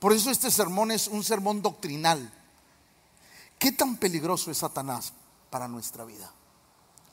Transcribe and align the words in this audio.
Por 0.00 0.14
eso 0.14 0.30
este 0.30 0.50
sermón 0.50 0.90
es 0.90 1.06
un 1.06 1.22
sermón 1.22 1.62
doctrinal. 1.62 2.32
¿Qué 3.58 3.70
tan 3.70 3.96
peligroso 3.96 4.50
es 4.50 4.58
Satanás 4.58 5.12
para 5.50 5.68
nuestra 5.68 6.04
vida? 6.04 6.32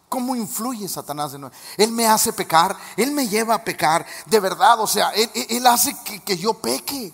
¿Cómo 0.08 0.38
influye 0.38 0.88
Satanás 0.88 1.34
en 1.34 1.42
nosotros? 1.42 1.62
Él 1.76 1.92
me 1.92 2.08
hace 2.08 2.32
pecar, 2.32 2.78
Él 2.96 3.12
me 3.12 3.28
lleva 3.28 3.56
a 3.56 3.64
pecar, 3.64 4.06
de 4.26 4.40
verdad, 4.40 4.80
o 4.80 4.88
sea, 4.88 5.10
Él, 5.10 5.68
hace 5.68 5.96
que, 6.06 6.22
que, 6.22 6.38
yo 6.38 6.54
peque. 6.54 7.14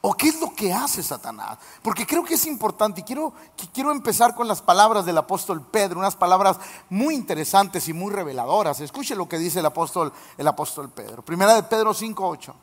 ¿O 0.00 0.14
qué 0.14 0.28
es 0.28 0.40
lo 0.40 0.54
que 0.54 0.72
hace 0.72 1.02
Satanás? 1.02 1.58
Porque 1.82 2.06
creo 2.06 2.24
que 2.24 2.32
es 2.32 2.46
importante 2.46 3.02
y 3.02 3.04
quiero, 3.04 3.34
quiero 3.74 3.92
empezar 3.92 4.34
con 4.34 4.48
las 4.48 4.62
palabras 4.62 5.04
del 5.04 5.18
apóstol 5.18 5.60
Pedro, 5.70 5.98
unas 5.98 6.16
palabras 6.16 6.56
muy 6.88 7.14
interesantes 7.14 7.86
y 7.86 7.92
muy 7.92 8.10
reveladoras. 8.10 8.80
Escuche 8.80 9.14
lo 9.14 9.28
que 9.28 9.36
dice 9.36 9.58
el 9.58 9.66
apóstol, 9.66 10.10
el 10.38 10.48
apóstol 10.48 10.88
Pedro. 10.88 11.22
Primera 11.22 11.54
de 11.54 11.64
Pedro 11.64 11.92
5.8. 11.92 12.54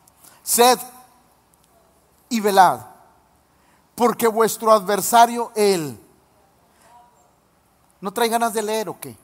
Sed 0.41 0.79
y 2.29 2.39
velad, 2.39 2.81
porque 3.95 4.27
vuestro 4.27 4.71
adversario, 4.71 5.51
él. 5.55 5.99
¿No 7.99 8.11
trae 8.11 8.29
ganas 8.29 8.53
de 8.53 8.61
leer 8.61 8.89
o 8.89 8.99
qué? 8.99 9.15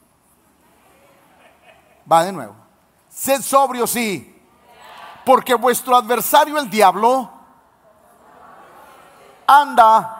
Va 2.11 2.23
de 2.23 2.31
nuevo. 2.31 2.55
Sed 3.09 3.41
sobrio, 3.41 3.85
sí. 3.85 4.29
Porque 5.25 5.53
vuestro 5.53 5.95
adversario, 5.95 6.57
el 6.57 6.69
diablo, 6.69 7.29
anda. 9.45 10.19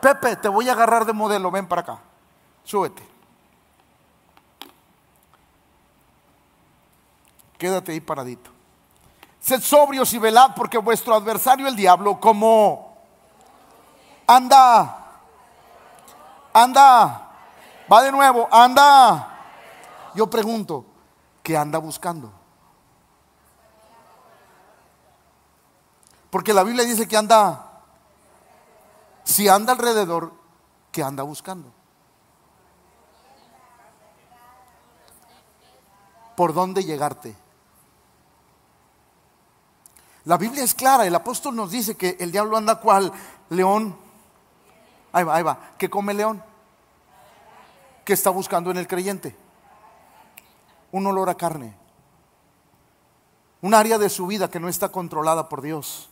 Pepe, 0.00 0.36
te 0.36 0.48
voy 0.48 0.68
a 0.68 0.72
agarrar 0.72 1.04
de 1.04 1.12
modelo, 1.12 1.50
ven 1.50 1.66
para 1.66 1.82
acá. 1.82 1.98
Súbete. 2.64 3.06
Quédate 7.58 7.92
ahí 7.92 8.00
paradito. 8.00 8.55
Sed 9.46 9.62
sobrios 9.62 10.12
y 10.12 10.18
velad 10.18 10.56
porque 10.56 10.76
vuestro 10.76 11.14
adversario 11.14 11.68
el 11.68 11.76
diablo 11.76 12.18
como 12.18 12.96
anda, 14.26 15.20
anda, 16.52 17.30
va 17.90 18.02
de 18.02 18.10
nuevo, 18.10 18.48
anda. 18.50 19.38
Yo 20.16 20.28
pregunto, 20.28 20.84
¿qué 21.44 21.56
anda 21.56 21.78
buscando? 21.78 22.32
Porque 26.28 26.52
la 26.52 26.64
Biblia 26.64 26.84
dice 26.84 27.06
que 27.06 27.16
anda 27.16 27.84
si 29.22 29.48
anda 29.48 29.74
alrededor, 29.74 30.32
¿qué 30.90 31.04
anda 31.04 31.22
buscando? 31.22 31.72
¿Por 36.34 36.52
dónde 36.52 36.82
llegarte? 36.82 37.45
La 40.26 40.36
Biblia 40.36 40.62
es 40.64 40.74
clara, 40.74 41.06
el 41.06 41.14
apóstol 41.14 41.56
nos 41.56 41.70
dice 41.70 41.96
que 41.96 42.16
el 42.20 42.30
diablo 42.30 42.56
anda 42.56 42.80
cual 42.80 43.12
león. 43.48 43.96
Ahí 45.12 45.24
va, 45.24 45.36
ahí 45.36 45.42
va. 45.42 45.58
¿Qué 45.78 45.88
come 45.88 46.14
león? 46.14 46.42
¿Qué 48.04 48.12
está 48.12 48.30
buscando 48.30 48.70
en 48.70 48.76
el 48.76 48.86
creyente? 48.86 49.36
Un 50.92 51.06
olor 51.06 51.30
a 51.30 51.36
carne. 51.36 51.74
Un 53.62 53.72
área 53.72 53.98
de 53.98 54.08
su 54.08 54.26
vida 54.26 54.50
que 54.50 54.60
no 54.60 54.68
está 54.68 54.90
controlada 54.90 55.48
por 55.48 55.62
Dios. 55.62 56.10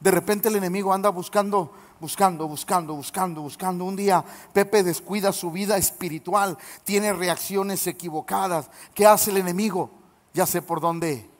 De 0.00 0.10
repente 0.10 0.48
el 0.48 0.56
enemigo 0.56 0.92
anda 0.92 1.10
buscando 1.10 1.72
buscando, 2.00 2.46
buscando, 2.46 2.94
buscando, 2.94 3.42
buscando. 3.42 3.84
Un 3.84 3.96
día 3.96 4.24
Pepe 4.52 4.82
descuida 4.82 5.32
su 5.32 5.50
vida 5.50 5.76
espiritual, 5.76 6.56
tiene 6.84 7.12
reacciones 7.12 7.86
equivocadas. 7.86 8.70
¿Qué 8.94 9.06
hace 9.06 9.30
el 9.30 9.38
enemigo? 9.38 9.90
Ya 10.32 10.46
sé 10.46 10.62
por 10.62 10.80
dónde. 10.80 11.37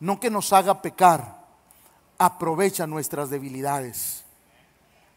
No 0.00 0.20
que 0.20 0.30
nos 0.30 0.52
haga 0.52 0.82
pecar, 0.82 1.44
aprovecha 2.18 2.86
nuestras 2.86 3.30
debilidades. 3.30 4.24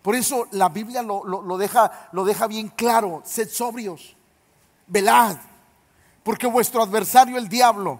Por 0.01 0.15
eso 0.15 0.47
la 0.51 0.69
Biblia 0.69 1.01
lo, 1.01 1.57
deja, 1.57 2.09
lo 2.13 2.23
deja 2.23 2.47
bien 2.47 2.69
claro, 2.69 3.21
sed 3.25 3.49
sobrios, 3.49 4.15
velad, 4.87 5.37
porque 6.23 6.47
vuestro 6.47 6.81
adversario 6.81 7.37
el 7.37 7.49
diablo, 7.49 7.99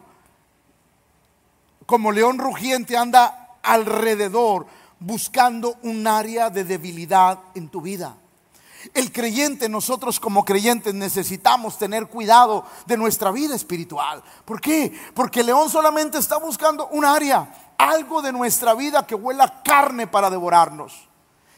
como 1.86 2.12
león 2.12 2.38
rugiente, 2.38 2.96
anda 2.96 3.58
alrededor 3.62 4.66
buscando 5.00 5.76
un 5.84 6.08
área 6.08 6.50
de 6.50 6.64
debilidad 6.64 7.40
en 7.56 7.70
tu 7.70 7.82
vida. 7.82 8.16
El 8.94 9.12
creyente, 9.12 9.68
nosotros 9.68 10.20
como 10.20 10.46
creyentes 10.46 10.94
necesitamos 10.94 11.78
tener 11.78 12.08
cuidado 12.08 12.66
de 12.86 12.98
nuestra 12.98 13.32
vida 13.32 13.56
espiritual. 13.56 14.24
¿Por 14.46 14.62
qué? 14.62 14.94
Porque 15.14 15.44
león 15.44 15.70
solamente 15.70 16.18
está 16.18 16.38
buscando 16.38 16.88
un 16.88 17.04
área, 17.04 17.74
algo 17.78 18.22
de 18.22 18.32
nuestra 18.32 18.74
vida 18.74 19.06
que 19.06 19.16
huela 19.16 19.62
carne 19.64 20.08
para 20.08 20.30
devorarnos. 20.30 21.10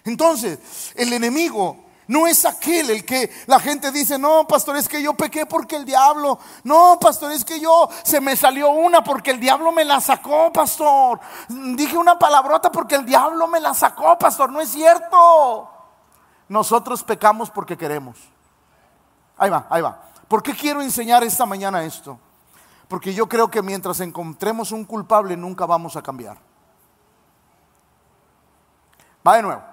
Entonces, 0.03 0.93
el 0.95 1.13
enemigo 1.13 1.77
no 2.07 2.27
es 2.27 2.43
aquel 2.43 2.89
el 2.89 3.05
que 3.05 3.31
la 3.45 3.59
gente 3.59 3.91
dice, 3.91 4.17
no, 4.17 4.45
pastor, 4.47 4.75
es 4.75 4.89
que 4.89 5.01
yo 5.01 5.13
pequé 5.13 5.45
porque 5.45 5.77
el 5.77 5.85
diablo. 5.85 6.39
No, 6.63 6.97
pastor, 6.99 7.31
es 7.31 7.45
que 7.45 7.59
yo 7.59 7.87
se 8.03 8.19
me 8.19 8.35
salió 8.35 8.71
una 8.71 9.03
porque 9.03 9.31
el 9.31 9.39
diablo 9.39 9.71
me 9.71 9.85
la 9.85 10.01
sacó, 10.01 10.51
pastor. 10.51 11.19
Dije 11.47 11.95
una 11.95 12.19
palabrota 12.19 12.71
porque 12.71 12.95
el 12.95 13.05
diablo 13.05 13.47
me 13.47 13.59
la 13.59 13.73
sacó, 13.73 14.17
pastor. 14.17 14.51
No 14.51 14.59
es 14.59 14.69
cierto. 14.69 15.69
Nosotros 16.51 17.03
pecamos 17.03 17.49
porque 17.49 17.77
queremos. 17.77 18.17
Ahí 19.37 19.49
va, 19.49 19.65
ahí 19.69 19.81
va. 19.81 20.01
¿Por 20.27 20.43
qué 20.43 20.53
quiero 20.53 20.81
enseñar 20.81 21.23
esta 21.23 21.45
mañana 21.45 21.83
esto? 21.83 22.19
Porque 22.87 23.13
yo 23.13 23.27
creo 23.29 23.49
que 23.49 23.61
mientras 23.61 24.01
encontremos 24.01 24.71
un 24.71 24.83
culpable 24.83 25.37
nunca 25.37 25.65
vamos 25.65 25.95
a 25.95 26.01
cambiar. 26.01 26.37
Va 29.25 29.37
de 29.37 29.41
nuevo 29.43 29.71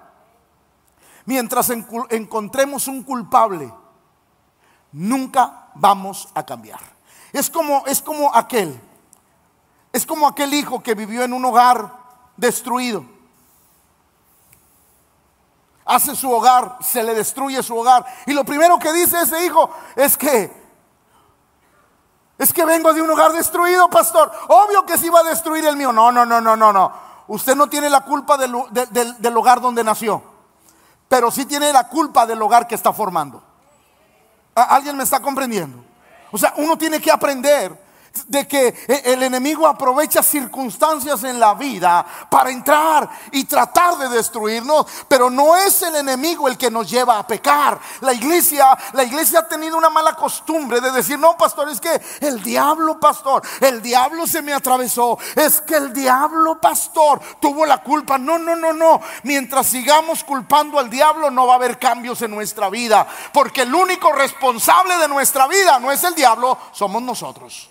mientras 1.29 1.69
encontremos 1.69 2.87
un 2.87 3.03
culpable, 3.03 3.71
nunca 4.91 5.69
vamos 5.75 6.27
a 6.33 6.43
cambiar. 6.43 6.79
Es 7.31 7.51
como, 7.51 7.85
es 7.85 8.01
como 8.01 8.33
aquel, 8.33 8.81
es 9.93 10.07
como 10.07 10.27
aquel 10.27 10.55
hijo 10.55 10.81
que 10.81 10.95
vivió 10.95 11.21
en 11.21 11.33
un 11.33 11.45
hogar 11.45 11.93
destruido. 12.35 13.05
Hace 15.89 16.15
su 16.15 16.31
hogar, 16.31 16.77
se 16.81 17.03
le 17.03 17.13
destruye 17.13 17.61
su 17.63 17.77
hogar. 17.77 18.05
Y 18.25 18.33
lo 18.33 18.43
primero 18.43 18.77
que 18.79 18.93
dice 18.93 19.21
ese 19.21 19.45
hijo 19.45 19.69
es 19.95 20.15
que, 20.15 20.51
es 22.37 22.53
que 22.53 22.63
vengo 22.63 22.93
de 22.93 23.01
un 23.01 23.09
hogar 23.09 23.33
destruido, 23.33 23.89
pastor. 23.89 24.31
Obvio 24.47 24.85
que 24.85 24.97
se 24.97 25.07
iba 25.07 25.19
a 25.19 25.23
destruir 25.23 25.65
el 25.65 25.75
mío. 25.75 25.91
No, 25.91 26.11
no, 26.11 26.25
no, 26.25 26.39
no, 26.39 26.55
no, 26.55 26.71
no. 26.71 26.91
Usted 27.27 27.55
no 27.55 27.67
tiene 27.67 27.89
la 27.89 28.01
culpa 28.01 28.37
del, 28.37 28.53
del 29.19 29.37
hogar 29.37 29.61
donde 29.61 29.83
nació 29.83 30.23
pero 31.09 31.31
sí 31.31 31.45
tiene 31.45 31.73
la 31.73 31.89
culpa 31.89 32.25
del 32.25 32.41
hogar 32.41 32.67
que 32.67 32.75
está 32.75 32.93
formando. 32.93 33.43
¿Alguien 34.53 34.95
me 34.95 35.03
está 35.03 35.19
comprendiendo? 35.19 35.83
O 36.31 36.37
sea, 36.37 36.53
uno 36.57 36.77
tiene 36.77 37.01
que 37.01 37.11
aprender 37.11 37.88
de 38.27 38.47
que 38.47 38.67
e, 38.87 39.01
el 39.05 39.23
enemigo 39.23 39.67
aprovecha 39.67 40.23
circunstancias 40.23 41.23
en 41.23 41.39
la 41.39 41.53
vida 41.53 42.05
para 42.29 42.49
entrar 42.51 43.09
y 43.31 43.45
tratar 43.45 43.97
de 43.97 44.09
destruirnos, 44.09 44.85
pero 45.07 45.29
no 45.29 45.55
es 45.55 45.81
el 45.81 45.95
enemigo 45.95 46.47
el 46.47 46.57
que 46.57 46.71
nos 46.71 46.89
lleva 46.89 47.19
a 47.19 47.27
pecar. 47.27 47.79
La 48.01 48.13
iglesia, 48.13 48.77
la 48.93 49.03
iglesia 49.03 49.39
ha 49.39 49.47
tenido 49.47 49.77
una 49.77 49.89
mala 49.89 50.15
costumbre 50.15 50.81
de 50.81 50.91
decir, 50.91 51.17
"No, 51.17 51.37
pastor, 51.37 51.69
es 51.69 51.79
que 51.79 52.01
el 52.21 52.41
diablo, 52.41 52.99
pastor, 52.99 53.41
el 53.61 53.81
diablo 53.81 54.27
se 54.27 54.41
me 54.41 54.53
atravesó, 54.53 55.17
es 55.35 55.61
que 55.61 55.75
el 55.75 55.93
diablo, 55.93 56.59
pastor, 56.59 57.19
tuvo 57.39 57.65
la 57.65 57.79
culpa." 57.79 58.17
No, 58.17 58.37
no, 58.37 58.55
no, 58.55 58.73
no. 58.73 59.01
Mientras 59.23 59.67
sigamos 59.67 60.23
culpando 60.23 60.79
al 60.79 60.89
diablo 60.89 61.31
no 61.31 61.47
va 61.47 61.53
a 61.53 61.57
haber 61.57 61.79
cambios 61.79 62.21
en 62.21 62.31
nuestra 62.31 62.69
vida, 62.69 63.07
porque 63.33 63.61
el 63.61 63.73
único 63.73 64.11
responsable 64.11 64.97
de 64.97 65.07
nuestra 65.07 65.47
vida 65.47 65.79
no 65.79 65.91
es 65.91 66.03
el 66.03 66.15
diablo, 66.15 66.57
somos 66.71 67.01
nosotros. 67.01 67.69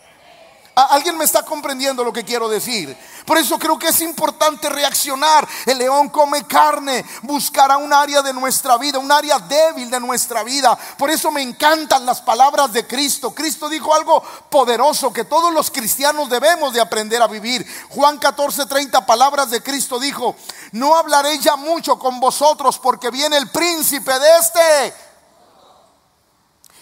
¿Alguien 0.78 1.18
me 1.18 1.24
está 1.24 1.44
comprendiendo 1.44 2.04
lo 2.04 2.12
que 2.12 2.24
quiero 2.24 2.48
decir? 2.48 2.96
Por 3.26 3.36
eso 3.36 3.58
creo 3.58 3.76
que 3.76 3.88
es 3.88 4.00
importante 4.00 4.68
reaccionar. 4.68 5.46
El 5.66 5.78
león 5.78 6.08
come 6.08 6.44
carne, 6.46 7.04
buscará 7.22 7.78
un 7.78 7.92
área 7.92 8.22
de 8.22 8.32
nuestra 8.32 8.76
vida, 8.76 9.00
un 9.00 9.10
área 9.10 9.40
débil 9.40 9.90
de 9.90 9.98
nuestra 9.98 10.44
vida. 10.44 10.78
Por 10.96 11.10
eso 11.10 11.32
me 11.32 11.42
encantan 11.42 12.06
las 12.06 12.22
palabras 12.22 12.72
de 12.72 12.86
Cristo. 12.86 13.34
Cristo 13.34 13.68
dijo 13.68 13.92
algo 13.92 14.22
poderoso 14.48 15.12
que 15.12 15.24
todos 15.24 15.52
los 15.52 15.68
cristianos 15.72 16.30
debemos 16.30 16.72
de 16.72 16.80
aprender 16.80 17.20
a 17.22 17.26
vivir. 17.26 17.66
Juan 17.88 18.18
14, 18.18 18.66
30 18.66 19.04
palabras 19.04 19.50
de 19.50 19.60
Cristo 19.60 19.98
dijo, 19.98 20.36
no 20.70 20.94
hablaré 20.94 21.40
ya 21.40 21.56
mucho 21.56 21.98
con 21.98 22.20
vosotros 22.20 22.78
porque 22.78 23.10
viene 23.10 23.36
el 23.36 23.50
príncipe 23.50 24.16
de 24.16 24.38
este. 24.38 24.94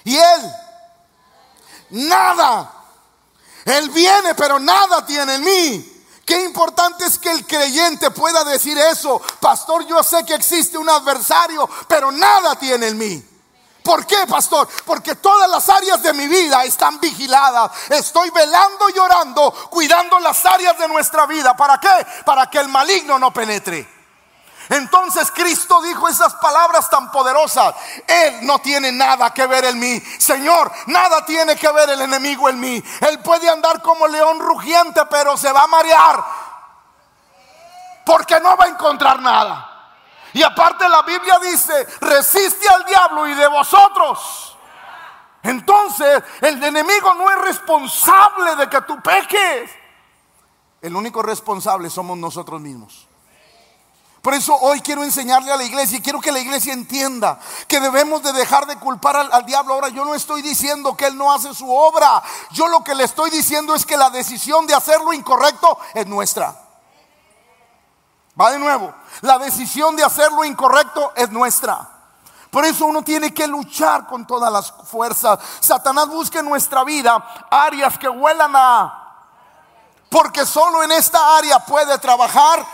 Y 0.05 0.17
él, 0.17 0.53
nada 1.89 2.76
él 3.67 3.91
viene, 3.91 4.35
pero 4.35 4.59
nada 4.61 5.05
tiene 5.05 5.35
en 5.35 5.45
mí. 5.45 5.93
Qué 6.25 6.41
importante 6.45 7.05
es 7.05 7.19
que 7.19 7.31
el 7.31 7.47
creyente 7.47 8.11
pueda 8.13 8.45
decir 8.45 8.79
eso. 8.79 9.21
Pastor, 9.41 9.87
yo 9.87 10.03
sé 10.03 10.25
que 10.25 10.35
existe 10.35 10.79
un 10.79 10.89
adversario, 10.89 11.69
pero 11.89 12.11
nada 12.13 12.57
tiene 12.57 12.89
en 12.89 12.99
mí. 12.99 13.25
¿Por 13.83 14.07
qué, 14.07 14.27
pastor? 14.29 14.69
Porque 14.85 15.17
todas 15.17 15.49
las 15.49 15.69
áreas 15.69 16.03
de 16.03 16.13
mi 16.13 16.27
vida 16.27 16.65
están 16.65 16.99
vigiladas. 17.01 17.71
Estoy 17.89 18.31
velando 18.31 18.89
y 18.93 18.99
orando, 18.99 19.53
cuidando 19.71 20.19
las 20.21 20.45
áreas 20.47 20.79
de 20.79 20.89
nuestra 20.89 21.27
vida. 21.27 21.57
¿Para 21.57 21.79
qué? 21.79 22.07
Para 22.25 22.49
que 22.51 22.59
el 22.59 22.69
maligno 22.69 23.19
no 23.19 23.33
penetre. 23.33 23.96
Entonces 24.69 25.31
Cristo 25.31 25.81
dijo 25.83 26.09
esas 26.09 26.35
palabras 26.35 26.91
tan 26.91 27.11
poderosas. 27.11 27.75
Él 28.07 28.39
no 28.43 28.59
tiene 28.59 28.91
nada 28.93 29.33
que 29.33 29.47
ver 29.47 29.65
en 29.67 29.79
mí. 29.79 30.01
Señor, 30.19 30.73
nada 30.87 31.25
tiene 31.25 31.57
que 31.57 31.71
ver 31.71 31.91
el 31.91 32.01
enemigo 32.01 32.49
en 32.49 32.59
mí. 32.59 32.83
Él 33.01 33.21
puede 33.21 33.49
andar 33.49 33.81
como 33.83 34.07
león 34.09 34.41
rugiente, 34.41 35.03
pero 35.07 35.37
se 35.37 35.53
va 35.53 35.63
a 35.63 35.67
marear. 35.69 36.25
Porque 38.05 38.41
no 38.41 38.57
va 38.57 38.65
a 38.65 38.69
encontrar 38.69 39.21
nada. 39.21 39.73
Y 40.33 40.43
aparte 40.43 40.89
la 40.89 41.03
Biblia 41.03 41.39
dice, 41.39 41.87
resiste 42.01 42.69
al 42.69 42.85
diablo 42.85 43.27
y 43.27 43.35
de 43.35 43.47
vosotros. 43.47 44.57
Entonces 45.43 46.23
el 46.41 46.63
enemigo 46.63 47.15
no 47.15 47.31
es 47.31 47.39
responsable 47.39 48.57
de 48.57 48.69
que 48.69 48.81
tú 48.83 49.01
peques. 49.01 49.71
El 50.83 50.95
único 50.95 51.23
responsable 51.23 51.89
somos 51.89 52.19
nosotros 52.19 52.61
mismos. 52.61 53.06
Por 54.27 54.35
eso 54.35 54.57
hoy 54.57 54.81
quiero 54.81 55.05
enseñarle 55.05 55.53
a 55.53 55.57
la 55.57 55.63
iglesia 55.63 55.99
y 55.99 56.03
quiero 56.03 56.21
que 56.21 56.33
la 56.33 56.41
iglesia 56.41 56.73
entienda 56.73 57.39
que 57.69 57.79
debemos 57.79 58.25
de 58.25 58.33
dejar 58.33 58.67
de 58.67 58.75
culpar 58.75 59.15
al, 59.15 59.47
diablo. 59.47 59.75
Ahora 59.75 59.89
yo 59.89 60.05
no 60.05 60.17
estoy 60.17 60.43
diciendo 60.43 60.97
que 60.97 61.07
él 61.07 61.17
no 61.17 61.33
hace 61.33 61.55
su 61.55 61.73
obra. 61.73 62.21
Yo 62.51 62.67
lo 62.67 62.83
que 62.83 62.97
le 62.97 63.05
estoy 63.05 63.31
diciendo 63.31 63.73
es 63.73 63.87
que 63.87 63.97
la 63.97 64.11
decisión 64.11 64.67
de 64.67 64.75
hacer 64.75 65.01
lo 65.01 65.13
incorrecto 65.13 65.79
es 65.95 66.09
nuestra. 66.09 66.61
Va 68.41 68.51
de 68.51 68.59
nuevo. 68.59 68.93
La 69.21 69.39
decisión 69.39 69.95
de 69.95 70.03
hacer 70.03 70.33
lo 70.33 70.45
incorrecto 70.45 71.13
es 71.15 71.31
nuestra. 71.31 71.89
Por 72.51 72.65
eso 72.65 72.87
uno 72.87 73.03
tiene 73.03 73.33
que 73.33 73.47
luchar 73.47 74.09
con 74.09 74.27
todas 74.27 74.53
las 74.53 74.73
fuerzas. 74.91 75.39
Satanás 75.61 76.09
busca 76.09 76.41
en 76.41 76.47
nuestra 76.47 76.83
vida 76.83 77.47
áreas 77.49 77.97
que 77.97 78.09
huelan 78.09 78.57
a... 78.57 79.03
Porque 80.11 80.45
solo 80.45 80.83
en 80.83 80.91
esta 80.91 81.37
área 81.37 81.61
puede 81.61 81.97
trabajar 81.99 82.67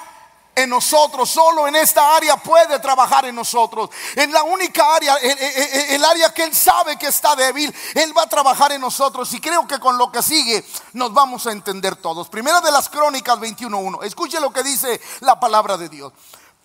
en 0.54 0.69
nosotros, 0.69 1.31
solo 1.31 1.66
en 1.66 1.76
esta 1.76 2.14
área 2.14 2.37
puede 2.37 2.78
trabajar 2.78 3.25
en 3.25 3.34
nosotros. 3.34 3.90
En 4.14 4.31
la 4.32 4.43
única 4.43 4.94
área, 4.94 5.16
el, 5.16 6.04
área 6.04 6.32
que 6.34 6.44
Él 6.44 6.54
sabe 6.54 6.99
que 6.99 7.06
está 7.06 7.34
débil, 7.34 7.75
Él 7.94 8.16
va 8.16 8.22
a 8.22 8.28
trabajar 8.28 8.72
en 8.72 8.81
nosotros. 8.81 9.32
Y 9.32 9.40
creo 9.40 9.66
que 9.66 9.78
con 9.78 9.96
lo 9.96 10.12
que 10.12 10.22
sigue 10.22 10.64
nos 10.93 11.12
vamos 11.14 11.46
a 11.46 11.52
entender 11.52 11.96
todos. 11.96 12.28
Primera 12.28 12.60
de 12.60 12.70
las 12.70 12.88
Crónicas 12.88 13.38
21.1. 13.38 14.04
Escuche 14.04 14.40
lo 14.40 14.52
que 14.52 14.62
dice 14.62 15.00
la 15.20 15.40
palabra 15.40 15.78
de 15.78 15.88
Dios. 15.88 16.12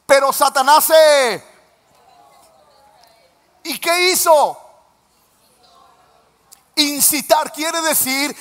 Pero 0.05 0.33
Satanás. 0.33 0.91
¿Y 3.63 3.79
qué 3.79 4.11
hizo? 4.11 4.57
Incitar 6.75 7.51
quiere 7.53 7.81
decir 7.81 8.35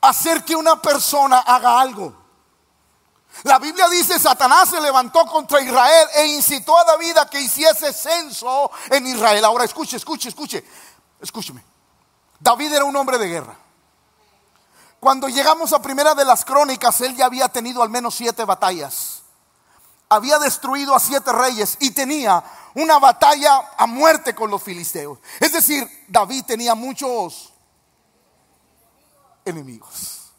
hacer 0.00 0.44
que 0.44 0.56
una 0.56 0.80
persona 0.80 1.38
haga 1.38 1.80
algo. 1.80 2.23
La 3.42 3.58
Biblia 3.58 3.88
dice, 3.88 4.18
Satanás 4.18 4.70
se 4.70 4.80
levantó 4.80 5.26
contra 5.26 5.60
Israel 5.60 6.08
e 6.14 6.26
incitó 6.28 6.78
a 6.78 6.84
David 6.84 7.18
a 7.18 7.28
que 7.28 7.40
hiciese 7.40 7.92
censo 7.92 8.70
en 8.90 9.06
Israel. 9.06 9.44
Ahora 9.44 9.64
escuche, 9.64 9.96
escuche, 9.96 10.28
escuche, 10.28 10.64
escúcheme. 11.20 11.62
David 12.38 12.72
era 12.72 12.84
un 12.84 12.94
hombre 12.96 13.18
de 13.18 13.28
guerra. 13.28 13.56
Cuando 15.00 15.28
llegamos 15.28 15.72
a 15.72 15.82
primera 15.82 16.14
de 16.14 16.24
las 16.24 16.44
crónicas, 16.44 17.00
él 17.02 17.14
ya 17.16 17.26
había 17.26 17.48
tenido 17.48 17.82
al 17.82 17.90
menos 17.90 18.14
siete 18.14 18.44
batallas. 18.44 19.22
Había 20.08 20.38
destruido 20.38 20.94
a 20.94 21.00
siete 21.00 21.32
reyes 21.32 21.76
y 21.80 21.90
tenía 21.90 22.42
una 22.74 22.98
batalla 22.98 23.72
a 23.76 23.86
muerte 23.86 24.34
con 24.34 24.50
los 24.50 24.62
filisteos. 24.62 25.18
Es 25.40 25.52
decir, 25.52 26.06
David 26.08 26.44
tenía 26.46 26.74
muchos 26.74 27.52
enemigos. 29.44 30.32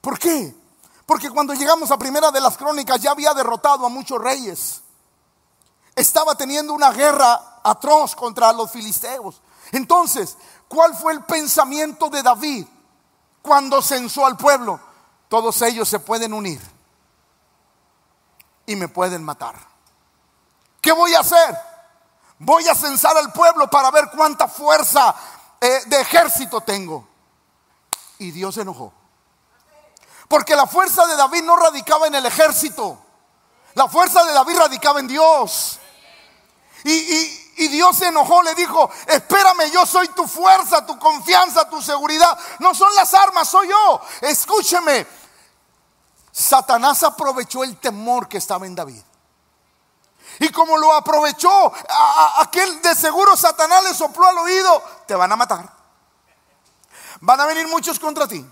¿Por 0.00 0.18
qué? 0.18 0.61
Porque 1.06 1.30
cuando 1.30 1.54
llegamos 1.54 1.90
a 1.90 1.98
primera 1.98 2.30
de 2.30 2.40
las 2.40 2.56
crónicas 2.56 3.00
ya 3.00 3.10
había 3.10 3.34
derrotado 3.34 3.86
a 3.86 3.88
muchos 3.88 4.20
reyes. 4.20 4.82
Estaba 5.94 6.34
teniendo 6.34 6.72
una 6.72 6.90
guerra 6.90 7.60
atroz 7.62 8.14
contra 8.14 8.52
los 8.52 8.70
filisteos. 8.70 9.40
Entonces, 9.72 10.36
¿cuál 10.68 10.94
fue 10.94 11.12
el 11.12 11.24
pensamiento 11.24 12.08
de 12.08 12.22
David 12.22 12.66
cuando 13.42 13.82
censó 13.82 14.26
al 14.26 14.36
pueblo? 14.36 14.80
Todos 15.28 15.60
ellos 15.62 15.88
se 15.88 15.98
pueden 15.98 16.32
unir 16.32 16.60
y 18.66 18.76
me 18.76 18.88
pueden 18.88 19.24
matar. 19.24 19.54
¿Qué 20.80 20.92
voy 20.92 21.14
a 21.14 21.20
hacer? 21.20 21.56
Voy 22.38 22.66
a 22.66 22.74
censar 22.74 23.16
al 23.16 23.32
pueblo 23.32 23.68
para 23.68 23.90
ver 23.90 24.10
cuánta 24.14 24.48
fuerza 24.48 25.14
eh, 25.60 25.82
de 25.86 26.00
ejército 26.00 26.60
tengo. 26.60 27.06
Y 28.18 28.30
Dios 28.30 28.54
se 28.54 28.62
enojó. 28.62 28.92
Porque 30.32 30.56
la 30.56 30.66
fuerza 30.66 31.06
de 31.06 31.14
David 31.14 31.42
no 31.42 31.56
radicaba 31.56 32.06
en 32.06 32.14
el 32.14 32.24
ejército. 32.24 32.98
La 33.74 33.86
fuerza 33.86 34.24
de 34.24 34.32
David 34.32 34.56
radicaba 34.56 34.98
en 34.98 35.06
Dios. 35.06 35.78
Y, 36.84 37.68
Dios 37.68 37.98
se 37.98 38.06
enojó, 38.06 38.42
le 38.42 38.54
dijo, 38.54 38.90
espérame, 39.08 39.70
yo 39.70 39.84
soy 39.84 40.08
tu 40.08 40.26
fuerza, 40.26 40.86
tu 40.86 40.98
confianza, 40.98 41.68
tu 41.68 41.82
seguridad. 41.82 42.38
No 42.60 42.74
son 42.74 42.94
las 42.94 43.12
armas, 43.12 43.46
soy 43.46 43.68
yo. 43.68 44.00
Escúcheme. 44.22 45.06
Satanás 46.30 47.02
aprovechó 47.02 47.62
el 47.62 47.76
temor 47.76 48.26
que 48.26 48.38
estaba 48.38 48.64
en 48.64 48.74
David. 48.74 49.02
Y 50.38 50.48
como 50.48 50.78
lo 50.78 50.94
aprovechó, 50.94 51.74
aquel 52.38 52.80
de 52.80 52.94
seguro 52.94 53.36
Satanás 53.36 53.84
le 53.84 53.92
sopló 53.92 54.28
al 54.28 54.38
oído, 54.38 54.82
te 55.06 55.14
van 55.14 55.30
a 55.30 55.36
matar. 55.36 55.70
Van 57.20 57.38
a 57.38 57.44
venir 57.44 57.68
muchos 57.68 58.00
contra 58.00 58.26
ti. 58.26 58.42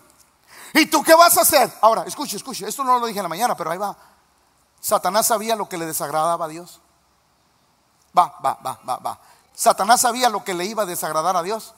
¿Y 0.74 0.86
tú 0.86 1.02
qué 1.02 1.14
vas 1.14 1.36
a 1.36 1.42
hacer? 1.42 1.72
Ahora, 1.80 2.04
escuche, 2.06 2.36
escuche, 2.36 2.68
esto 2.68 2.84
no 2.84 2.98
lo 2.98 3.06
dije 3.06 3.18
en 3.18 3.24
la 3.24 3.28
mañana, 3.28 3.56
pero 3.56 3.70
ahí 3.70 3.78
va. 3.78 3.96
Satanás 4.80 5.26
sabía 5.26 5.56
lo 5.56 5.68
que 5.68 5.78
le 5.78 5.86
desagradaba 5.86 6.44
a 6.44 6.48
Dios. 6.48 6.80
Va, 8.16 8.34
va, 8.44 8.58
va, 8.64 8.80
va, 8.88 8.96
va. 8.98 9.20
Satanás 9.54 10.00
sabía 10.00 10.28
lo 10.28 10.42
que 10.42 10.54
le 10.54 10.64
iba 10.64 10.84
a 10.84 10.86
desagradar 10.86 11.36
a 11.36 11.42
Dios. 11.42 11.74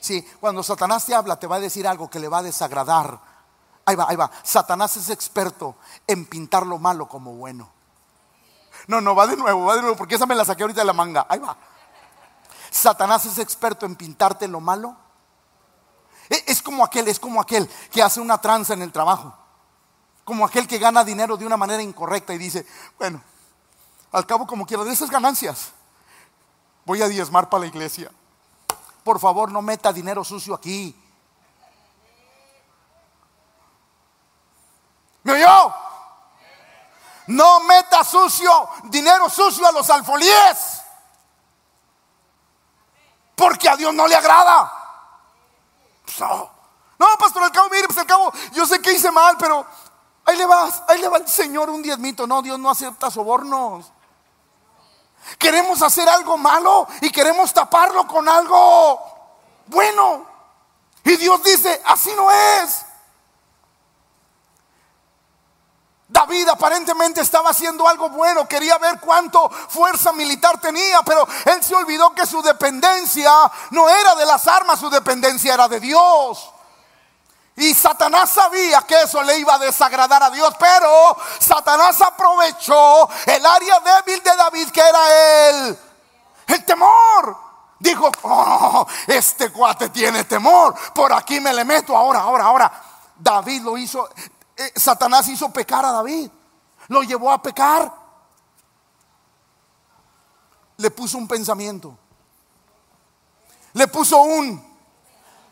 Sí, 0.00 0.22
cuando 0.40 0.62
Satanás 0.62 1.06
te 1.06 1.14
habla, 1.14 1.36
te 1.36 1.46
va 1.46 1.56
a 1.56 1.60
decir 1.60 1.86
algo 1.86 2.10
que 2.10 2.18
le 2.18 2.28
va 2.28 2.38
a 2.38 2.42
desagradar. 2.42 3.18
Ahí 3.84 3.96
va, 3.96 4.06
ahí 4.08 4.16
va. 4.16 4.30
Satanás 4.42 4.96
es 4.96 5.08
experto 5.10 5.76
en 6.06 6.26
pintar 6.26 6.66
lo 6.66 6.78
malo 6.78 7.08
como 7.08 7.32
bueno. 7.34 7.68
No, 8.88 9.00
no, 9.00 9.14
va 9.14 9.26
de 9.26 9.36
nuevo, 9.36 9.64
va 9.64 9.76
de 9.76 9.82
nuevo, 9.82 9.96
porque 9.96 10.16
esa 10.16 10.26
me 10.26 10.34
la 10.34 10.44
saqué 10.44 10.62
ahorita 10.64 10.80
de 10.80 10.86
la 10.86 10.92
manga. 10.92 11.26
Ahí 11.28 11.38
va. 11.38 11.56
Satanás 12.70 13.24
es 13.26 13.38
experto 13.38 13.86
en 13.86 13.96
pintarte 13.96 14.48
lo 14.48 14.60
malo 14.60 14.96
es 16.46 16.62
como 16.62 16.84
aquel, 16.84 17.08
es 17.08 17.18
como 17.18 17.40
aquel 17.40 17.68
que 17.90 18.02
hace 18.02 18.20
una 18.20 18.40
tranza 18.40 18.74
en 18.74 18.82
el 18.82 18.92
trabajo. 18.92 19.36
Como 20.24 20.44
aquel 20.44 20.66
que 20.66 20.78
gana 20.78 21.04
dinero 21.04 21.36
de 21.36 21.44
una 21.44 21.56
manera 21.56 21.82
incorrecta 21.82 22.32
y 22.32 22.38
dice, 22.38 22.66
bueno, 22.98 23.22
al 24.12 24.26
cabo 24.26 24.46
como 24.46 24.66
quiera, 24.66 24.84
de 24.84 24.92
esas 24.92 25.10
ganancias 25.10 25.72
voy 26.84 27.02
a 27.02 27.08
diezmar 27.08 27.48
para 27.48 27.62
la 27.62 27.66
iglesia. 27.66 28.10
Por 29.04 29.18
favor, 29.18 29.50
no 29.50 29.62
meta 29.62 29.92
dinero 29.92 30.22
sucio 30.22 30.54
aquí. 30.54 30.96
¿Me 35.24 35.32
oyó? 35.32 35.74
No 37.28 37.60
meta 37.60 38.04
sucio, 38.04 38.68
dinero 38.84 39.28
sucio 39.28 39.66
a 39.66 39.72
los 39.72 39.88
alfolíes. 39.90 40.82
Porque 43.34 43.68
a 43.68 43.76
Dios 43.76 43.94
no 43.94 44.06
le 44.06 44.14
agrada. 44.14 44.81
No, 46.20 46.50
no, 46.98 47.06
pastor, 47.18 47.42
al 47.42 47.52
cabo, 47.52 47.68
mire, 47.70 47.86
pues 47.86 47.98
al 47.98 48.06
cabo, 48.06 48.32
yo 48.52 48.66
sé 48.66 48.80
que 48.80 48.92
hice 48.92 49.10
mal, 49.10 49.36
pero 49.38 49.66
ahí 50.24 50.36
le 50.36 50.46
vas, 50.46 50.82
ahí 50.88 51.00
le 51.00 51.08
va 51.08 51.18
el 51.18 51.28
Señor 51.28 51.70
un 51.70 51.82
diezmito. 51.82 52.26
No, 52.26 52.42
Dios 52.42 52.58
no 52.58 52.70
acepta 52.70 53.10
sobornos. 53.10 53.92
Queremos 55.38 55.82
hacer 55.82 56.08
algo 56.08 56.36
malo 56.36 56.86
y 57.00 57.10
queremos 57.10 57.52
taparlo 57.52 58.06
con 58.06 58.28
algo 58.28 59.00
bueno. 59.66 60.26
Y 61.04 61.16
Dios 61.16 61.42
dice, 61.42 61.80
así 61.86 62.12
no 62.16 62.30
es. 62.30 62.84
David 66.12 66.46
aparentemente 66.46 67.22
estaba 67.22 67.50
haciendo 67.50 67.88
algo 67.88 68.10
bueno, 68.10 68.46
quería 68.46 68.76
ver 68.76 69.00
cuánto 69.00 69.48
fuerza 69.48 70.12
militar 70.12 70.60
tenía, 70.60 71.02
pero 71.02 71.26
él 71.46 71.64
se 71.64 71.74
olvidó 71.74 72.14
que 72.14 72.26
su 72.26 72.42
dependencia 72.42 73.32
no 73.70 73.88
era 73.88 74.14
de 74.16 74.26
las 74.26 74.46
armas, 74.46 74.78
su 74.78 74.90
dependencia 74.90 75.54
era 75.54 75.68
de 75.68 75.80
Dios. 75.80 76.50
Y 77.56 77.72
Satanás 77.72 78.28
sabía 78.28 78.82
que 78.82 79.00
eso 79.00 79.22
le 79.22 79.38
iba 79.38 79.54
a 79.54 79.58
desagradar 79.58 80.22
a 80.22 80.30
Dios, 80.30 80.54
pero 80.58 81.16
Satanás 81.38 81.98
aprovechó 82.02 83.08
el 83.24 83.46
área 83.46 83.80
débil 83.80 84.22
de 84.22 84.36
David, 84.36 84.68
que 84.68 84.80
era 84.80 85.48
él, 85.48 85.78
el 86.46 86.64
temor. 86.66 87.38
Dijo, 87.78 88.12
oh, 88.24 88.86
este 89.06 89.50
cuate 89.50 89.88
tiene 89.88 90.24
temor, 90.24 90.74
por 90.92 91.10
aquí 91.14 91.40
me 91.40 91.54
le 91.54 91.64
meto 91.64 91.96
ahora, 91.96 92.20
ahora, 92.20 92.44
ahora. 92.44 92.72
David 93.16 93.62
lo 93.62 93.78
hizo, 93.78 94.08
eh, 94.66 94.72
Satanás 94.76 95.28
hizo 95.28 95.52
pecar 95.52 95.84
a 95.84 95.92
David. 95.92 96.30
Lo 96.88 97.02
llevó 97.02 97.30
a 97.30 97.40
pecar. 97.40 97.92
Le 100.76 100.90
puso 100.90 101.18
un 101.18 101.28
pensamiento. 101.28 101.96
Le 103.74 103.86
puso 103.88 104.20
un. 104.22 104.72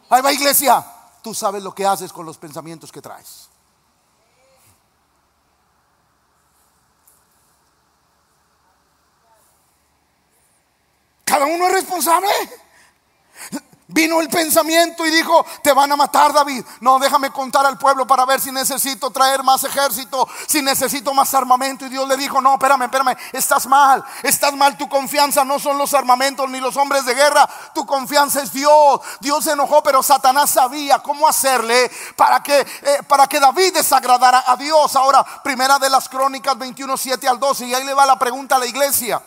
Ahí 0.09 0.23
va 0.23 0.33
iglesia. 0.33 0.85
Tú 1.23 1.35
sabes 1.35 1.63
lo 1.63 1.75
que 1.75 1.87
haces 1.87 2.13
con 2.13 2.27
los 2.27 2.39
pensamientos 2.39 2.91
que 2.91 3.01
traes. 3.01 3.49
Cada 11.25 11.47
uno 11.47 11.69
es 11.69 11.73
responsable. 11.73 12.29
Vino 14.01 14.19
el 14.23 14.31
pensamiento 14.31 15.05
y 15.05 15.11
dijo, 15.11 15.45
te 15.63 15.75
van 15.75 15.93
a 15.93 15.95
matar 15.95 16.33
David. 16.33 16.65
No, 16.81 16.99
déjame 16.99 17.31
contar 17.31 17.67
al 17.67 17.77
pueblo 17.77 18.07
para 18.07 18.25
ver 18.25 18.41
si 18.41 18.51
necesito 18.51 19.11
traer 19.11 19.43
más 19.43 19.63
ejército, 19.63 20.27
si 20.47 20.63
necesito 20.63 21.13
más 21.13 21.35
armamento. 21.35 21.85
Y 21.85 21.91
Dios 21.91 22.09
le 22.09 22.17
dijo, 22.17 22.41
no, 22.41 22.55
espérame, 22.55 22.85
espérame, 22.85 23.15
estás 23.31 23.67
mal, 23.67 24.03
estás 24.23 24.55
mal, 24.55 24.79
tu 24.79 24.89
confianza 24.89 25.45
no 25.45 25.59
son 25.59 25.77
los 25.77 25.93
armamentos 25.93 26.49
ni 26.49 26.61
los 26.61 26.79
hombres 26.79 27.05
de 27.05 27.15
guerra, 27.15 27.47
tu 27.75 27.85
confianza 27.85 28.41
es 28.41 28.55
Dios. 28.55 29.03
Dios 29.21 29.45
se 29.45 29.53
enojó, 29.53 29.83
pero 29.83 30.03
Satanás 30.03 30.49
sabía 30.49 31.01
cómo 31.01 31.29
hacerle 31.29 31.91
para 32.17 32.43
que, 32.43 32.59
eh, 32.59 33.03
para 33.07 33.27
que 33.27 33.39
David 33.39 33.75
desagradara 33.75 34.45
a 34.47 34.57
Dios. 34.57 34.97
Ahora, 34.97 35.23
primera 35.43 35.79
de 35.79 35.91
las 35.91 36.09
crónicas 36.09 36.57
21, 36.57 36.97
7 36.97 37.29
al 37.29 37.39
12, 37.39 37.67
y 37.67 37.75
ahí 37.75 37.85
le 37.85 37.93
va 37.93 38.07
la 38.07 38.19
pregunta 38.19 38.57
a 38.57 38.61
la 38.61 38.67
iglesia. 38.67 39.23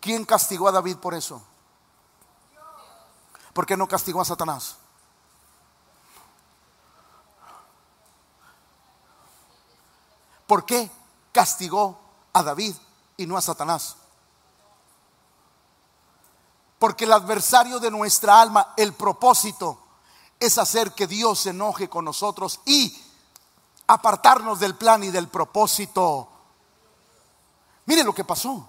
¿Quién 0.00 0.24
castigó 0.24 0.66
a 0.66 0.72
David 0.72 0.96
por 0.96 1.14
eso? 1.14 1.40
¿Por 3.52 3.66
qué 3.66 3.76
no 3.76 3.88
castigó 3.88 4.20
a 4.20 4.24
Satanás? 4.24 4.76
¿Por 10.46 10.64
qué 10.64 10.90
castigó 11.32 11.98
a 12.32 12.42
David 12.42 12.74
y 13.16 13.26
no 13.26 13.36
a 13.36 13.40
Satanás? 13.40 13.96
Porque 16.78 17.04
el 17.04 17.12
adversario 17.12 17.78
de 17.78 17.90
nuestra 17.90 18.40
alma, 18.40 18.74
el 18.76 18.94
propósito, 18.94 19.78
es 20.40 20.56
hacer 20.58 20.92
que 20.92 21.06
Dios 21.06 21.40
se 21.40 21.50
enoje 21.50 21.88
con 21.88 22.04
nosotros 22.04 22.60
y 22.64 22.98
apartarnos 23.86 24.58
del 24.58 24.74
plan 24.74 25.04
y 25.04 25.10
del 25.10 25.28
propósito. 25.28 26.28
Mire 27.86 28.02
lo 28.02 28.14
que 28.14 28.24
pasó. 28.24 28.68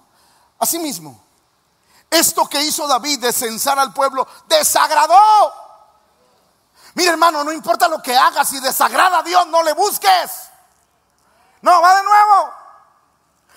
Asimismo, 0.58 1.20
esto 2.12 2.46
que 2.46 2.60
hizo 2.60 2.86
David 2.86 3.20
de 3.20 3.32
censar 3.32 3.78
al 3.78 3.94
pueblo 3.94 4.28
desagradó. 4.46 5.18
Mira 6.94 7.12
hermano, 7.12 7.42
no 7.42 7.52
importa 7.52 7.88
lo 7.88 8.02
que 8.02 8.14
hagas, 8.14 8.50
si 8.50 8.60
desagrada 8.60 9.20
a 9.20 9.22
Dios, 9.22 9.46
no 9.46 9.62
le 9.62 9.72
busques. 9.72 10.50
No, 11.62 11.80
va 11.80 11.96
de 11.96 12.02
nuevo. 12.02 12.52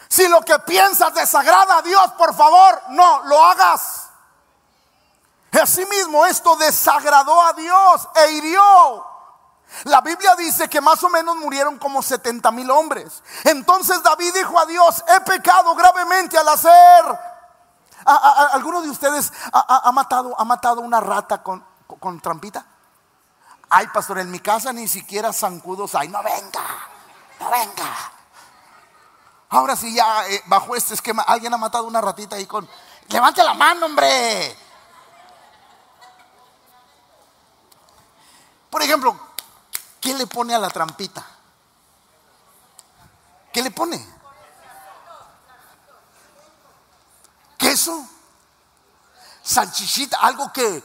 Si 0.07 0.27
lo 0.29 0.41
que 0.41 0.57
piensas 0.59 1.13
desagrada 1.13 1.79
a 1.79 1.81
Dios, 1.81 2.13
por 2.13 2.33
favor, 2.33 2.81
no 2.89 3.23
lo 3.23 3.43
hagas. 3.43 4.03
Asimismo, 5.51 6.25
esto 6.25 6.55
desagradó 6.55 7.41
a 7.41 7.53
Dios 7.53 8.07
e 8.15 8.31
hirió. 8.31 9.05
La 9.83 9.99
Biblia 9.99 10.33
dice 10.35 10.69
que 10.69 10.79
más 10.79 11.03
o 11.03 11.09
menos 11.09 11.35
murieron 11.35 11.77
como 11.77 12.01
70 12.01 12.51
mil 12.51 12.71
hombres. 12.71 13.21
Entonces 13.43 14.01
David 14.01 14.33
dijo 14.33 14.57
a 14.57 14.65
Dios, 14.65 15.03
he 15.09 15.19
pecado 15.21 15.75
gravemente 15.75 16.37
al 16.37 16.47
hacer 16.47 17.34
¿Alguno 18.05 18.81
de 18.81 18.89
ustedes 18.89 19.33
ha, 19.51 19.91
matado, 19.91 20.39
ha 20.39 20.45
matado 20.45 20.81
una 20.81 20.99
rata 20.99 21.41
con, 21.41 21.65
con 21.99 22.19
trampita? 22.19 22.65
Ay, 23.69 23.87
pastor, 23.87 24.19
en 24.19 24.29
mi 24.29 24.39
casa 24.39 24.71
ni 24.71 24.87
siquiera 24.87 25.33
zancudos 25.33 25.95
hay. 25.95 26.07
No 26.07 26.21
venga, 26.21 26.65
no 27.39 27.49
venga. 27.49 28.11
Ahora 29.49 29.75
sí, 29.75 29.93
ya 29.93 30.27
eh, 30.27 30.43
bajo 30.45 30.75
este 30.75 30.93
esquema, 30.93 31.23
alguien 31.23 31.53
ha 31.53 31.57
matado 31.57 31.85
una 31.85 32.01
ratita 32.01 32.35
ahí 32.35 32.45
con. 32.45 32.67
Levante 33.07 33.43
la 33.43 33.53
mano, 33.53 33.85
hombre. 33.85 34.55
Por 38.69 38.81
ejemplo, 38.81 39.17
¿qué 40.01 40.13
le 40.13 40.27
pone 40.27 40.53
a 40.53 40.59
la 40.59 40.69
trampita? 40.69 41.25
¿Qué 43.53 43.61
le 43.61 43.71
pone? 43.71 44.14
Queso, 47.85 48.07
salchichita, 49.43 50.17
algo 50.17 50.51
que... 50.51 50.83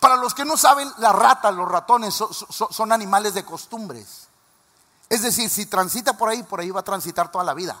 Para 0.00 0.16
los 0.16 0.34
que 0.34 0.44
no 0.44 0.56
saben, 0.56 0.90
las 0.98 1.14
ratas, 1.14 1.54
los 1.54 1.68
ratones 1.68 2.12
son, 2.14 2.90
animales 2.90 3.34
de 3.34 3.44
costumbres. 3.44 4.26
Es 5.08 5.22
decir, 5.22 5.48
si 5.48 5.66
transita 5.66 6.16
por 6.16 6.28
ahí, 6.28 6.42
por 6.42 6.58
ahí 6.58 6.70
va 6.72 6.80
a 6.80 6.84
transitar 6.84 7.30
toda 7.30 7.44
la 7.44 7.54
vida. 7.54 7.80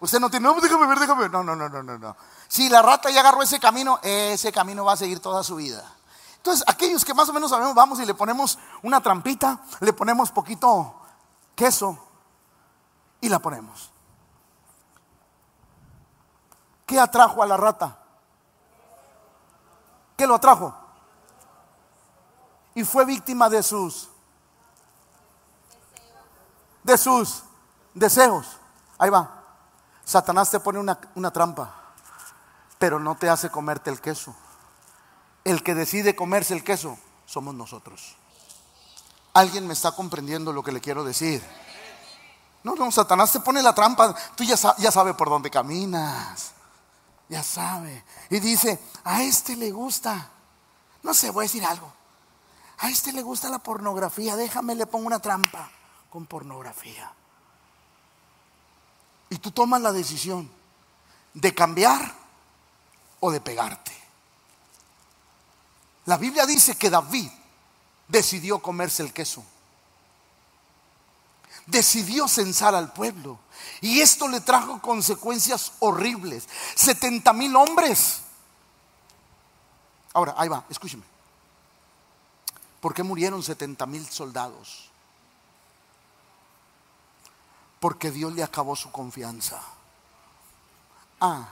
Usted 0.00 0.18
no 0.18 0.30
tiene, 0.30 0.48
no, 0.48 0.60
déjame 0.60 0.86
ver, 0.88 0.98
déjame 0.98 1.22
ver. 1.22 1.30
No, 1.30 1.44
no, 1.44 1.54
no, 1.54 1.68
no, 1.68 1.82
no. 1.82 2.16
Si 2.48 2.68
la 2.68 2.82
rata 2.82 3.10
ya 3.10 3.20
agarró 3.20 3.42
ese 3.42 3.60
camino, 3.60 4.00
ese 4.02 4.50
camino 4.50 4.84
va 4.84 4.94
a 4.94 4.96
seguir 4.96 5.20
toda 5.20 5.44
su 5.44 5.56
vida. 5.56 5.84
Entonces, 6.36 6.64
aquellos 6.66 7.04
que 7.04 7.14
más 7.14 7.28
o 7.28 7.32
menos 7.32 7.50
sabemos, 7.50 7.74
vamos 7.74 8.00
y 8.00 8.06
le 8.06 8.14
ponemos 8.14 8.58
una 8.82 9.00
trampita, 9.00 9.60
le 9.78 9.92
ponemos 9.92 10.32
poquito 10.32 10.94
queso 11.54 11.98
y 13.20 13.28
la 13.28 13.38
ponemos. 13.38 13.92
¿Qué 16.88 16.98
atrajo 16.98 17.42
a 17.42 17.46
la 17.46 17.58
rata? 17.58 17.98
¿Qué 20.16 20.26
lo 20.26 20.34
atrajo? 20.34 20.74
Y 22.74 22.82
fue 22.82 23.04
víctima 23.04 23.50
de 23.50 23.62
sus 23.62 24.08
de 26.82 26.96
sus 26.96 27.42
deseos. 27.92 28.56
Ahí 28.96 29.10
va. 29.10 29.44
Satanás 30.02 30.50
te 30.50 30.60
pone 30.60 30.78
una, 30.78 31.30
trampa, 31.30 31.74
pero 32.78 32.98
no 32.98 33.18
te 33.18 33.28
hace 33.28 33.50
comerte 33.50 33.90
el 33.90 34.00
queso. 34.00 34.34
El 35.44 35.62
que 35.62 35.74
decide 35.74 36.16
comerse 36.16 36.54
el 36.54 36.64
queso 36.64 36.98
somos 37.26 37.54
nosotros. 37.54 38.16
¿Alguien 39.34 39.66
me 39.66 39.74
está 39.74 39.92
comprendiendo 39.92 40.54
lo 40.54 40.62
que 40.62 40.72
le 40.72 40.80
quiero 40.80 41.04
decir? 41.04 41.46
No, 42.64 42.74
no, 42.74 42.90
Satanás 42.90 43.30
te 43.30 43.40
pone 43.40 43.62
la 43.62 43.74
trampa. 43.74 44.14
Tú 44.34 44.44
ya 44.44 44.56
sabes 44.56 45.14
por 45.14 45.28
dónde 45.28 45.50
caminas 45.50 46.54
ya 47.28 47.42
sabe. 47.42 48.04
Y 48.30 48.40
dice, 48.40 48.78
a 49.04 49.22
este 49.22 49.56
le 49.56 49.70
gusta, 49.70 50.30
no 51.02 51.14
sé, 51.14 51.30
voy 51.30 51.42
a 51.42 51.48
decir 51.48 51.64
algo. 51.64 51.92
A 52.78 52.90
este 52.90 53.12
le 53.12 53.22
gusta 53.22 53.48
la 53.48 53.58
pornografía, 53.58 54.36
déjame, 54.36 54.74
le 54.74 54.86
pongo 54.86 55.06
una 55.06 55.20
trampa 55.20 55.70
con 56.10 56.26
pornografía. 56.26 57.12
Y 59.30 59.38
tú 59.38 59.50
tomas 59.50 59.80
la 59.80 59.92
decisión 59.92 60.50
de 61.34 61.54
cambiar 61.54 62.14
o 63.20 63.30
de 63.30 63.40
pegarte. 63.40 63.92
La 66.06 66.16
Biblia 66.16 66.46
dice 66.46 66.76
que 66.76 66.88
David 66.88 67.30
decidió 68.06 68.60
comerse 68.60 69.02
el 69.02 69.12
queso. 69.12 69.44
Decidió 71.68 72.26
censar 72.28 72.74
al 72.74 72.92
pueblo. 72.92 73.38
Y 73.82 74.00
esto 74.00 74.26
le 74.26 74.40
trajo 74.40 74.80
consecuencias 74.80 75.72
horribles. 75.80 76.48
70 76.74 77.32
mil 77.34 77.54
hombres. 77.54 78.22
Ahora, 80.14 80.34
ahí 80.38 80.48
va, 80.48 80.64
escúcheme. 80.70 81.04
¿Por 82.80 82.94
qué 82.94 83.02
murieron 83.02 83.42
70 83.42 83.84
mil 83.86 84.06
soldados? 84.06 84.88
Porque 87.80 88.10
Dios 88.10 88.32
le 88.32 88.42
acabó 88.42 88.74
su 88.74 88.90
confianza. 88.90 89.60
Ah, 91.20 91.48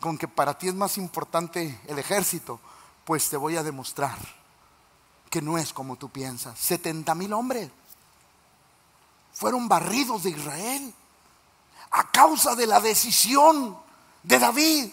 con 0.00 0.16
que 0.16 0.26
para 0.26 0.56
ti 0.56 0.68
es 0.68 0.74
más 0.74 0.96
importante 0.96 1.80
el 1.86 1.98
ejército, 1.98 2.60
pues 3.04 3.28
te 3.28 3.36
voy 3.36 3.56
a 3.56 3.62
demostrar 3.62 4.16
que 5.28 5.42
no 5.42 5.58
es 5.58 5.72
como 5.72 5.96
tú 5.96 6.08
piensas. 6.08 6.58
70 6.58 7.14
mil 7.14 7.32
hombres 7.32 7.70
fueron 9.34 9.68
barridos 9.68 10.22
de 10.22 10.30
Israel 10.30 10.94
a 11.90 12.10
causa 12.10 12.54
de 12.54 12.66
la 12.66 12.80
decisión 12.80 13.76
de 14.22 14.38
David. 14.38 14.90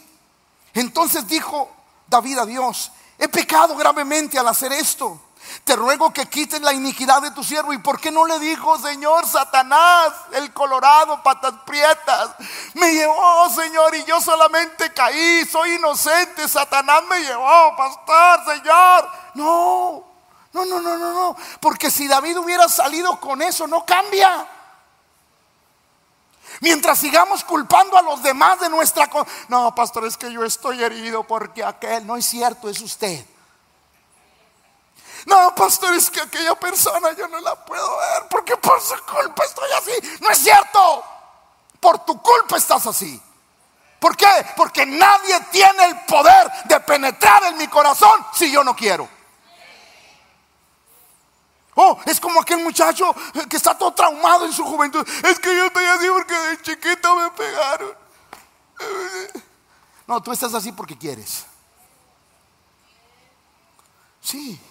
Entonces 0.73 1.27
dijo 1.27 1.69
David 2.07 2.39
a 2.39 2.45
Dios, 2.45 2.91
he 3.17 3.27
pecado 3.27 3.75
gravemente 3.75 4.37
al 4.37 4.47
hacer 4.47 4.71
esto. 4.73 5.19
Te 5.63 5.75
ruego 5.75 6.13
que 6.13 6.27
quites 6.27 6.61
la 6.61 6.73
iniquidad 6.73 7.21
de 7.21 7.31
tu 7.31 7.43
siervo. 7.43 7.73
¿Y 7.73 7.79
por 7.79 7.99
qué 7.99 8.11
no 8.11 8.25
le 8.25 8.39
dijo, 8.39 8.77
Señor, 8.77 9.27
Satanás, 9.27 10.13
el 10.33 10.53
colorado, 10.53 11.21
patas 11.23 11.53
prietas? 11.65 12.31
Me 12.75 12.93
llevó, 12.93 13.49
Señor, 13.49 13.95
y 13.95 14.03
yo 14.05 14.21
solamente 14.21 14.93
caí. 14.93 15.45
Soy 15.45 15.73
inocente. 15.73 16.47
Satanás 16.47 17.03
me 17.09 17.19
llevó, 17.21 17.75
pastor, 17.75 18.55
Señor. 18.55 19.09
No, 19.33 20.03
no, 20.53 20.65
no, 20.65 20.81
no, 20.81 20.97
no, 20.97 21.13
no. 21.13 21.37
Porque 21.59 21.89
si 21.89 22.07
David 22.07 22.37
hubiera 22.37 22.67
salido 22.67 23.19
con 23.19 23.41
eso, 23.41 23.67
no 23.67 23.85
cambia. 23.85 24.47
Mientras 26.59 26.99
sigamos 26.99 27.43
culpando 27.43 27.97
a 27.97 28.01
los 28.01 28.21
demás 28.21 28.59
de 28.59 28.69
nuestra... 28.69 29.09
No, 29.47 29.73
pastor, 29.73 30.05
es 30.05 30.17
que 30.17 30.31
yo 30.31 30.43
estoy 30.43 30.83
herido 30.83 31.23
porque 31.23 31.63
aquel 31.63 32.05
no 32.05 32.17
es 32.17 32.25
cierto, 32.25 32.69
es 32.69 32.81
usted. 32.81 33.25
No, 35.25 35.55
pastor, 35.55 35.95
es 35.95 36.09
que 36.09 36.19
aquella 36.19 36.55
persona 36.55 37.13
yo 37.13 37.27
no 37.27 37.39
la 37.39 37.55
puedo 37.55 37.97
ver 37.97 38.27
porque 38.29 38.57
por 38.57 38.81
su 38.81 38.95
culpa 39.05 39.45
estoy 39.45 39.71
así. 39.71 40.19
No 40.19 40.29
es 40.29 40.37
cierto. 40.37 41.03
Por 41.79 42.05
tu 42.05 42.21
culpa 42.21 42.57
estás 42.57 42.85
así. 42.87 43.21
¿Por 43.99 44.17
qué? 44.17 44.27
Porque 44.57 44.85
nadie 44.85 45.39
tiene 45.51 45.85
el 45.85 46.01
poder 46.01 46.51
de 46.65 46.79
penetrar 46.81 47.43
en 47.45 47.57
mi 47.57 47.67
corazón 47.67 48.25
si 48.33 48.51
yo 48.51 48.63
no 48.63 48.75
quiero. 48.75 49.20
Oh, 51.83 51.97
es 52.05 52.19
como 52.19 52.39
aquel 52.39 52.59
muchacho 52.59 53.11
que 53.49 53.57
está 53.57 53.75
todo 53.75 53.91
traumado 53.91 54.45
en 54.45 54.53
su 54.53 54.63
juventud. 54.63 55.03
Es 55.23 55.39
que 55.39 55.55
yo 55.55 55.65
estoy 55.65 55.83
así 55.85 56.05
porque 56.09 56.37
de 56.37 56.61
chiquito 56.61 57.15
me 57.15 57.31
pegaron. 57.31 57.97
No, 60.05 60.21
tú 60.21 60.31
estás 60.31 60.53
así 60.53 60.71
porque 60.73 60.95
quieres. 60.95 61.43
Sí. 64.21 64.61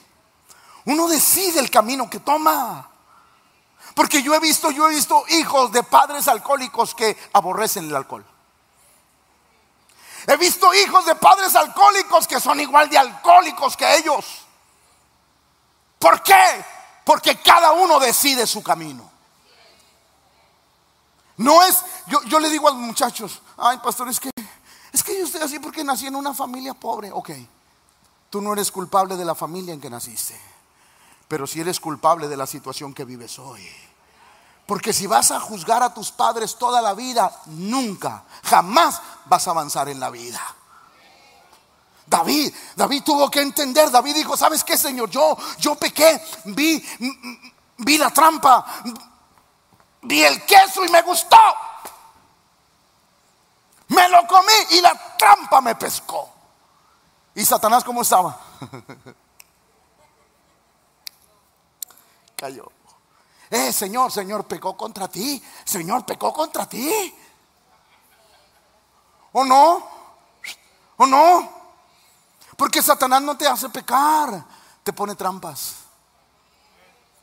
Uno 0.85 1.09
decide 1.09 1.59
el 1.59 1.69
camino 1.69 2.09
que 2.09 2.21
toma. 2.21 2.89
Porque 3.97 4.23
yo 4.23 4.33
he 4.33 4.39
visto, 4.39 4.71
yo 4.71 4.89
he 4.89 4.95
visto 4.95 5.25
hijos 5.31 5.73
de 5.73 5.83
padres 5.83 6.29
alcohólicos 6.29 6.95
que 6.95 7.19
aborrecen 7.33 7.89
el 7.89 7.97
alcohol. 7.97 8.25
He 10.29 10.37
visto 10.37 10.73
hijos 10.75 11.05
de 11.07 11.17
padres 11.17 11.57
alcohólicos 11.57 12.29
que 12.29 12.39
son 12.39 12.61
igual 12.61 12.89
de 12.89 12.99
alcohólicos 12.99 13.77
que 13.77 13.97
ellos. 13.97 14.47
¿Por 15.99 16.23
qué? 16.23 16.79
Porque 17.05 17.41
cada 17.41 17.73
uno 17.73 17.99
decide 17.99 18.47
su 18.47 18.63
camino. 18.63 19.11
No 21.37 21.63
es, 21.63 21.83
yo, 22.07 22.23
yo 22.25 22.39
le 22.39 22.51
digo 22.51 22.69
a 22.69 22.73
los 22.73 22.81
muchachos, 22.81 23.41
ay 23.57 23.79
pastor, 23.79 24.09
es 24.11 24.21
que, 24.21 24.31
es 24.93 25.03
que 25.03 25.19
yo 25.19 25.25
estoy 25.25 25.41
así 25.41 25.59
porque 25.59 25.83
nací 25.83 26.07
en 26.07 26.17
una 26.17 26.35
familia 26.35 26.75
pobre. 26.75 27.11
Ok, 27.13 27.31
tú 28.29 28.43
no 28.43 28.53
eres 28.53 28.71
culpable 28.71 29.17
de 29.17 29.25
la 29.25 29.35
familia 29.35 29.73
en 29.73 29.81
que 29.81 29.89
naciste, 29.89 30.39
pero 31.29 31.47
si 31.47 31.61
eres 31.61 31.81
culpable 31.81 32.29
de 32.29 32.37
la 32.37 32.47
situación 32.47 32.93
que 32.93 33.05
vives 33.05 33.39
hoy. 33.39 33.67
Porque 34.67 34.93
si 34.93 35.07
vas 35.07 35.31
a 35.33 35.41
juzgar 35.41 35.83
a 35.83 35.93
tus 35.93 36.13
padres 36.13 36.57
toda 36.57 36.81
la 36.81 36.95
vida, 36.95 37.41
nunca, 37.47 38.23
jamás 38.45 39.01
vas 39.25 39.49
a 39.49 39.51
avanzar 39.51 39.89
en 39.89 39.99
la 39.99 40.11
vida. 40.11 40.41
David, 42.11 42.53
David 42.75 43.05
tuvo 43.05 43.31
que 43.31 43.41
entender, 43.41 43.89
David 43.89 44.17
dijo, 44.17 44.37
¿sabes 44.37 44.65
qué, 44.65 44.77
Señor? 44.77 45.09
Yo, 45.11 45.37
yo 45.59 45.77
pequé, 45.77 46.21
vi, 46.47 46.85
vi 47.79 47.99
la 47.99 48.11
trampa, 48.11 48.83
vi 50.03 50.21
el 50.25 50.45
queso 50.45 50.85
y 50.85 50.89
me 50.89 51.03
gustó. 51.03 51.39
Me 53.87 54.09
lo 54.09 54.27
comí 54.27 54.53
y 54.71 54.81
la 54.81 55.17
trampa 55.17 55.61
me 55.61 55.77
pescó. 55.77 56.29
¿Y 57.37 57.45
Satanás 57.45 57.85
cómo 57.85 58.03
estaba? 58.03 58.41
Cayó. 62.35 62.73
Eh, 63.51 63.73
Señor, 63.73 64.11
Señor, 64.11 64.47
pecó 64.47 64.77
contra 64.77 65.07
ti. 65.07 65.41
Señor, 65.65 66.05
pecó 66.05 66.33
contra 66.33 66.69
ti. 66.69 67.15
¿O 69.31 69.45
no? 69.45 69.89
¿O 70.97 71.07
no? 71.07 71.60
Porque 72.61 72.83
Satanás 72.83 73.23
no 73.23 73.39
te 73.39 73.49
hace 73.49 73.71
pecar, 73.71 74.45
te 74.85 74.93
pone 74.93 75.15
trampas. 75.15 75.77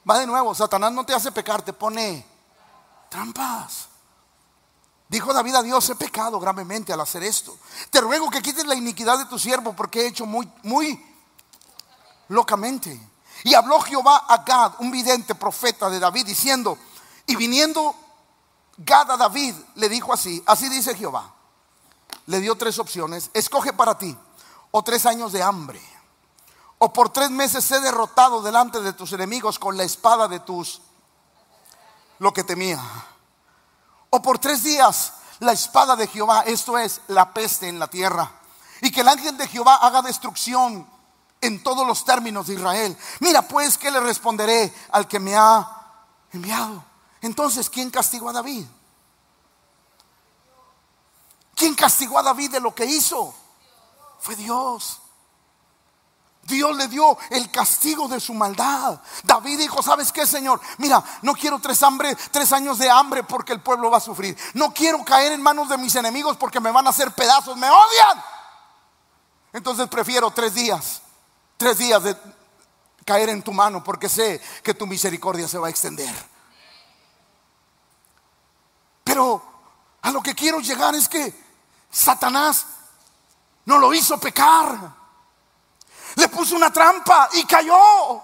Va 0.10 0.17
de 0.17 0.25
nuevo, 0.25 0.56
Satanás 0.56 0.91
no 0.91 1.06
te 1.06 1.13
hace 1.13 1.32
pecar, 1.32 1.62
te 1.62 1.74
pone 1.74 2.25
trampas. 3.08 3.88
Dijo 5.08 5.32
David 5.32 5.53
a 5.53 5.62
Dios, 5.62 5.88
he 5.91 5.96
pecado 5.96 6.39
gravemente 6.39 6.91
al 6.91 7.01
hacer 7.01 7.22
esto. 7.22 7.56
Te 7.91 8.01
ruego 8.01 8.32
que 8.32 8.41
quites 8.41 8.65
la 8.65 8.74
iniquidad 8.74 9.20
de 9.20 9.25
tu 9.25 9.38
siervo 9.38 9.74
porque 9.74 10.01
he 10.01 10.08
hecho 10.08 10.25
muy, 10.25 10.51
muy 10.63 11.06
locamente. 12.29 13.00
Y 13.44 13.53
habló 13.53 13.79
Jehová 13.82 14.25
a 14.27 14.38
Gad, 14.38 14.72
un 14.79 14.89
vidente 14.89 15.36
profeta 15.36 15.88
de 15.88 16.00
David, 16.00 16.25
diciendo, 16.25 16.79
y 17.27 17.36
viniendo 17.36 17.96
Gad 18.77 19.12
a 19.12 19.17
David, 19.17 19.53
le 19.75 19.88
dijo 19.88 20.12
así, 20.12 20.41
así 20.48 20.67
dice 20.67 20.96
Jehová. 20.96 21.32
Le 22.25 22.39
dio 22.39 22.56
tres 22.56 22.79
opciones, 22.79 23.29
escoge 23.36 23.72
para 23.72 24.00
ti, 24.00 24.17
o 24.71 24.83
tres 24.83 25.05
años 25.05 25.31
de 25.31 25.43
hambre, 25.43 25.81
o 26.77 26.93
por 26.93 27.09
tres 27.09 27.29
meses 27.31 27.63
sé 27.63 27.79
derrotado 27.79 28.41
delante 28.41 28.81
de 28.81 28.93
tus 28.93 29.13
enemigos 29.13 29.59
con 29.59 29.77
la 29.77 29.83
espada 29.83 30.27
de 30.27 30.39
tus, 30.39 30.81
lo 32.19 32.33
que 32.33 32.43
temía, 32.43 32.81
o 34.09 34.21
por 34.21 34.39
tres 34.39 34.63
días 34.63 35.13
la 35.39 35.51
espada 35.51 35.95
de 35.95 36.07
Jehová, 36.07 36.41
esto 36.41 36.77
es 36.77 37.01
la 37.07 37.33
peste 37.33 37.68
en 37.68 37.79
la 37.79 37.87
tierra, 37.87 38.31
y 38.81 38.92
que 38.92 39.01
el 39.01 39.07
ángel 39.07 39.37
de 39.37 39.48
Jehová 39.48 39.75
haga 39.75 40.01
destrucción 40.01 40.87
en 41.42 41.63
todos 41.63 41.85
los 41.85 42.03
términos 42.03 42.48
de 42.48 42.55
Israel. 42.55 42.98
Mira 43.20 43.42
pues 43.44 43.77
que 43.77 43.92
le 43.92 44.00
responderé 44.00 44.74
al 44.92 45.07
que 45.07 45.20
me 45.20 45.35
ha 45.35 45.68
enviado. 46.31 46.83
Entonces, 47.22 47.70
¿quién 47.70 47.89
castigó 47.89 48.29
a 48.29 48.33
David? 48.33 48.65
¿Quién 51.55 51.74
castigó 51.74 52.20
a 52.20 52.24
David 52.24 52.51
de 52.51 52.59
lo 52.59 52.74
que 52.74 52.85
hizo? 52.85 53.33
Fue 54.20 54.36
Dios. 54.36 55.00
Dios 56.44 56.77
le 56.77 56.88
dio 56.88 57.18
el 57.30 57.51
castigo 57.51 58.08
de 58.08 58.20
su 58.20 58.34
maldad. 58.34 59.01
David 59.24 59.60
dijo, 59.60 59.84
¿sabes 59.84 60.12
qué, 60.14 60.25
Señor? 60.25 60.62
Mira, 60.77 61.03
no 61.22 61.34
quiero 61.34 61.60
tres, 61.60 61.84
hambre, 61.84 62.16
tres 62.32 62.53
años 62.53 62.77
de 62.77 62.90
hambre 62.90 63.24
porque 63.24 63.51
el 63.51 63.62
pueblo 63.62 63.92
va 63.92 63.98
a 63.98 64.01
sufrir. 64.01 64.38
No 64.53 64.74
quiero 64.74 65.03
caer 65.03 65.34
en 65.34 65.42
manos 65.42 65.68
de 65.68 65.77
mis 65.77 65.96
enemigos 65.96 66.38
porque 66.38 66.62
me 66.62 66.72
van 66.72 66.88
a 66.88 66.92
hacer 66.92 67.12
pedazos, 67.12 67.58
me 67.58 67.70
odian. 67.70 68.24
Entonces 69.51 69.88
prefiero 69.90 70.32
tres 70.32 70.53
días 70.53 71.01
tres 71.58 71.80
días 71.80 72.03
de 72.03 72.16
caer 73.03 73.30
en 73.30 73.42
tu 73.42 73.51
mano 73.51 73.84
porque 73.84 74.08
sé 74.08 74.40
que 74.64 74.74
tu 74.74 74.86
misericordia 74.86 75.48
se 75.48 75.58
va 75.58 75.68
a 75.68 75.70
extender. 75.72 76.14
Pero 79.03 79.44
a 80.01 80.12
lo 80.12 80.22
que 80.22 80.36
quiero 80.36 80.60
llegar 80.60 80.94
es 80.96 81.10
que 81.10 81.34
Satanás 81.90 82.66
no 83.68 83.77
lo 83.77 83.94
hizo 83.94 84.18
pecar. 84.18 84.77
Le 86.16 86.30
puso 86.30 86.56
una 86.56 86.72
trampa 86.72 87.30
y 87.34 87.44
cayó. 87.46 88.22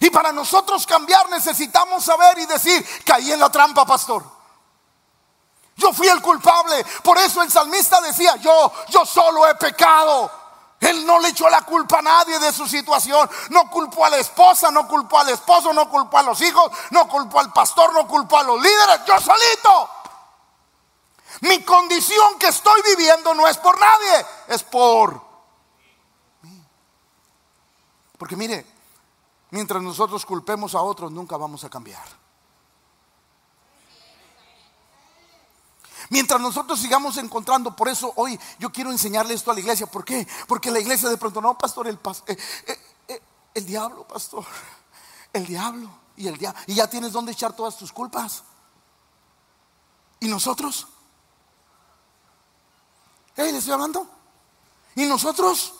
Y 0.00 0.10
para 0.10 0.32
nosotros 0.32 0.86
cambiar 0.86 1.28
necesitamos 1.28 2.02
saber 2.02 2.38
y 2.38 2.46
decir, 2.46 2.86
caí 3.04 3.30
en 3.30 3.40
la 3.40 3.50
trampa, 3.50 3.84
pastor. 3.84 4.24
Yo 5.76 5.92
fui 5.92 6.08
el 6.08 6.22
culpable. 6.22 6.84
Por 7.02 7.18
eso 7.18 7.42
el 7.42 7.50
salmista 7.50 8.00
decía, 8.00 8.36
yo, 8.36 8.72
yo 8.88 9.04
solo 9.04 9.46
he 9.46 9.54
pecado. 9.56 10.30
Él 10.80 11.04
no 11.04 11.18
le 11.18 11.28
echó 11.28 11.48
la 11.50 11.62
culpa 11.62 11.98
a 11.98 12.02
nadie 12.02 12.38
de 12.38 12.50
su 12.52 12.66
situación. 12.66 13.28
No 13.50 13.68
culpó 13.68 14.06
a 14.06 14.10
la 14.10 14.16
esposa, 14.16 14.70
no 14.70 14.88
culpó 14.88 15.18
al 15.18 15.28
esposo, 15.28 15.74
no 15.74 15.90
culpó 15.90 16.18
a 16.18 16.22
los 16.22 16.40
hijos, 16.40 16.72
no 16.90 17.06
culpó 17.06 17.40
al 17.40 17.52
pastor, 17.52 17.92
no 17.92 18.08
culpó 18.08 18.38
a 18.38 18.44
los 18.44 18.62
líderes. 18.62 19.04
Yo 19.06 19.20
solito. 19.20 19.90
Mi 21.40 21.62
condición 21.62 22.38
que 22.38 22.48
estoy 22.48 22.80
viviendo 22.82 23.34
no 23.34 23.46
es 23.46 23.56
por 23.58 23.78
nadie, 23.78 24.26
es 24.48 24.62
por 24.64 25.14
mí. 26.42 26.62
Porque 28.16 28.36
mire, 28.36 28.66
mientras 29.50 29.82
nosotros 29.82 30.26
culpemos 30.26 30.74
a 30.74 30.82
otros, 30.82 31.12
nunca 31.12 31.36
vamos 31.36 31.62
a 31.64 31.70
cambiar. 31.70 32.06
Mientras 36.10 36.40
nosotros 36.40 36.80
sigamos 36.80 37.18
encontrando, 37.18 37.76
por 37.76 37.88
eso 37.88 38.12
hoy 38.16 38.38
yo 38.58 38.70
quiero 38.70 38.90
enseñarle 38.90 39.34
esto 39.34 39.50
a 39.50 39.54
la 39.54 39.60
iglesia. 39.60 39.86
¿Por 39.86 40.04
qué? 40.04 40.26
Porque 40.46 40.70
la 40.70 40.80
iglesia 40.80 41.08
de 41.08 41.18
pronto, 41.18 41.40
no, 41.40 41.56
pastor, 41.58 41.86
el, 41.86 41.96
eh, 42.26 42.38
eh, 42.66 42.80
eh, 43.08 43.22
el 43.54 43.66
diablo, 43.66 44.08
pastor, 44.08 44.44
el 45.32 45.46
diablo 45.46 45.90
y 46.16 46.26
el 46.26 46.38
diablo. 46.38 46.60
Y 46.66 46.74
ya 46.74 46.88
tienes 46.88 47.12
donde 47.12 47.32
echar 47.32 47.54
todas 47.54 47.76
tus 47.76 47.92
culpas. 47.92 48.42
¿Y 50.20 50.28
nosotros? 50.28 50.88
¿Eh? 53.38 53.52
¿Le 53.52 53.58
estoy 53.58 53.72
hablando? 53.72 54.04
¿Y 54.96 55.06
nosotros? 55.06 55.72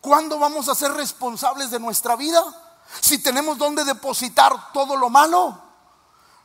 ¿Cuándo 0.00 0.38
vamos 0.38 0.68
a 0.68 0.74
ser 0.74 0.92
responsables 0.92 1.70
de 1.70 1.80
nuestra 1.80 2.16
vida? 2.16 2.44
Si 3.00 3.18
tenemos 3.18 3.56
donde 3.56 3.82
depositar 3.82 4.72
todo 4.74 4.94
lo 4.94 5.08
malo. 5.08 5.58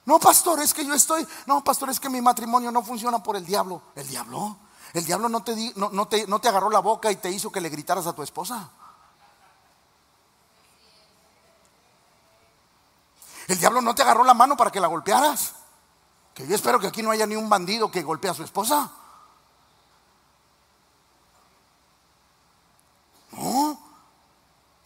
No, 0.06 0.18
pastor, 0.18 0.62
es 0.62 0.74
que 0.74 0.86
yo 0.86 0.94
estoy. 0.94 1.28
No, 1.46 1.62
pastor, 1.66 1.90
es 1.90 2.00
que 2.00 2.10
mi 2.10 2.22
matrimonio 2.22 2.72
no 2.72 2.82
funciona 2.82 3.22
por 3.22 3.36
el 3.36 3.46
diablo. 3.46 3.82
¿El 3.94 4.08
diablo? 4.08 4.56
El 4.94 5.04
diablo 5.04 5.28
no 5.28 5.44
te, 5.44 5.74
no, 5.76 6.08
te, 6.08 6.26
no 6.28 6.40
te 6.40 6.48
agarró 6.48 6.70
la 6.70 6.80
boca 6.80 7.12
y 7.12 7.18
te 7.18 7.30
hizo 7.30 7.52
que 7.52 7.60
le 7.60 7.68
gritaras 7.68 8.08
a 8.08 8.14
tu 8.14 8.24
esposa. 8.24 8.70
El 13.48 13.60
diablo 13.60 13.82
no 13.82 13.94
te 13.94 14.04
agarró 14.04 14.24
la 14.24 14.34
mano 14.34 14.56
para 14.56 14.72
que 14.72 14.80
la 14.80 14.88
golpearas. 14.88 15.56
Que 16.34 16.48
yo 16.48 16.56
espero 16.56 16.80
que 16.80 16.88
aquí 16.88 17.04
no 17.04 17.12
haya 17.12 17.28
ni 17.28 17.36
un 17.36 17.50
bandido 17.50 17.92
que 17.92 18.02
golpee 18.02 18.32
a 18.32 18.34
su 18.34 18.44
esposa. 18.44 18.94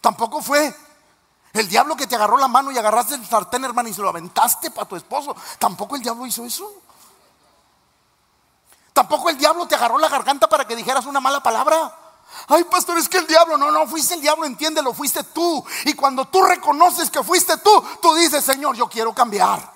Tampoco 0.04 0.42
fue 0.42 0.76
el 1.54 1.66
diablo 1.66 1.96
que 1.96 2.06
te 2.06 2.14
agarró 2.14 2.36
la 2.36 2.46
mano 2.46 2.70
y 2.70 2.76
agarraste 2.76 3.14
el 3.14 3.26
sartén, 3.26 3.64
hermano, 3.64 3.88
y 3.88 3.94
se 3.94 4.02
lo 4.02 4.10
aventaste 4.10 4.70
para 4.70 4.86
tu 4.86 4.96
esposo. 4.96 5.34
Tampoco 5.58 5.96
el 5.96 6.02
diablo 6.02 6.26
hizo 6.26 6.44
eso. 6.44 6.70
Tampoco 8.92 9.30
el 9.30 9.38
diablo 9.38 9.66
te 9.66 9.76
agarró 9.76 9.96
la 9.96 10.10
garganta 10.10 10.46
para 10.46 10.66
que 10.66 10.76
dijeras 10.76 11.06
una 11.06 11.20
mala 11.20 11.42
palabra. 11.42 11.96
Ay, 12.48 12.64
pastor, 12.64 12.98
es 12.98 13.08
que 13.08 13.16
el 13.16 13.26
diablo, 13.26 13.56
no, 13.56 13.70
no, 13.70 13.86
fuiste 13.86 14.12
el 14.12 14.20
diablo, 14.20 14.44
entiéndelo, 14.44 14.92
fuiste 14.92 15.24
tú. 15.24 15.64
Y 15.86 15.94
cuando 15.94 16.26
tú 16.26 16.42
reconoces 16.42 17.10
que 17.10 17.22
fuiste 17.22 17.56
tú, 17.56 17.82
tú 18.02 18.14
dices, 18.14 18.44
Señor, 18.44 18.76
yo 18.76 18.86
quiero 18.90 19.14
cambiar. 19.14 19.72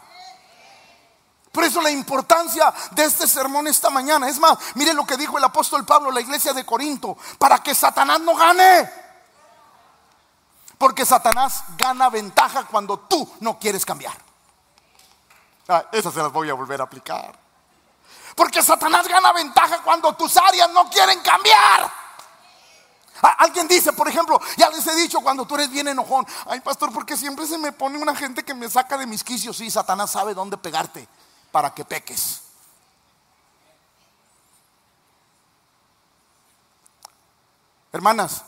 Por 1.50 1.64
eso 1.64 1.80
la 1.80 1.90
importancia 1.90 2.70
de 2.90 3.04
este 3.06 3.26
sermón 3.26 3.66
esta 3.66 3.88
mañana. 3.88 4.28
Es 4.28 4.38
más, 4.38 4.58
mire 4.74 4.92
lo 4.92 5.06
que 5.06 5.16
dijo 5.16 5.38
el 5.38 5.44
apóstol 5.44 5.86
Pablo 5.86 6.10
a 6.10 6.12
la 6.12 6.20
iglesia 6.20 6.52
de 6.52 6.66
Corinto, 6.66 7.16
para 7.38 7.62
que 7.62 7.74
Satanás 7.74 8.20
no 8.20 8.36
gane. 8.36 9.07
Porque 10.78 11.04
Satanás 11.04 11.64
gana 11.76 12.08
ventaja 12.08 12.64
cuando 12.64 13.00
tú 13.00 13.28
no 13.40 13.58
quieres 13.58 13.84
cambiar. 13.84 14.16
Ah, 15.68 15.84
esas 15.92 16.14
se 16.14 16.22
las 16.22 16.32
voy 16.32 16.48
a 16.48 16.54
volver 16.54 16.80
a 16.80 16.84
aplicar. 16.84 17.36
Porque 18.34 18.62
Satanás 18.62 19.08
gana 19.08 19.32
ventaja 19.32 19.82
cuando 19.82 20.14
tus 20.14 20.36
áreas 20.36 20.70
no 20.70 20.88
quieren 20.88 21.20
cambiar. 21.20 21.90
Alguien 23.38 23.66
dice, 23.66 23.92
por 23.92 24.08
ejemplo, 24.08 24.40
ya 24.56 24.70
les 24.70 24.86
he 24.86 24.94
dicho 24.94 25.20
cuando 25.20 25.44
tú 25.44 25.56
eres 25.56 25.70
bien 25.70 25.88
enojón, 25.88 26.24
ay 26.46 26.60
pastor, 26.60 26.92
porque 26.92 27.16
siempre 27.16 27.46
se 27.46 27.58
me 27.58 27.72
pone 27.72 27.98
una 27.98 28.14
gente 28.14 28.44
que 28.44 28.54
me 28.54 28.70
saca 28.70 28.96
de 28.96 29.06
mis 29.06 29.24
quicios. 29.24 29.56
Sí, 29.56 29.70
Satanás 29.70 30.12
sabe 30.12 30.34
dónde 30.34 30.56
pegarte 30.56 31.08
para 31.50 31.74
que 31.74 31.84
peques. 31.84 32.42
Hermanas, 37.92 38.44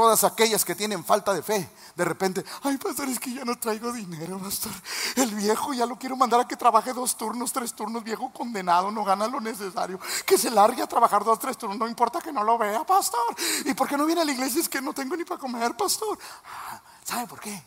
todas 0.00 0.24
aquellas 0.24 0.64
que 0.64 0.74
tienen 0.74 1.04
falta 1.04 1.34
de 1.34 1.42
fe, 1.42 1.70
de 1.94 2.04
repente, 2.06 2.42
ay 2.62 2.78
pastor, 2.78 3.06
es 3.10 3.20
que 3.20 3.34
ya 3.34 3.44
no 3.44 3.58
traigo 3.58 3.92
dinero, 3.92 4.38
pastor. 4.38 4.72
El 5.14 5.34
viejo 5.34 5.74
ya 5.74 5.84
lo 5.84 5.98
quiero 5.98 6.16
mandar 6.16 6.40
a 6.40 6.48
que 6.48 6.56
trabaje 6.56 6.94
dos 6.94 7.18
turnos, 7.18 7.52
tres 7.52 7.74
turnos, 7.74 8.02
viejo 8.02 8.32
condenado, 8.32 8.90
no 8.90 9.04
gana 9.04 9.28
lo 9.28 9.42
necesario. 9.42 10.00
Que 10.24 10.38
se 10.38 10.50
largue 10.50 10.80
a 10.80 10.86
trabajar 10.86 11.22
dos, 11.22 11.38
tres 11.38 11.58
turnos, 11.58 11.78
no 11.78 11.86
importa 11.86 12.18
que 12.18 12.32
no 12.32 12.42
lo 12.42 12.56
vea, 12.56 12.82
pastor. 12.82 13.20
¿Y 13.66 13.74
por 13.74 13.88
qué 13.88 13.98
no 13.98 14.06
viene 14.06 14.22
a 14.22 14.24
la 14.24 14.32
iglesia? 14.32 14.62
Es 14.62 14.70
que 14.70 14.80
no 14.80 14.94
tengo 14.94 15.14
ni 15.14 15.24
para 15.24 15.38
comer, 15.38 15.76
pastor. 15.76 16.18
Ah, 16.46 16.80
¿Sabe 17.04 17.26
por 17.26 17.38
qué? 17.38 17.62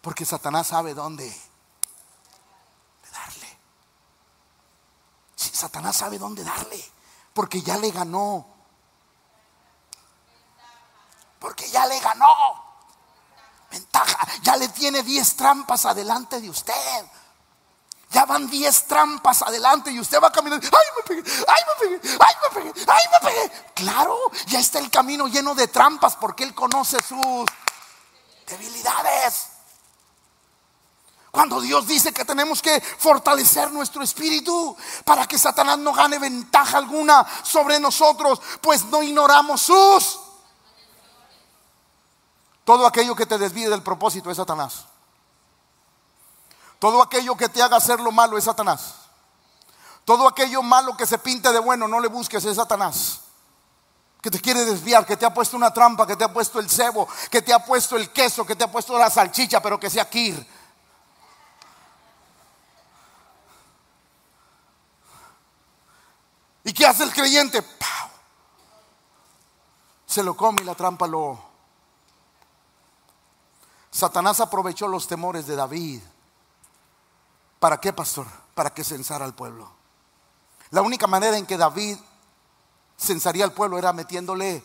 Porque 0.00 0.24
Satanás 0.24 0.66
sabe 0.66 0.94
dónde 0.94 1.32
darle. 3.12 3.58
Satanás 5.36 5.94
sabe 5.94 6.18
dónde 6.18 6.42
darle, 6.42 6.84
porque 7.34 7.62
ya 7.62 7.78
le 7.78 7.92
ganó 7.92 8.48
porque 11.42 11.68
ya 11.68 11.84
le 11.86 11.98
ganó. 11.98 12.64
Ventaja, 13.68 14.28
ya 14.42 14.56
le 14.56 14.68
tiene 14.68 15.02
10 15.02 15.36
trampas 15.36 15.84
adelante 15.86 16.40
de 16.40 16.48
usted. 16.48 17.04
Ya 18.10 18.24
van 18.26 18.48
10 18.48 18.86
trampas 18.86 19.42
adelante 19.42 19.90
y 19.90 19.98
usted 19.98 20.20
va 20.22 20.30
caminando. 20.30 20.64
¡Ay, 20.66 20.86
me 20.96 21.02
pegué! 21.02 21.44
¡Ay, 21.48 21.62
me 21.66 21.98
pegué! 21.98 22.16
¡Ay, 22.20 22.34
me 22.42 22.60
pegué! 22.60 22.84
¡Ay, 22.86 23.04
me 23.12 23.28
pegué! 23.28 23.72
Claro, 23.74 24.16
ya 24.46 24.60
está 24.60 24.78
el 24.78 24.88
camino 24.88 25.26
lleno 25.26 25.54
de 25.56 25.66
trampas 25.66 26.14
porque 26.14 26.44
Él 26.44 26.54
conoce 26.54 26.98
sus 27.02 27.44
debilidades. 28.46 29.48
Cuando 31.32 31.60
Dios 31.60 31.88
dice 31.88 32.12
que 32.12 32.26
tenemos 32.26 32.62
que 32.62 32.80
fortalecer 32.80 33.72
nuestro 33.72 34.02
espíritu 34.02 34.76
para 35.04 35.26
que 35.26 35.38
Satanás 35.38 35.78
no 35.78 35.92
gane 35.92 36.18
ventaja 36.20 36.78
alguna 36.78 37.26
sobre 37.42 37.80
nosotros, 37.80 38.40
pues 38.60 38.84
no 38.84 39.02
ignoramos 39.02 39.62
sus 39.62 40.21
todo 42.64 42.86
aquello 42.86 43.14
que 43.16 43.26
te 43.26 43.38
desvíe 43.38 43.68
del 43.68 43.82
propósito 43.82 44.30
es 44.30 44.36
Satanás. 44.36 44.84
Todo 46.78 47.02
aquello 47.02 47.36
que 47.36 47.48
te 47.48 47.62
haga 47.62 47.76
hacer 47.76 48.00
lo 48.00 48.12
malo 48.12 48.38
es 48.38 48.44
Satanás. 48.44 48.94
Todo 50.04 50.26
aquello 50.28 50.62
malo 50.62 50.96
que 50.96 51.06
se 51.06 51.18
pinte 51.18 51.52
de 51.52 51.58
bueno, 51.58 51.86
no 51.86 52.00
le 52.00 52.08
busques, 52.08 52.44
es 52.44 52.56
Satanás. 52.56 53.20
Que 54.20 54.30
te 54.30 54.40
quiere 54.40 54.64
desviar, 54.64 55.04
que 55.04 55.16
te 55.16 55.26
ha 55.26 55.34
puesto 55.34 55.56
una 55.56 55.72
trampa, 55.72 56.06
que 56.06 56.16
te 56.16 56.24
ha 56.24 56.32
puesto 56.32 56.60
el 56.60 56.70
cebo, 56.70 57.08
que 57.30 57.42
te 57.42 57.52
ha 57.52 57.64
puesto 57.64 57.96
el 57.96 58.10
queso, 58.12 58.46
que 58.46 58.56
te 58.56 58.64
ha 58.64 58.70
puesto 58.70 58.96
la 58.98 59.10
salchicha, 59.10 59.60
pero 59.60 59.78
que 59.78 59.90
sea 59.90 60.08
kir. 60.08 60.44
¿Y 66.64 66.72
qué 66.72 66.86
hace 66.86 67.02
el 67.02 67.12
creyente? 67.12 67.64
Se 70.06 70.22
lo 70.22 70.36
come 70.36 70.62
y 70.62 70.64
la 70.64 70.74
trampa 70.74 71.08
lo 71.08 71.51
Satanás 73.92 74.40
aprovechó 74.40 74.88
los 74.88 75.06
temores 75.06 75.46
de 75.46 75.54
David. 75.54 76.00
¿Para 77.60 77.78
qué, 77.78 77.92
pastor? 77.92 78.26
Para 78.54 78.72
que 78.72 78.82
censara 78.82 79.26
al 79.26 79.34
pueblo. 79.34 79.70
La 80.70 80.80
única 80.80 81.06
manera 81.06 81.36
en 81.36 81.46
que 81.46 81.58
David 81.58 81.98
censaría 82.98 83.44
al 83.44 83.52
pueblo 83.52 83.78
era 83.78 83.92
metiéndole 83.92 84.64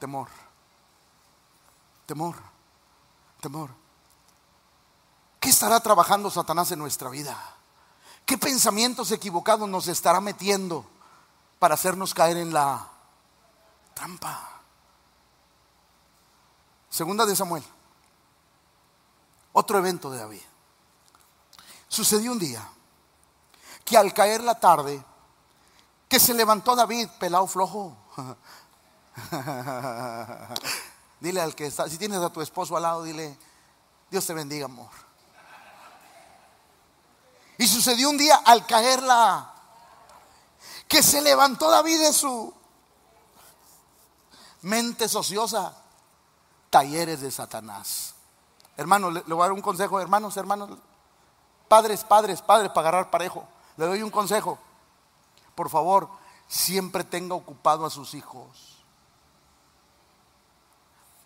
temor. 0.00 0.28
Temor. 2.04 2.34
Temor. 3.40 3.70
¿Qué 5.38 5.50
estará 5.50 5.78
trabajando 5.78 6.28
Satanás 6.28 6.72
en 6.72 6.80
nuestra 6.80 7.08
vida? 7.10 7.38
¿Qué 8.26 8.36
pensamientos 8.36 9.12
equivocados 9.12 9.68
nos 9.68 9.86
estará 9.86 10.20
metiendo 10.20 10.84
para 11.60 11.74
hacernos 11.74 12.12
caer 12.12 12.38
en 12.38 12.52
la 12.52 12.88
trampa? 13.94 14.60
Segunda 16.90 17.24
de 17.24 17.36
Samuel. 17.36 17.64
Otro 19.58 19.76
evento 19.76 20.08
de 20.08 20.18
David. 20.18 20.42
Sucedió 21.88 22.30
un 22.30 22.38
día 22.38 22.64
que 23.84 23.96
al 23.96 24.14
caer 24.14 24.40
la 24.44 24.60
tarde, 24.60 25.04
que 26.08 26.20
se 26.20 26.32
levantó 26.32 26.76
David 26.76 27.08
pelado 27.18 27.44
flojo. 27.48 27.96
dile 31.20 31.40
al 31.40 31.56
que 31.56 31.66
está, 31.66 31.88
si 31.88 31.98
tienes 31.98 32.20
a 32.20 32.32
tu 32.32 32.40
esposo 32.40 32.76
al 32.76 32.84
lado, 32.84 33.02
dile, 33.02 33.36
Dios 34.08 34.24
te 34.24 34.32
bendiga, 34.32 34.66
amor. 34.66 34.90
Y 37.56 37.66
sucedió 37.66 38.10
un 38.10 38.16
día 38.16 38.36
al 38.44 38.64
caer 38.64 39.02
la 39.02 39.54
que 40.86 41.02
se 41.02 41.20
levantó 41.20 41.68
David 41.68 41.98
de 41.98 42.12
su 42.12 42.54
mente 44.62 45.06
ociosa, 45.06 45.74
talleres 46.70 47.22
de 47.22 47.32
Satanás. 47.32 48.14
Hermano, 48.78 49.10
le, 49.10 49.20
voy 49.22 49.40
a 49.40 49.42
dar 49.42 49.52
un 49.52 49.60
consejo, 49.60 49.98
hermanos, 50.00 50.36
hermanos, 50.36 50.78
padres, 51.66 52.04
padres, 52.04 52.40
padres, 52.40 52.70
para 52.70 52.88
agarrar 52.88 53.10
parejo. 53.10 53.44
Le 53.76 53.86
doy 53.86 54.02
un 54.02 54.10
consejo. 54.10 54.56
Por 55.56 55.68
favor, 55.68 56.08
siempre 56.46 57.02
tenga 57.02 57.34
ocupado 57.34 57.84
a 57.84 57.90
sus 57.90 58.14
hijos. 58.14 58.84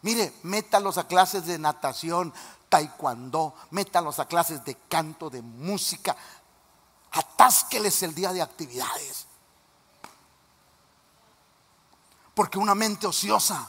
Mire, 0.01 0.33
métalos 0.45 0.97
a 0.97 1.07
clases 1.07 1.45
de 1.45 1.59
natación, 1.59 2.33
taekwondo, 2.71 3.55
métalos 3.71 4.19
a 4.19 4.25
clases 4.25 4.65
de 4.65 4.75
canto, 4.89 5.29
de 5.29 5.43
música. 5.43 6.17
Atásqueles 7.11 8.03
el 8.03 8.15
día 8.15 8.33
de 8.33 8.41
actividades. 8.41 9.27
Porque 12.33 12.59
una 12.59 12.75
mente 12.75 13.07
ociosa 13.07 13.69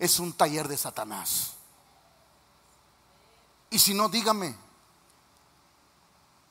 es 0.00 0.18
un 0.18 0.32
taller 0.32 0.66
de 0.66 0.76
Satanás. 0.76 1.59
Y 3.70 3.78
si 3.78 3.94
no, 3.94 4.08
dígame. 4.08 4.54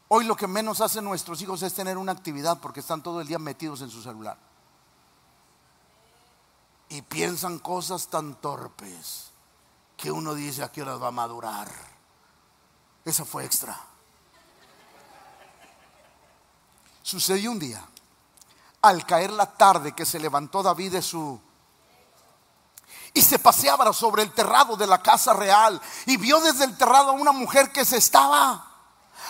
Hoy 0.07 0.25
lo 0.25 0.35
que 0.35 0.47
menos 0.47 0.81
hacen 0.81 1.03
nuestros 1.03 1.41
hijos 1.41 1.61
es 1.61 1.73
tener 1.73 1.97
una 1.97 2.13
actividad 2.13 2.59
porque 2.59 2.79
están 2.79 3.03
todo 3.03 3.21
el 3.21 3.27
día 3.27 3.37
metidos 3.37 3.81
en 3.81 3.91
su 3.91 4.01
celular. 4.01 4.37
Y 6.87 7.03
piensan 7.03 7.59
cosas 7.59 8.07
tan 8.07 8.35
torpes 8.35 9.29
que 9.95 10.11
uno 10.11 10.33
dice 10.33 10.63
a 10.63 10.71
qué 10.71 10.81
horas 10.81 10.99
va 10.99 11.09
a 11.09 11.11
madurar. 11.11 11.69
Eso 13.05 13.25
fue 13.25 13.45
extra. 13.45 13.77
Sucedió 17.03 17.51
un 17.51 17.59
día, 17.59 17.83
al 18.81 19.05
caer 19.05 19.31
la 19.31 19.51
tarde 19.51 19.93
que 19.93 20.05
se 20.05 20.19
levantó 20.19 20.63
David 20.63 20.93
de 20.93 21.01
su 21.01 21.39
y 23.19 23.21
se 23.21 23.37
paseaba 23.37 23.91
sobre 23.91 24.23
el 24.23 24.31
terrado 24.31 24.77
de 24.77 24.87
la 24.87 25.03
casa 25.03 25.33
real 25.33 25.81
y 26.05 26.15
vio 26.15 26.39
desde 26.39 26.63
el 26.63 26.77
terrado 26.77 27.09
a 27.09 27.11
una 27.11 27.33
mujer 27.33 27.69
que 27.69 27.83
se 27.83 27.97
estaba. 27.97 28.65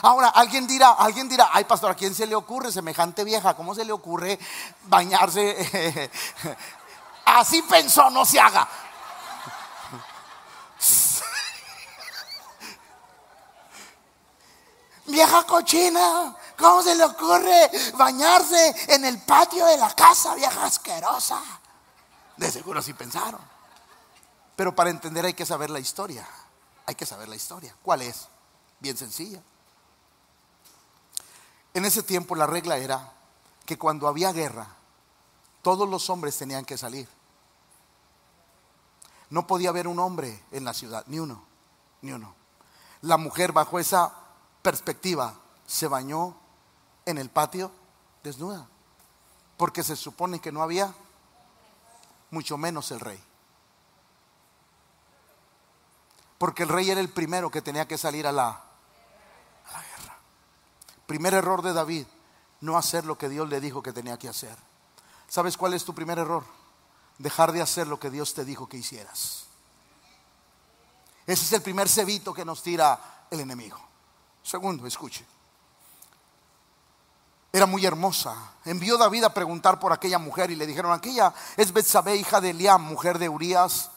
Ahora, 0.04 0.28
alguien 0.28 0.68
dirá, 0.68 0.92
alguien 0.92 1.28
dirá, 1.28 1.50
ay 1.52 1.64
pastor, 1.64 1.90
¿a 1.90 1.96
quién 1.96 2.14
se 2.14 2.28
le 2.28 2.36
ocurre 2.36 2.72
semejante 2.72 3.24
vieja? 3.24 3.56
¿Cómo 3.56 3.74
se 3.74 3.84
le 3.84 3.92
ocurre 3.92 4.38
bañarse? 4.84 6.12
Así 7.26 7.64
pensó, 7.64 8.12
no 8.12 8.26
se 8.26 8.40
haga. 8.40 8.68
vieja 15.08 15.44
cochina, 15.48 16.36
¿cómo 16.60 16.84
se 16.84 16.94
le 16.94 17.06
ocurre 17.06 17.72
bañarse 17.96 18.94
en 18.94 19.04
el 19.04 19.20
patio 19.24 19.66
de 19.66 19.78
la 19.78 19.90
casa, 19.96 20.36
vieja 20.36 20.66
asquerosa? 20.66 21.42
De 22.38 22.52
seguro 22.52 22.80
así 22.80 22.94
pensaron. 22.94 23.49
Pero 24.60 24.76
para 24.76 24.90
entender 24.90 25.24
hay 25.24 25.34
que 25.34 25.46
saber 25.46 25.70
la 25.70 25.80
historia. 25.80 26.28
Hay 26.86 26.94
que 26.94 27.06
saber 27.06 27.30
la 27.30 27.38
historia. 27.38 27.74
¿Cuál 27.82 28.02
es? 28.02 28.28
Bien 28.82 28.98
sencilla. 28.98 29.42
En 31.74 31.86
ese 31.86 32.04
tiempo 32.04 32.36
la 32.36 32.46
regla 32.46 32.78
era 32.78 33.14
que 33.66 33.78
cuando 33.78 34.06
había 34.06 34.34
guerra, 34.34 34.68
todos 35.62 35.88
los 35.88 36.10
hombres 36.10 36.38
tenían 36.38 36.66
que 36.66 36.78
salir. 36.78 37.08
No 39.30 39.48
podía 39.48 39.70
haber 39.70 39.88
un 39.88 39.98
hombre 39.98 40.44
en 40.52 40.66
la 40.66 40.74
ciudad, 40.74 41.06
ni 41.08 41.20
uno, 41.20 41.42
ni 42.02 42.12
uno. 42.12 42.36
La 43.00 43.16
mujer 43.16 43.54
bajo 43.54 43.80
esa 43.80 44.14
perspectiva 44.62 45.36
se 45.68 45.88
bañó 45.88 46.36
en 47.06 47.18
el 47.18 47.30
patio 47.30 47.72
desnuda, 48.24 48.68
porque 49.56 49.84
se 49.84 49.96
supone 49.96 50.42
que 50.42 50.52
no 50.52 50.62
había, 50.62 50.94
mucho 52.30 52.58
menos 52.58 52.92
el 52.92 53.00
rey. 53.00 53.29
Porque 56.40 56.64
el 56.64 56.70
rey 56.70 56.90
era 56.90 57.02
el 57.02 57.10
primero 57.10 57.52
que 57.52 57.62
tenía 57.62 57.88
que 57.88 57.98
salir 57.98 58.26
a 58.26 58.32
la, 58.32 58.64
guerra. 59.68 60.18
Primer 61.06 61.34
error 61.34 61.62
de 61.62 61.74
David, 61.74 62.08
no 62.62 62.78
hacer 62.78 63.06
lo 63.06 63.18
que 63.18 63.30
Dios 63.30 63.48
le 63.50 63.60
dijo 63.60 63.84
que 63.84 63.94
tenía 63.94 64.18
que 64.18 64.30
hacer. 64.30 64.58
¿Sabes 65.28 65.58
cuál 65.58 65.74
es 65.74 65.84
tu 65.84 65.94
primer 65.94 66.18
error? 66.18 66.46
Dejar 67.18 67.52
de 67.52 67.62
hacer 67.62 67.88
lo 67.88 68.00
que 68.00 68.10
Dios 68.10 68.34
te 68.34 68.46
dijo 68.46 68.70
que 68.70 68.78
hicieras. 68.78 69.48
Ese 71.28 71.44
es 71.44 71.54
el 71.54 71.62
primer 71.62 71.90
cebito 71.90 72.34
que 72.34 72.46
nos 72.46 72.64
tira 72.64 73.28
el 73.30 73.42
enemigo. 73.42 73.78
Segundo, 74.42 74.88
escuche. 74.88 75.26
Era 77.52 77.66
muy 77.66 77.86
hermosa. 77.86 78.54
Envió 78.64 78.98
David 78.98 79.26
a 79.26 79.34
preguntar 79.34 79.78
por 79.78 79.92
aquella 79.92 80.20
mujer 80.20 80.52
y 80.52 80.56
le 80.56 80.66
dijeron, 80.66 80.94
aquella 80.94 81.34
es 81.58 81.74
Betsabé, 81.74 82.16
hija 82.16 82.40
de 82.40 82.52
Eliam, 82.52 82.82
mujer 82.82 83.20
de 83.20 83.28
Urias. 83.28 83.92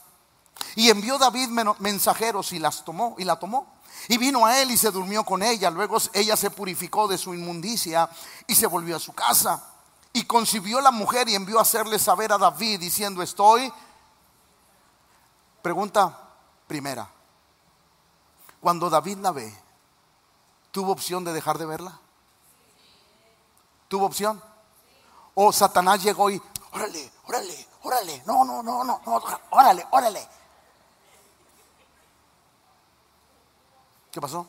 Y 0.75 0.91
envió 0.91 1.19
David 1.19 1.49
mensajeros 1.79 2.53
y 2.53 2.59
las 2.59 2.85
tomó 2.85 3.15
y 3.19 3.25
la 3.25 3.39
tomó. 3.39 3.67
Y 4.09 4.19
vino 4.19 4.45
a 4.45 4.61
él 4.61 4.71
y 4.71 4.77
se 4.77 4.91
durmió 4.91 5.25
con 5.25 5.43
ella. 5.43 5.71
Luego 5.71 5.99
ella 6.13 6.37
se 6.37 6.51
purificó 6.51 7.07
de 7.07 7.19
su 7.19 7.35
inmundicia 7.35 8.09
y 8.47 8.55
se 8.55 8.67
volvió 8.67 8.97
a 8.97 9.01
su 9.01 9.13
casa. 9.13 9.63
Y 10.13 10.25
concibió 10.25 10.81
la 10.81 10.91
mujer 10.91 11.29
y 11.29 11.35
envió 11.35 11.59
a 11.59 11.63
hacerle 11.63 11.99
saber 11.99 12.33
a 12.33 12.39
David 12.39 12.81
diciendo, 12.81 13.23
estoy. 13.23 13.73
Pregunta 15.63 16.19
primera. 16.67 17.09
Cuando 18.61 18.91
David 18.91 19.19
la 19.19 19.33
ve, 19.33 19.53
¿tuvo 20.71 20.93
opción 20.93 21.25
de 21.25 21.33
dejar 21.33 21.59
de 21.59 21.67
verla? 21.67 21.99
¿Tuvo 23.89 24.07
opción? 24.07 24.43
O 25.35 25.53
Satanás 25.53 26.03
llegó 26.03 26.31
y, 26.31 26.41
órale, 26.73 27.13
órale, 27.27 27.69
órale, 27.83 28.23
no, 28.27 28.45
no, 28.45 28.63
no, 28.63 28.85
no, 28.85 29.01
órale, 29.51 29.87
órale. 29.91 30.29
¿Qué 34.13 34.21
pasó? 34.21 34.47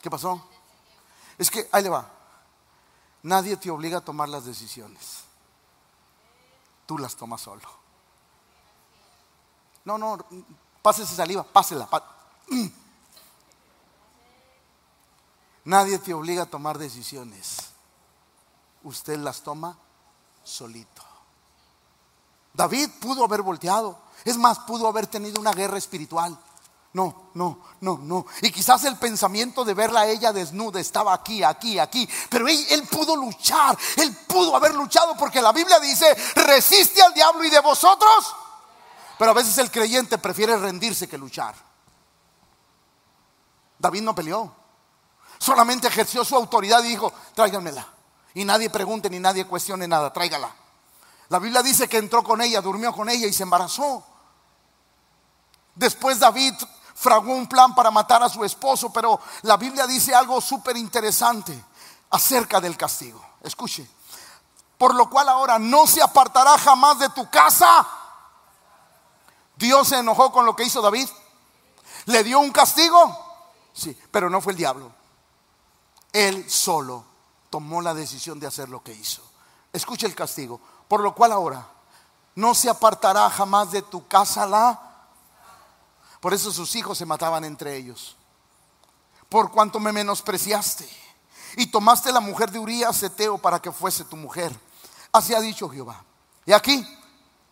¿Qué 0.00 0.10
pasó? 0.10 0.42
Es 1.36 1.50
que 1.50 1.68
ahí 1.70 1.82
le 1.82 1.90
va. 1.90 2.10
Nadie 3.22 3.56
te 3.58 3.70
obliga 3.70 3.98
a 3.98 4.04
tomar 4.04 4.30
las 4.30 4.46
decisiones. 4.46 5.24
Tú 6.86 6.96
las 6.96 7.14
tomas 7.16 7.42
solo. 7.42 7.68
No, 9.84 9.98
no, 9.98 10.18
pásese 10.80 11.14
saliva, 11.14 11.42
pásela. 11.42 11.86
Nadie 15.64 15.98
te 15.98 16.14
obliga 16.14 16.44
a 16.44 16.46
tomar 16.46 16.78
decisiones. 16.78 17.58
Usted 18.84 19.18
las 19.18 19.42
toma 19.42 19.76
solito. 20.42 21.02
David 22.54 22.88
pudo 23.00 23.24
haber 23.24 23.42
volteado. 23.42 23.98
Es 24.24 24.38
más, 24.38 24.60
pudo 24.60 24.88
haber 24.88 25.06
tenido 25.06 25.40
una 25.40 25.52
guerra 25.52 25.76
espiritual 25.76 26.38
no, 26.94 27.30
no, 27.34 27.58
no, 27.80 27.98
no. 27.98 28.24
Y 28.40 28.52
quizás 28.52 28.84
el 28.84 28.96
pensamiento 28.96 29.64
de 29.64 29.74
verla 29.74 30.02
a 30.02 30.06
ella 30.06 30.32
desnuda 30.32 30.78
estaba 30.78 31.12
aquí, 31.12 31.42
aquí, 31.42 31.76
aquí. 31.80 32.08
Pero 32.30 32.46
él, 32.46 32.88
pudo 32.88 33.16
luchar, 33.16 33.76
él 33.96 34.16
pudo 34.28 34.54
haber 34.54 34.76
luchado 34.76 35.16
porque 35.16 35.42
la 35.42 35.50
Biblia 35.50 35.80
dice, 35.80 36.06
resiste 36.36 37.02
al 37.02 37.12
diablo 37.12 37.42
y 37.42 37.50
de 37.50 37.58
vosotros. 37.58 38.36
Pero 39.18 39.32
a 39.32 39.34
veces 39.34 39.58
el 39.58 39.72
creyente 39.72 40.18
prefiere 40.18 40.56
rendirse 40.56 41.08
que 41.08 41.18
luchar. 41.18 41.56
David 43.76 44.02
no 44.02 44.14
peleó, 44.14 44.54
solamente 45.38 45.88
ejerció 45.88 46.24
su 46.24 46.36
autoridad 46.36 46.82
y 46.84 46.90
dijo, 46.90 47.12
tráiganmela. 47.34 47.88
Y 48.34 48.44
nadie 48.44 48.70
pregunte 48.70 49.10
ni 49.10 49.18
nadie 49.18 49.46
cuestione 49.46 49.88
nada, 49.88 50.12
tráigala. 50.12 50.54
La 51.28 51.40
Biblia 51.40 51.60
dice 51.60 51.88
que 51.88 51.98
entró 51.98 52.22
con 52.22 52.40
ella, 52.40 52.60
durmió 52.60 52.92
con 52.92 53.08
ella 53.08 53.26
y 53.26 53.32
se 53.32 53.42
embarazó. 53.42 54.06
Después 55.74 56.20
David 56.20 56.54
fragó 56.94 57.32
un 57.32 57.48
plan 57.48 57.74
para 57.74 57.90
matar 57.90 58.22
a 58.22 58.28
su 58.28 58.44
esposo, 58.44 58.92
pero 58.92 59.20
la 59.42 59.56
Biblia 59.56 59.86
dice 59.86 60.14
algo 60.14 60.40
súper 60.40 60.76
interesante 60.76 61.64
acerca 62.10 62.60
del 62.60 62.76
castigo. 62.76 63.24
Escuche, 63.42 63.88
por 64.78 64.94
lo 64.94 65.10
cual 65.10 65.28
ahora 65.28 65.58
no 65.58 65.86
se 65.86 66.02
apartará 66.02 66.56
jamás 66.58 66.98
de 66.98 67.08
tu 67.10 67.28
casa. 67.28 67.86
Dios 69.56 69.88
se 69.88 69.98
enojó 69.98 70.32
con 70.32 70.46
lo 70.46 70.56
que 70.56 70.64
hizo 70.64 70.80
David. 70.80 71.08
¿Le 72.06 72.24
dio 72.24 72.40
un 72.40 72.50
castigo? 72.50 73.18
Sí, 73.72 73.96
pero 74.10 74.30
no 74.30 74.40
fue 74.40 74.52
el 74.52 74.58
diablo. 74.58 74.92
Él 76.12 76.48
solo 76.48 77.04
tomó 77.50 77.80
la 77.80 77.94
decisión 77.94 78.38
de 78.38 78.46
hacer 78.46 78.68
lo 78.68 78.82
que 78.82 78.92
hizo. 78.92 79.22
Escuche 79.72 80.06
el 80.06 80.14
castigo. 80.14 80.60
Por 80.88 81.00
lo 81.00 81.14
cual 81.14 81.32
ahora 81.32 81.66
no 82.36 82.54
se 82.54 82.68
apartará 82.68 83.28
jamás 83.30 83.70
de 83.70 83.82
tu 83.82 84.06
casa 84.06 84.46
la 84.46 84.93
por 86.24 86.32
eso 86.32 86.50
sus 86.50 86.74
hijos 86.74 86.96
se 86.96 87.04
mataban 87.04 87.44
entre 87.44 87.76
ellos. 87.76 88.16
Por 89.28 89.52
cuanto 89.52 89.78
me 89.78 89.92
menospreciaste 89.92 90.88
y 91.58 91.66
tomaste 91.66 92.10
la 92.12 92.20
mujer 92.20 92.50
de 92.50 92.58
Urias 92.58 93.02
Eteo 93.02 93.36
para 93.36 93.60
que 93.60 93.70
fuese 93.70 94.04
tu 94.04 94.16
mujer. 94.16 94.50
Así 95.12 95.34
ha 95.34 95.40
dicho 95.42 95.68
Jehová. 95.68 96.02
Y 96.46 96.52
aquí 96.52 96.82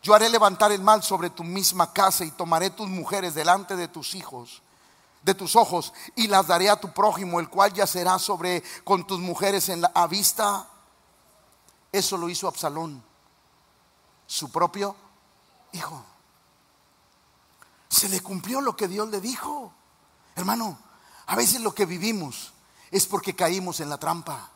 yo 0.03 0.15
haré 0.15 0.31
levantar 0.31 0.73
el 0.73 0.81
mal 0.81 1.03
sobre 1.03 1.29
tu 1.29 1.45
misma 1.45 1.93
casa 1.93 2.25
y 2.25 2.31
tomaré 2.31 2.71
tus 2.71 2.89
mujeres 2.89 3.35
delante 3.35 3.77
de 3.77 3.89
tus 3.89 4.15
hijos, 4.15 4.63
de 5.21 5.35
tus 5.35 5.55
ojos, 5.55 5.93
y 6.17 6.29
las 6.29 6.47
daré 6.47 6.71
a 6.71 6.81
tu 6.81 6.95
prójimo, 6.95 7.41
el 7.41 7.51
cual 7.51 7.75
yacerá 7.75 8.19
sobre 8.19 8.63
con 8.85 9.07
tus 9.07 9.21
mujeres 9.21 9.69
en 9.69 9.83
la 9.83 9.93
a 9.95 10.07
vista. 10.07 10.67
Eso 11.93 12.17
lo 12.17 12.27
hizo 12.31 12.49
Absalón, 12.49 13.05
su 14.27 14.51
propio 14.51 14.97
hijo 15.73 16.07
se 17.93 18.09
le 18.09 18.23
cumplió 18.23 18.61
lo 18.61 18.75
que 18.75 18.89
Dios 18.89 19.09
le 19.09 19.21
dijo. 19.21 19.73
Hermano, 20.35 20.79
a 21.27 21.37
veces 21.37 21.61
lo 21.61 21.75
que 21.75 21.85
vivimos 21.85 22.53
es 22.91 23.07
porque 23.07 23.37
caímos 23.37 23.81
en 23.81 23.91
la 23.91 23.99
trampa. 23.99 24.49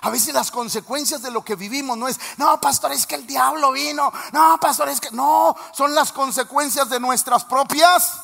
A 0.00 0.10
veces 0.10 0.32
las 0.32 0.50
consecuencias 0.50 1.20
de 1.20 1.30
lo 1.30 1.44
que 1.44 1.56
vivimos 1.56 1.98
no 1.98 2.08
es, 2.08 2.18
no, 2.38 2.58
pastor, 2.60 2.92
es 2.92 3.06
que 3.06 3.16
el 3.16 3.26
diablo 3.26 3.72
vino. 3.72 4.10
No, 4.32 4.58
pastor, 4.58 4.88
es 4.88 4.98
que 4.98 5.10
no, 5.10 5.54
son 5.72 5.94
las 5.94 6.10
consecuencias 6.10 6.88
de 6.88 6.98
nuestras 6.98 7.44
propias. 7.44 8.14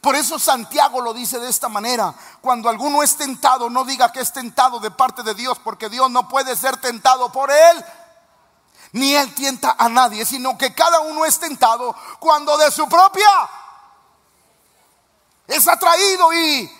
Por 0.00 0.16
eso 0.16 0.38
Santiago 0.38 1.00
lo 1.00 1.14
dice 1.14 1.38
de 1.38 1.48
esta 1.48 1.68
manera. 1.68 2.12
Cuando 2.40 2.68
alguno 2.68 3.04
es 3.04 3.16
tentado, 3.16 3.70
no 3.70 3.84
diga 3.84 4.10
que 4.10 4.20
es 4.20 4.32
tentado 4.32 4.80
de 4.80 4.90
parte 4.90 5.22
de 5.22 5.34
Dios, 5.34 5.60
porque 5.62 5.88
Dios 5.88 6.10
no 6.10 6.28
puede 6.28 6.56
ser 6.56 6.76
tentado 6.78 7.30
por 7.30 7.52
él 7.52 7.84
ni 8.92 9.14
él 9.14 9.34
tienta 9.34 9.76
a 9.78 9.88
nadie, 9.88 10.24
sino 10.24 10.56
que 10.56 10.74
cada 10.74 11.00
uno 11.00 11.24
es 11.24 11.38
tentado 11.38 11.94
cuando 12.18 12.56
de 12.56 12.70
su 12.70 12.88
propia 12.88 13.28
es 15.46 15.66
atraído 15.66 16.32
y 16.32 16.70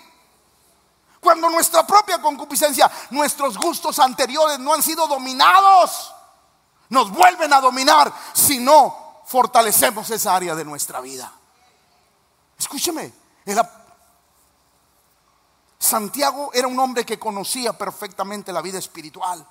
cuando 1.19 1.49
nuestra 1.49 1.85
propia 1.85 2.21
concupiscencia, 2.21 2.89
nuestros 3.09 3.57
gustos 3.57 3.99
anteriores 3.99 4.59
no 4.59 4.73
han 4.73 4.81
sido 4.81 5.07
dominados, 5.07 6.13
nos 6.89 7.11
vuelven 7.11 7.51
a 7.51 7.59
dominar 7.59 8.13
si 8.33 8.59
no 8.59 9.21
fortalecemos 9.25 10.09
esa 10.11 10.35
área 10.35 10.55
de 10.55 10.63
nuestra 10.63 11.01
vida. 11.01 11.31
Escúcheme, 12.57 13.11
Santiago 15.77 16.51
era 16.53 16.67
un 16.67 16.79
hombre 16.79 17.05
que 17.05 17.19
conocía 17.19 17.73
perfectamente 17.73 18.53
la 18.53 18.61
vida 18.61 18.79
espiritual 18.79 19.45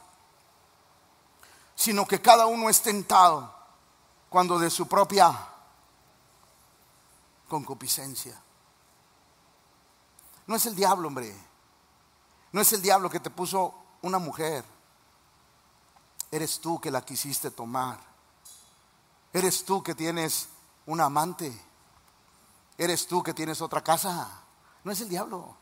sino 1.79 2.09
que 2.09 2.21
cada 2.21 2.47
uno 2.47 2.69
es 2.69 2.83
tentado 2.83 3.55
cuando 4.29 4.59
de 4.59 4.69
su 4.69 4.89
propia 4.89 5.33
concupiscencia. 7.49 8.37
No 10.49 10.57
es 10.57 10.67
el 10.67 10.75
diablo, 10.75 11.07
hombre. 11.07 11.33
No 12.51 12.61
es 12.61 12.73
el 12.73 12.83
diablo 12.83 13.09
que 13.09 13.21
te 13.21 13.31
puso 13.31 13.73
una 14.03 14.19
mujer. 14.19 14.65
Eres 16.33 16.59
tú 16.59 16.81
que 16.81 16.91
la 16.91 17.03
quisiste 17.03 17.53
tomar. 17.53 18.01
Eres 19.33 19.65
tú 19.65 19.81
que 19.81 19.95
tienes 19.95 20.49
un 20.87 21.01
amante. 21.01 21.65
Eres 22.77 23.07
tú 23.07 23.23
que 23.23 23.35
tienes 23.35 23.63
otra 23.63 23.85
casa. 23.85 24.29
No 24.83 24.91
es 24.91 25.01
el 25.01 25.09
diablo. 25.09 25.57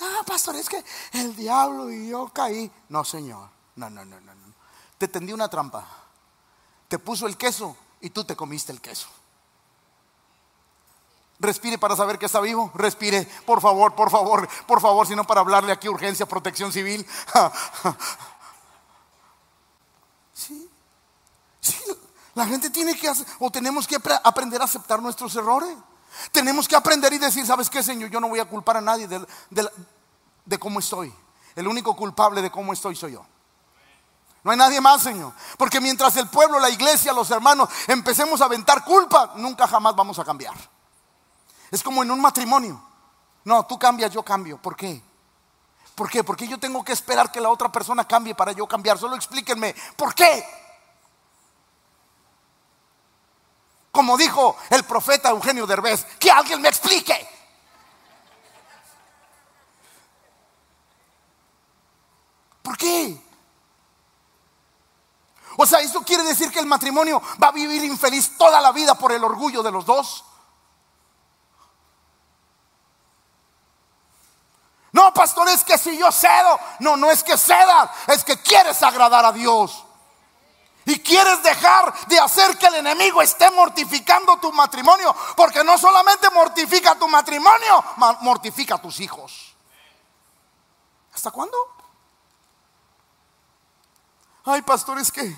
Ah, 0.00 0.22
pastor, 0.26 0.56
es 0.56 0.70
que 0.70 0.82
el 1.12 1.36
diablo 1.36 1.90
y 1.90 2.08
yo 2.08 2.30
caí. 2.32 2.72
No, 2.88 3.04
Señor. 3.04 3.50
No, 3.76 3.90
no, 3.90 4.02
no, 4.02 4.18
no 4.18 4.51
te 5.02 5.08
tendió 5.08 5.34
una 5.34 5.48
trampa. 5.48 5.84
Te 6.86 6.96
puso 6.96 7.26
el 7.26 7.36
queso 7.36 7.76
y 8.00 8.10
tú 8.10 8.22
te 8.22 8.36
comiste 8.36 8.70
el 8.70 8.80
queso. 8.80 9.08
Respire 11.40 11.76
para 11.76 11.96
saber 11.96 12.20
que 12.20 12.26
está 12.26 12.40
vivo. 12.40 12.70
Respire, 12.76 13.28
por 13.44 13.60
favor, 13.60 13.96
por 13.96 14.12
favor, 14.12 14.48
por 14.64 14.80
favor, 14.80 15.04
sino 15.04 15.24
para 15.26 15.40
hablarle 15.40 15.72
aquí 15.72 15.88
urgencia, 15.88 16.24
protección 16.24 16.72
civil. 16.72 17.04
Sí, 20.34 20.68
sí, 21.60 21.78
la 22.34 22.46
gente 22.46 22.68
tiene 22.68 22.98
que 22.98 23.06
hacer, 23.06 23.24
o 23.38 23.48
tenemos 23.48 23.86
que 23.86 23.96
aprender 24.24 24.60
a 24.60 24.64
aceptar 24.64 25.00
nuestros 25.00 25.36
errores. 25.36 25.76
Tenemos 26.32 26.66
que 26.66 26.74
aprender 26.74 27.12
y 27.12 27.18
decir, 27.18 27.46
¿sabes 27.46 27.70
qué, 27.70 27.80
Señor? 27.80 28.10
Yo 28.10 28.18
no 28.18 28.28
voy 28.28 28.40
a 28.40 28.44
culpar 28.44 28.78
a 28.78 28.80
nadie 28.80 29.06
de, 29.06 29.24
de 30.44 30.58
cómo 30.58 30.80
estoy. 30.80 31.14
El 31.54 31.68
único 31.68 31.94
culpable 31.94 32.42
de 32.42 32.50
cómo 32.50 32.72
estoy 32.72 32.96
soy 32.96 33.12
yo. 33.12 33.24
No 34.44 34.50
hay 34.50 34.56
nadie 34.56 34.80
más, 34.80 35.02
Señor. 35.02 35.32
Porque 35.56 35.80
mientras 35.80 36.16
el 36.16 36.28
pueblo, 36.28 36.58
la 36.58 36.70
iglesia, 36.70 37.12
los 37.12 37.30
hermanos 37.30 37.68
empecemos 37.86 38.40
a 38.40 38.46
aventar 38.46 38.84
culpa, 38.84 39.32
nunca 39.36 39.68
jamás 39.68 39.94
vamos 39.94 40.18
a 40.18 40.24
cambiar. 40.24 40.54
Es 41.70 41.82
como 41.82 42.02
en 42.02 42.10
un 42.10 42.20
matrimonio. 42.20 42.82
No, 43.44 43.64
tú 43.66 43.78
cambias, 43.78 44.10
yo 44.10 44.22
cambio. 44.22 44.58
¿Por 44.58 44.76
qué? 44.76 45.02
¿Por 45.94 46.10
qué? 46.10 46.24
Porque 46.24 46.48
yo 46.48 46.58
tengo 46.58 46.84
que 46.84 46.92
esperar 46.92 47.30
que 47.30 47.40
la 47.40 47.50
otra 47.50 47.70
persona 47.70 48.04
cambie 48.06 48.34
para 48.34 48.52
yo 48.52 48.66
cambiar. 48.66 48.98
Solo 48.98 49.14
explíquenme, 49.14 49.74
¿por 49.96 50.14
qué? 50.14 50.44
Como 53.92 54.16
dijo 54.16 54.56
el 54.70 54.84
profeta 54.84 55.28
Eugenio 55.28 55.66
Derbez, 55.66 56.04
que 56.18 56.30
alguien 56.30 56.60
me 56.60 56.68
explique. 56.68 57.28
¿Por 62.62 62.76
qué? 62.76 63.31
O 65.56 65.66
sea, 65.66 65.80
¿eso 65.80 66.02
quiere 66.02 66.22
decir 66.24 66.50
que 66.50 66.60
el 66.60 66.66
matrimonio 66.66 67.22
va 67.42 67.48
a 67.48 67.52
vivir 67.52 67.84
infeliz 67.84 68.36
toda 68.36 68.60
la 68.60 68.72
vida 68.72 68.94
por 68.94 69.12
el 69.12 69.22
orgullo 69.22 69.62
de 69.62 69.70
los 69.70 69.84
dos? 69.84 70.24
No, 74.92 75.12
pastor, 75.14 75.48
es 75.48 75.64
que 75.64 75.78
si 75.78 75.96
yo 75.96 76.12
cedo, 76.12 76.60
no, 76.80 76.96
no 76.96 77.10
es 77.10 77.22
que 77.22 77.38
cedas, 77.38 77.90
es 78.08 78.24
que 78.24 78.40
quieres 78.42 78.82
agradar 78.82 79.24
a 79.24 79.32
Dios. 79.32 79.84
Y 80.84 80.98
quieres 80.98 81.42
dejar 81.42 81.94
de 82.08 82.18
hacer 82.18 82.58
que 82.58 82.66
el 82.66 82.74
enemigo 82.74 83.22
esté 83.22 83.50
mortificando 83.52 84.36
tu 84.38 84.52
matrimonio, 84.52 85.14
porque 85.36 85.62
no 85.64 85.78
solamente 85.78 86.28
mortifica 86.30 86.96
tu 86.96 87.08
matrimonio, 87.08 87.84
mortifica 88.20 88.74
a 88.74 88.82
tus 88.82 89.00
hijos. 89.00 89.54
¿Hasta 91.14 91.30
cuándo? 91.30 91.56
Ay, 94.44 94.62
pastor, 94.62 94.98
es 94.98 95.12
que 95.12 95.36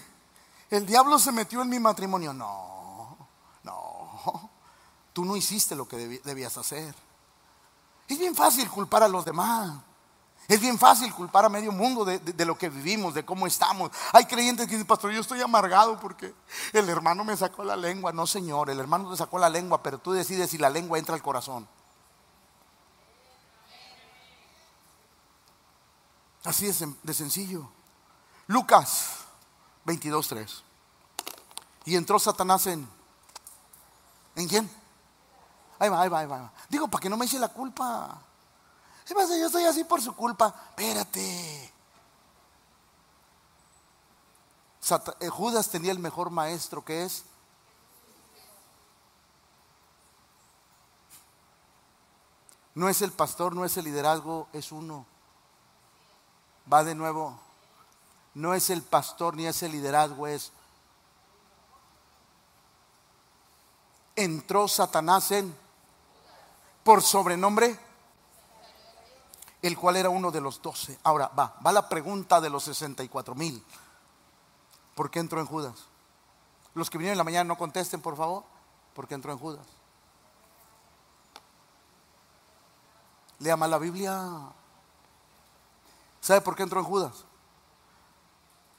el 0.70 0.86
diablo 0.86 1.18
se 1.18 1.32
metió 1.32 1.62
en 1.62 1.68
mi 1.68 1.78
matrimonio. 1.78 2.32
No, 2.32 3.16
no, 3.62 4.50
tú 5.12 5.24
no 5.24 5.36
hiciste 5.36 5.74
lo 5.74 5.86
que 5.86 6.20
debías 6.24 6.56
hacer. 6.56 6.94
Es 8.08 8.18
bien 8.18 8.34
fácil 8.34 8.68
culpar 8.70 9.02
a 9.02 9.08
los 9.08 9.24
demás. 9.24 9.72
Es 10.46 10.60
bien 10.60 10.78
fácil 10.78 11.12
culpar 11.14 11.46
a 11.46 11.48
medio 11.48 11.72
mundo 11.72 12.04
de, 12.04 12.44
lo 12.44 12.58
que 12.58 12.68
vivimos, 12.68 13.14
de 13.14 13.24
cómo 13.24 13.46
estamos. 13.46 13.90
Hay 14.12 14.26
creyentes 14.26 14.66
que 14.66 14.72
dicen, 14.72 14.86
pastor, 14.86 15.10
yo 15.10 15.20
estoy 15.20 15.40
amargado 15.40 15.98
porque 15.98 16.34
el 16.74 16.88
hermano 16.88 17.24
me 17.24 17.34
sacó 17.34 17.64
la 17.64 17.76
lengua. 17.76 18.12
No, 18.12 18.26
señor, 18.26 18.68
el 18.68 18.78
hermano 18.78 19.10
te 19.10 19.16
sacó 19.16 19.38
la 19.38 19.48
lengua, 19.48 19.82
pero 19.82 19.98
tú 19.98 20.12
decides 20.12 20.50
si 20.50 20.58
la 20.58 20.68
lengua 20.68 20.98
entra 20.98 21.14
al 21.14 21.22
corazón. 21.22 21.66
Así 26.44 26.66
de 26.66 27.14
sencillo. 27.14 27.70
Lucas 28.46 29.24
22.3. 29.86 30.62
Y 31.84 31.96
entró 31.96 32.18
Satanás 32.18 32.66
en... 32.66 32.88
¿En 34.36 34.48
quién? 34.48 34.70
Ahí 35.78 35.88
va, 35.88 36.00
ahí 36.00 36.08
va, 36.08 36.18
ahí 36.20 36.26
va. 36.26 36.52
Digo, 36.68 36.88
para 36.88 37.02
que 37.02 37.08
no 37.08 37.16
me 37.16 37.26
eche 37.26 37.38
la 37.38 37.48
culpa. 37.48 38.18
¿Qué 39.06 39.14
pasa? 39.14 39.36
Yo 39.36 39.46
estoy 39.46 39.64
así 39.64 39.84
por 39.84 40.00
su 40.00 40.14
culpa. 40.14 40.54
Espérate. 40.70 41.72
Eh, 45.20 45.28
Judas 45.28 45.70
tenía 45.70 45.92
el 45.92 45.98
mejor 45.98 46.30
maestro 46.30 46.84
que 46.84 47.04
es. 47.04 47.24
No 52.74 52.88
es 52.88 53.02
el 53.02 53.12
pastor, 53.12 53.54
no 53.54 53.64
es 53.64 53.76
el 53.76 53.84
liderazgo, 53.84 54.48
es 54.52 54.72
uno. 54.72 55.06
Va 56.70 56.82
de 56.82 56.94
nuevo. 56.94 57.38
No 58.34 58.54
es 58.54 58.70
el 58.70 58.82
pastor 58.82 59.36
ni 59.36 59.46
es 59.46 59.62
el 59.62 59.72
liderazgo, 59.72 60.26
es 60.26 60.52
entró 64.16 64.68
Satanás 64.68 65.30
en 65.30 65.54
por 66.82 67.02
sobrenombre, 67.02 67.78
el 69.62 69.78
cual 69.78 69.96
era 69.96 70.10
uno 70.10 70.30
de 70.30 70.40
los 70.40 70.60
doce. 70.60 70.98
Ahora 71.02 71.28
va, 71.28 71.56
va 71.64 71.72
la 71.72 71.88
pregunta 71.88 72.40
de 72.40 72.50
los 72.50 72.64
64 72.64 73.34
mil. 73.34 73.64
¿Por 74.94 75.10
qué 75.10 75.18
entró 75.18 75.40
en 75.40 75.46
Judas? 75.46 75.86
Los 76.74 76.90
que 76.90 76.98
vinieron 76.98 77.14
en 77.14 77.18
la 77.18 77.24
mañana 77.24 77.44
no 77.44 77.56
contesten, 77.56 78.00
por 78.00 78.16
favor. 78.16 78.44
¿Por 78.94 79.08
qué 79.08 79.14
entró 79.14 79.32
en 79.32 79.38
Judas? 79.38 79.66
Lea 83.38 83.56
más 83.56 83.70
la 83.70 83.78
Biblia. 83.78 84.20
¿Sabe 86.20 86.40
por 86.40 86.54
qué 86.54 86.62
entró 86.62 86.80
en 86.80 86.86
Judas? 86.86 87.24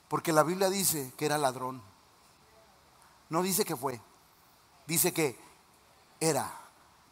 Porque 0.08 0.34
la 0.34 0.44
Biblia 0.44 0.70
dice 0.70 1.14
que 1.18 1.26
era 1.26 1.38
ladrón. 1.38 1.82
No 3.30 3.42
dice 3.42 3.66
que 3.66 3.76
fue. 3.76 4.00
Dice 4.86 5.14
que 5.14 5.40
era. 6.20 6.52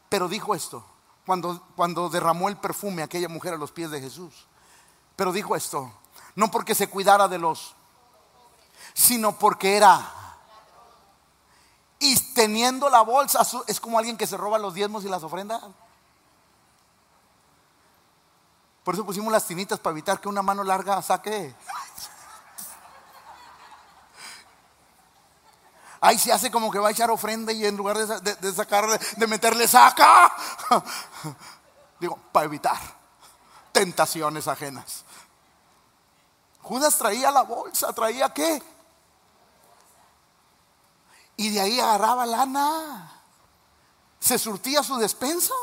Pero 0.10 0.28
dijo 0.28 0.54
esto 0.54 0.86
cuando, 1.26 1.62
cuando 1.76 2.10
derramó 2.10 2.50
el 2.50 2.58
perfume 2.58 3.04
aquella 3.04 3.30
mujer 3.30 3.54
a 3.54 3.58
los 3.58 3.72
pies 3.72 3.92
de 3.92 4.02
Jesús. 4.02 4.46
Pero 5.16 5.32
dijo 5.32 5.56
esto, 5.56 5.92
no 6.36 6.50
porque 6.52 6.76
se 6.76 6.88
cuidara 6.88 7.28
de 7.28 7.38
los, 7.38 7.76
sino 8.94 9.38
porque 9.38 9.78
era. 9.78 10.06
Y 12.00 12.20
teniendo 12.34 12.90
la 12.90 13.02
bolsa, 13.02 13.46
es 13.68 13.80
como 13.80 13.98
alguien 13.98 14.18
que 14.18 14.28
se 14.28 14.38
roba 14.38 14.58
los 14.58 14.74
diezmos 14.74 15.06
y 15.06 15.10
las 15.10 15.24
ofrendas. 15.24 15.64
Por 18.84 18.96
eso 18.96 19.06
pusimos 19.06 19.32
las 19.32 19.48
tinitas 19.48 19.80
para 19.80 19.94
evitar 19.94 20.20
que 20.20 20.28
una 20.28 20.42
mano 20.42 20.64
larga 20.64 21.02
saque. 21.02 21.56
Ahí 26.06 26.20
se 26.20 26.34
hace 26.34 26.52
como 26.52 26.70
que 26.70 26.80
va 26.80 26.90
a 26.90 26.92
echar 26.92 27.10
ofrenda 27.10 27.54
y 27.54 27.66
en 27.66 27.78
lugar 27.78 27.98
de, 27.98 28.36
de, 28.36 28.54
sacar, 28.54 29.00
de 29.16 29.26
meterle 29.26 29.66
saca. 29.70 30.36
Digo, 32.00 32.20
para 32.34 32.46
evitar 32.46 32.78
tentaciones 33.72 34.50
ajenas. 34.50 35.06
Judas 36.62 36.98
traía 36.98 37.32
la 37.32 37.44
bolsa, 37.44 37.94
traía 37.94 38.34
qué? 38.34 38.62
Y 41.38 41.52
de 41.52 41.62
ahí 41.62 41.80
agarraba 41.80 42.26
lana. 42.26 43.22
Se 44.20 44.38
surtía 44.38 44.84
su 44.84 44.98
despensa. 44.98 45.54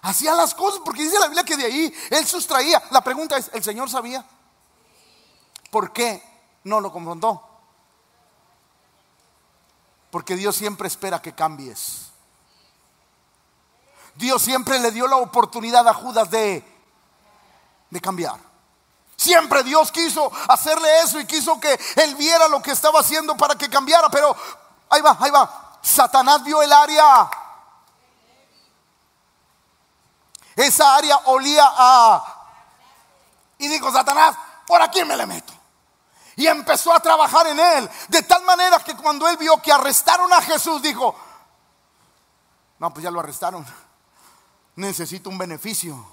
Hacía 0.00 0.34
las 0.34 0.54
cosas, 0.54 0.80
porque 0.82 1.02
dice 1.02 1.18
la 1.18 1.26
Biblia 1.26 1.44
que 1.44 1.58
de 1.58 1.66
ahí 1.66 1.94
él 2.08 2.26
sustraía. 2.26 2.82
La 2.92 3.04
pregunta 3.04 3.36
es, 3.36 3.50
¿el 3.52 3.62
Señor 3.62 3.90
sabía? 3.90 4.24
¿Por 5.70 5.92
qué 5.92 6.22
no 6.64 6.80
lo 6.80 6.90
confrontó? 6.90 7.53
Porque 10.14 10.36
Dios 10.36 10.54
siempre 10.54 10.86
espera 10.86 11.20
que 11.20 11.34
cambies. 11.34 12.12
Dios 14.14 14.40
siempre 14.40 14.78
le 14.78 14.92
dio 14.92 15.08
la 15.08 15.16
oportunidad 15.16 15.88
a 15.88 15.92
Judas 15.92 16.30
de, 16.30 16.64
de 17.90 18.00
cambiar. 18.00 18.38
Siempre 19.16 19.64
Dios 19.64 19.90
quiso 19.90 20.30
hacerle 20.46 21.00
eso 21.00 21.18
y 21.18 21.26
quiso 21.26 21.58
que 21.58 21.76
él 21.96 22.14
viera 22.14 22.46
lo 22.46 22.62
que 22.62 22.70
estaba 22.70 23.00
haciendo 23.00 23.36
para 23.36 23.56
que 23.56 23.68
cambiara. 23.68 24.08
Pero 24.08 24.36
ahí 24.88 25.02
va, 25.02 25.16
ahí 25.18 25.32
va. 25.32 25.80
Satanás 25.82 26.44
vio 26.44 26.62
el 26.62 26.72
área. 26.72 27.28
Esa 30.54 30.94
área 30.94 31.16
olía 31.24 31.64
a... 31.76 32.46
Y 33.58 33.66
dijo, 33.66 33.90
Satanás, 33.90 34.36
¿por 34.64 34.80
aquí 34.80 35.02
me 35.02 35.16
le 35.16 35.26
meto? 35.26 35.53
Y 36.36 36.46
empezó 36.46 36.92
a 36.92 37.00
trabajar 37.00 37.46
en 37.46 37.58
él. 37.58 37.90
De 38.08 38.22
tal 38.22 38.44
manera 38.44 38.78
que 38.80 38.96
cuando 38.96 39.28
él 39.28 39.36
vio 39.36 39.60
que 39.62 39.72
arrestaron 39.72 40.32
a 40.32 40.42
Jesús, 40.42 40.82
dijo, 40.82 41.14
no, 42.78 42.92
pues 42.92 43.04
ya 43.04 43.10
lo 43.10 43.20
arrestaron. 43.20 43.64
Necesito 44.76 45.30
un 45.30 45.38
beneficio. 45.38 46.06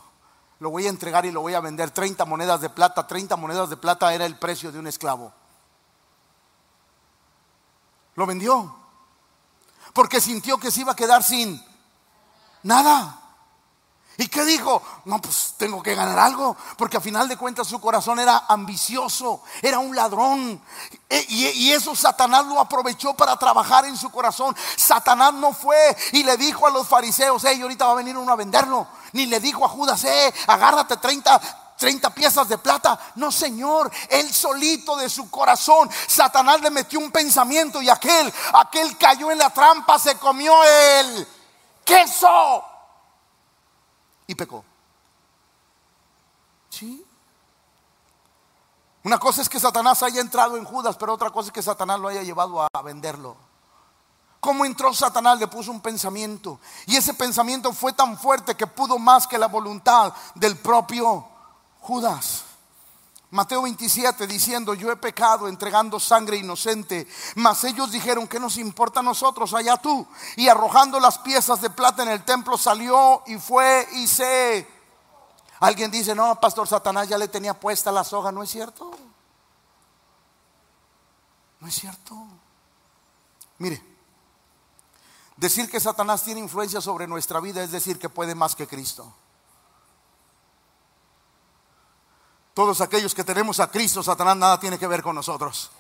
Lo 0.59 0.69
voy 0.69 0.85
a 0.85 0.89
entregar 0.89 1.25
y 1.25 1.31
lo 1.31 1.41
voy 1.41 1.55
a 1.55 1.59
vender. 1.59 1.89
30 1.89 2.23
monedas 2.25 2.61
de 2.61 2.69
plata. 2.69 3.07
30 3.07 3.35
monedas 3.35 3.69
de 3.69 3.77
plata 3.77 4.13
era 4.13 4.25
el 4.25 4.37
precio 4.37 4.71
de 4.71 4.77
un 4.77 4.87
esclavo. 4.87 5.33
Lo 8.15 8.25
vendió. 8.27 8.75
Porque 9.93 10.21
sintió 10.21 10.59
que 10.59 10.69
se 10.69 10.81
iba 10.81 10.91
a 10.91 10.95
quedar 10.95 11.23
sin 11.23 11.63
nada. 12.63 13.20
¿Y 14.17 14.27
qué 14.27 14.43
dijo? 14.43 14.81
No, 15.05 15.19
pues 15.21 15.55
tengo 15.57 15.81
que 15.81 15.95
ganar 15.95 16.19
algo, 16.19 16.55
porque 16.77 16.97
a 16.97 17.01
final 17.01 17.27
de 17.27 17.37
cuentas 17.37 17.67
su 17.67 17.79
corazón 17.79 18.19
era 18.19 18.45
ambicioso, 18.47 19.41
era 19.61 19.79
un 19.79 19.95
ladrón. 19.95 20.61
E, 21.09 21.25
y, 21.29 21.71
eso 21.71 21.95
Satanás 21.95 22.45
lo 22.45 22.59
aprovechó 22.59 23.13
para 23.13 23.37
trabajar 23.37 23.85
en 23.85 23.95
su 23.95 24.11
corazón. 24.11 24.55
Satanás 24.75 25.33
no 25.33 25.53
fue 25.53 25.77
y 26.11 26.23
le 26.23 26.35
dijo 26.37 26.67
a 26.67 26.69
los 26.69 26.87
fariseos, 26.87 27.43
hey, 27.45 27.61
ahorita 27.61 27.85
va 27.85 27.93
a 27.93 27.95
venir 27.95 28.17
uno 28.17 28.31
a 28.31 28.35
venderlo. 28.35 28.85
Ni 29.13 29.25
le 29.25 29.39
dijo 29.39 29.65
a 29.65 29.69
Judas, 29.69 30.03
eh, 30.03 30.33
agárrate 30.47 30.97
30, 30.97 31.41
30 31.77 32.09
piezas 32.11 32.49
de 32.49 32.57
plata. 32.57 32.99
No, 33.15 33.31
Señor, 33.31 33.89
él 34.09 34.31
solito 34.33 34.97
de 34.97 35.09
su 35.09 35.31
corazón, 35.31 35.89
Satanás 36.07 36.61
le 36.61 36.69
metió 36.69 36.99
un 36.99 37.11
pensamiento 37.11 37.81
y 37.81 37.89
aquel, 37.89 38.31
aquel 38.53 38.97
cayó 38.97 39.31
en 39.31 39.37
la 39.37 39.49
trampa, 39.49 39.97
se 39.97 40.15
comió 40.15 40.53
el 40.63 41.27
queso 41.85 42.65
y 44.31 44.35
pecó. 44.35 44.63
Sí. 46.69 47.05
Una 49.03 49.19
cosa 49.19 49.41
es 49.41 49.49
que 49.49 49.59
Satanás 49.59 50.01
haya 50.03 50.21
entrado 50.21 50.55
en 50.55 50.63
Judas, 50.63 50.95
pero 50.97 51.13
otra 51.13 51.31
cosa 51.31 51.47
es 51.47 51.53
que 51.53 51.61
Satanás 51.61 51.99
lo 51.99 52.07
haya 52.07 52.23
llevado 52.23 52.61
a 52.61 52.81
venderlo. 52.81 53.35
¿Cómo 54.39 54.63
entró 54.63 54.93
Satanás? 54.93 55.37
Le 55.37 55.47
puso 55.47 55.69
un 55.69 55.81
pensamiento. 55.81 56.59
Y 56.87 56.95
ese 56.95 57.13
pensamiento 57.13 57.73
fue 57.73 57.93
tan 57.93 58.17
fuerte 58.17 58.55
que 58.55 58.67
pudo 58.67 58.97
más 58.97 59.27
que 59.27 59.37
la 59.37 59.47
voluntad 59.47 60.13
del 60.35 60.57
propio 60.57 61.27
Judas. 61.81 62.45
Mateo 63.31 63.61
27 63.61 64.27
diciendo, 64.27 64.73
yo 64.73 64.91
he 64.91 64.97
pecado 64.97 65.47
entregando 65.47 66.01
sangre 66.01 66.35
inocente, 66.35 67.07
mas 67.35 67.63
ellos 67.63 67.89
dijeron, 67.89 68.27
¿qué 68.27 68.41
nos 68.41 68.57
importa 68.57 68.99
a 68.99 69.03
nosotros? 69.03 69.53
Allá 69.53 69.77
tú. 69.77 70.05
Y 70.35 70.49
arrojando 70.49 70.99
las 70.99 71.17
piezas 71.19 71.61
de 71.61 71.69
plata 71.69 72.03
en 72.03 72.09
el 72.09 72.25
templo 72.25 72.57
salió 72.57 73.23
y 73.25 73.37
fue 73.37 73.87
y 73.93 74.07
se... 74.07 74.67
Alguien 75.61 75.89
dice, 75.89 76.13
no, 76.13 76.39
pastor 76.41 76.67
Satanás 76.67 77.07
ya 77.07 77.17
le 77.17 77.29
tenía 77.29 77.57
puesta 77.57 77.89
la 77.89 78.03
soga, 78.03 78.33
¿no 78.33 78.43
es 78.43 78.49
cierto? 78.49 78.91
No 81.61 81.67
es 81.67 81.75
cierto. 81.75 82.17
Mire, 83.59 83.81
decir 85.37 85.69
que 85.69 85.79
Satanás 85.79 86.23
tiene 86.23 86.41
influencia 86.41 86.81
sobre 86.81 87.07
nuestra 87.07 87.39
vida 87.39 87.63
es 87.63 87.71
decir 87.71 87.97
que 87.97 88.09
puede 88.09 88.35
más 88.35 88.55
que 88.55 88.67
Cristo. 88.67 89.13
Todos 92.53 92.81
aquellos 92.81 93.15
que 93.15 93.23
tenemos 93.23 93.59
a 93.59 93.67
Cristo, 93.67 94.03
Satanás 94.03 94.35
nada 94.35 94.59
tiene 94.59 94.77
que 94.77 94.87
ver 94.87 95.01
con 95.01 95.15
nosotros. 95.15 95.71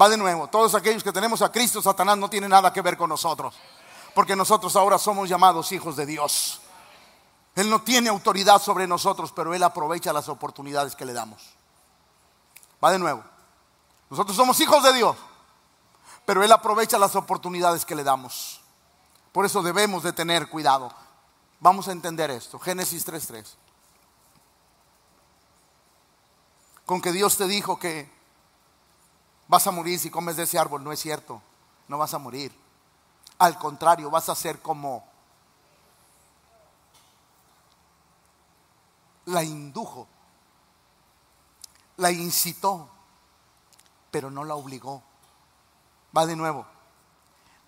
Va 0.00 0.08
de 0.08 0.16
nuevo, 0.16 0.48
todos 0.48 0.74
aquellos 0.74 1.02
que 1.02 1.12
tenemos 1.12 1.42
a 1.42 1.50
Cristo, 1.50 1.82
Satanás 1.82 2.16
no 2.16 2.30
tiene 2.30 2.48
nada 2.48 2.72
que 2.72 2.82
ver 2.82 2.96
con 2.96 3.08
nosotros. 3.08 3.54
Porque 4.14 4.36
nosotros 4.36 4.76
ahora 4.76 4.98
somos 4.98 5.28
llamados 5.28 5.72
hijos 5.72 5.96
de 5.96 6.06
Dios. 6.06 6.60
Él 7.54 7.68
no 7.68 7.82
tiene 7.82 8.08
autoridad 8.08 8.60
sobre 8.60 8.86
nosotros, 8.86 9.32
pero 9.32 9.54
Él 9.54 9.62
aprovecha 9.62 10.12
las 10.12 10.28
oportunidades 10.28 10.94
que 10.94 11.04
le 11.04 11.12
damos. 11.12 11.42
Va 12.82 12.92
de 12.92 12.98
nuevo. 12.98 13.22
Nosotros 14.08 14.36
somos 14.36 14.58
hijos 14.60 14.82
de 14.82 14.92
Dios, 14.92 15.16
pero 16.24 16.42
Él 16.42 16.52
aprovecha 16.52 16.98
las 16.98 17.16
oportunidades 17.16 17.84
que 17.84 17.94
le 17.94 18.04
damos. 18.04 18.60
Por 19.32 19.44
eso 19.46 19.62
debemos 19.62 20.02
de 20.02 20.12
tener 20.12 20.48
cuidado. 20.48 20.92
Vamos 21.60 21.88
a 21.88 21.92
entender 21.92 22.30
esto. 22.30 22.58
Génesis 22.58 23.06
3.3. 23.06 23.44
con 26.90 27.00
que 27.00 27.12
Dios 27.12 27.36
te 27.36 27.46
dijo 27.46 27.78
que 27.78 28.10
vas 29.46 29.64
a 29.64 29.70
morir 29.70 29.96
si 29.96 30.10
comes 30.10 30.34
de 30.34 30.42
ese 30.42 30.58
árbol. 30.58 30.82
No 30.82 30.90
es 30.90 30.98
cierto, 30.98 31.40
no 31.86 31.96
vas 31.98 32.14
a 32.14 32.18
morir. 32.18 32.52
Al 33.38 33.56
contrario, 33.60 34.10
vas 34.10 34.28
a 34.28 34.34
ser 34.34 34.60
como 34.60 35.04
la 39.26 39.44
indujo, 39.44 40.08
la 41.98 42.10
incitó, 42.10 42.88
pero 44.10 44.28
no 44.28 44.42
la 44.42 44.56
obligó. 44.56 45.00
Va 46.16 46.26
de 46.26 46.34
nuevo. 46.34 46.66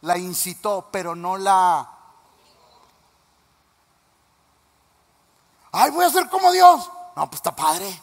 La 0.01 0.19
incitó, 0.19 0.89
pero 0.91 1.15
no 1.15 1.37
la... 1.37 1.89
Ay, 5.71 5.93
voy 5.93 6.07
a 6.07 6.11
ser 6.11 6.29
como 6.29 6.51
Dios. 6.51 6.91
No, 7.15 7.31
pues 7.31 7.37
está 7.37 7.55
padre. 7.55 8.03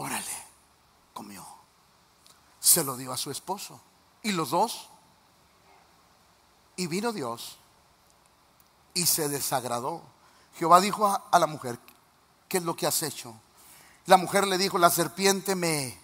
Órale, 0.00 0.46
comió. 1.12 1.46
Se 2.58 2.82
lo 2.82 2.96
dio 2.96 3.12
a 3.12 3.18
su 3.18 3.30
esposo. 3.30 3.78
Y 4.22 4.32
los 4.32 4.48
dos. 4.48 4.88
Y 6.76 6.86
vino 6.86 7.12
Dios 7.12 7.58
y 8.94 9.04
se 9.04 9.28
desagradó. 9.28 10.00
Jehová 10.56 10.80
dijo 10.80 11.06
a, 11.06 11.38
la 11.38 11.46
mujer, 11.46 11.78
¿qué 12.48 12.56
es 12.56 12.64
lo 12.64 12.76
que 12.76 12.86
has 12.86 13.02
hecho? 13.02 13.34
La 14.06 14.16
mujer 14.16 14.46
le 14.46 14.56
dijo, 14.56 14.78
la 14.78 14.88
serpiente 14.88 15.54
me... 15.54 16.00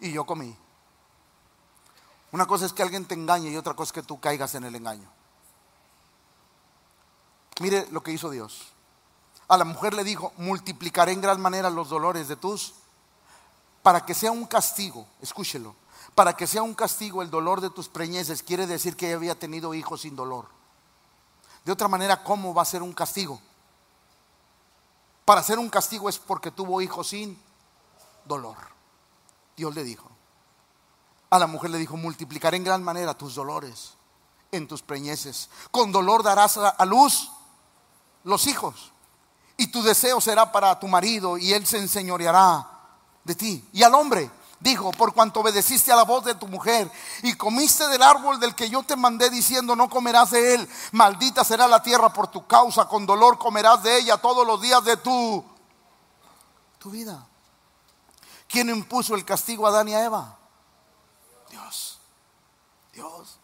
Y 0.00 0.10
yo 0.10 0.26
comí. 0.26 0.56
Una 2.32 2.46
cosa 2.46 2.66
es 2.66 2.72
que 2.72 2.82
alguien 2.82 3.06
te 3.06 3.14
engañe 3.14 3.50
y 3.50 3.56
otra 3.56 3.74
cosa 3.74 3.90
es 3.90 3.92
que 3.92 4.02
tú 4.02 4.18
caigas 4.18 4.56
en 4.56 4.64
el 4.64 4.74
engaño. 4.74 5.08
Mire 7.60 7.86
lo 7.92 8.02
que 8.02 8.10
hizo 8.10 8.28
Dios. 8.28 8.72
A 9.48 9.56
la 9.56 9.64
mujer 9.64 9.94
le 9.94 10.02
dijo, 10.02 10.32
multiplicaré 10.38 11.12
en 11.12 11.20
gran 11.20 11.40
manera 11.40 11.70
los 11.70 11.88
dolores 11.88 12.28
de 12.28 12.36
tus, 12.36 12.74
para 13.82 14.04
que 14.04 14.14
sea 14.14 14.32
un 14.32 14.46
castigo, 14.46 15.06
escúchelo, 15.22 15.76
para 16.14 16.36
que 16.36 16.46
sea 16.46 16.62
un 16.62 16.74
castigo 16.74 17.22
el 17.22 17.30
dolor 17.30 17.60
de 17.60 17.70
tus 17.70 17.88
preñeces, 17.88 18.42
quiere 18.42 18.66
decir 18.66 18.96
que 18.96 19.06
ella 19.06 19.16
había 19.16 19.38
tenido 19.38 19.74
hijos 19.74 20.00
sin 20.00 20.16
dolor. 20.16 20.46
De 21.64 21.72
otra 21.72 21.86
manera, 21.86 22.24
¿cómo 22.24 22.52
va 22.54 22.62
a 22.62 22.66
ser 22.66 22.82
un 22.82 22.92
castigo? 22.92 23.40
Para 25.24 25.42
ser 25.42 25.58
un 25.58 25.68
castigo 25.68 26.08
es 26.08 26.18
porque 26.18 26.50
tuvo 26.50 26.80
hijos 26.80 27.08
sin 27.08 27.40
dolor. 28.24 28.56
Dios 29.56 29.74
le 29.74 29.84
dijo. 29.84 30.08
A 31.30 31.38
la 31.38 31.46
mujer 31.46 31.70
le 31.70 31.78
dijo, 31.78 31.96
multiplicaré 31.96 32.56
en 32.56 32.64
gran 32.64 32.82
manera 32.82 33.16
tus 33.18 33.34
dolores 33.34 33.94
en 34.52 34.66
tus 34.68 34.82
preñeces. 34.82 35.50
Con 35.70 35.92
dolor 35.92 36.22
darás 36.22 36.56
a 36.56 36.84
luz 36.84 37.30
los 38.24 38.46
hijos 38.46 38.92
y 39.56 39.68
tu 39.68 39.82
deseo 39.82 40.20
será 40.20 40.52
para 40.52 40.78
tu 40.78 40.86
marido 40.86 41.38
y 41.38 41.52
él 41.52 41.66
se 41.66 41.78
enseñoreará 41.78 42.68
de 43.24 43.34
ti. 43.34 43.68
Y 43.72 43.82
al 43.82 43.94
hombre 43.94 44.30
dijo, 44.60 44.90
por 44.92 45.14
cuanto 45.14 45.40
obedeciste 45.40 45.92
a 45.92 45.96
la 45.96 46.04
voz 46.04 46.24
de 46.24 46.34
tu 46.34 46.46
mujer 46.46 46.90
y 47.22 47.34
comiste 47.34 47.86
del 47.88 48.02
árbol 48.02 48.38
del 48.40 48.54
que 48.54 48.68
yo 48.68 48.82
te 48.82 48.96
mandé 48.96 49.30
diciendo, 49.30 49.76
no 49.76 49.88
comerás 49.88 50.30
de 50.30 50.54
él, 50.54 50.68
maldita 50.92 51.44
será 51.44 51.66
la 51.66 51.82
tierra 51.82 52.12
por 52.12 52.28
tu 52.28 52.46
causa, 52.46 52.86
con 52.86 53.06
dolor 53.06 53.38
comerás 53.38 53.82
de 53.82 53.98
ella 53.98 54.16
todos 54.18 54.46
los 54.46 54.60
días 54.60 54.84
de 54.84 54.96
tu, 54.98 55.44
tu 56.78 56.90
vida. 56.90 57.26
¿Quién 58.48 58.70
impuso 58.70 59.14
el 59.14 59.24
castigo 59.24 59.66
a 59.66 59.70
Adán 59.70 59.88
y 59.88 59.94
a 59.94 60.04
Eva? 60.04 60.38
Dios, 61.50 61.98
Dios. 62.92 63.38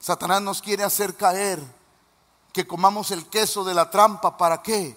Satanás 0.00 0.42
nos 0.42 0.62
quiere 0.62 0.84
hacer 0.84 1.16
caer 1.16 1.62
que 2.56 2.66
comamos 2.66 3.10
el 3.10 3.26
queso 3.26 3.64
de 3.64 3.74
la 3.74 3.90
trampa. 3.90 4.38
¿Para 4.38 4.62
qué? 4.62 4.96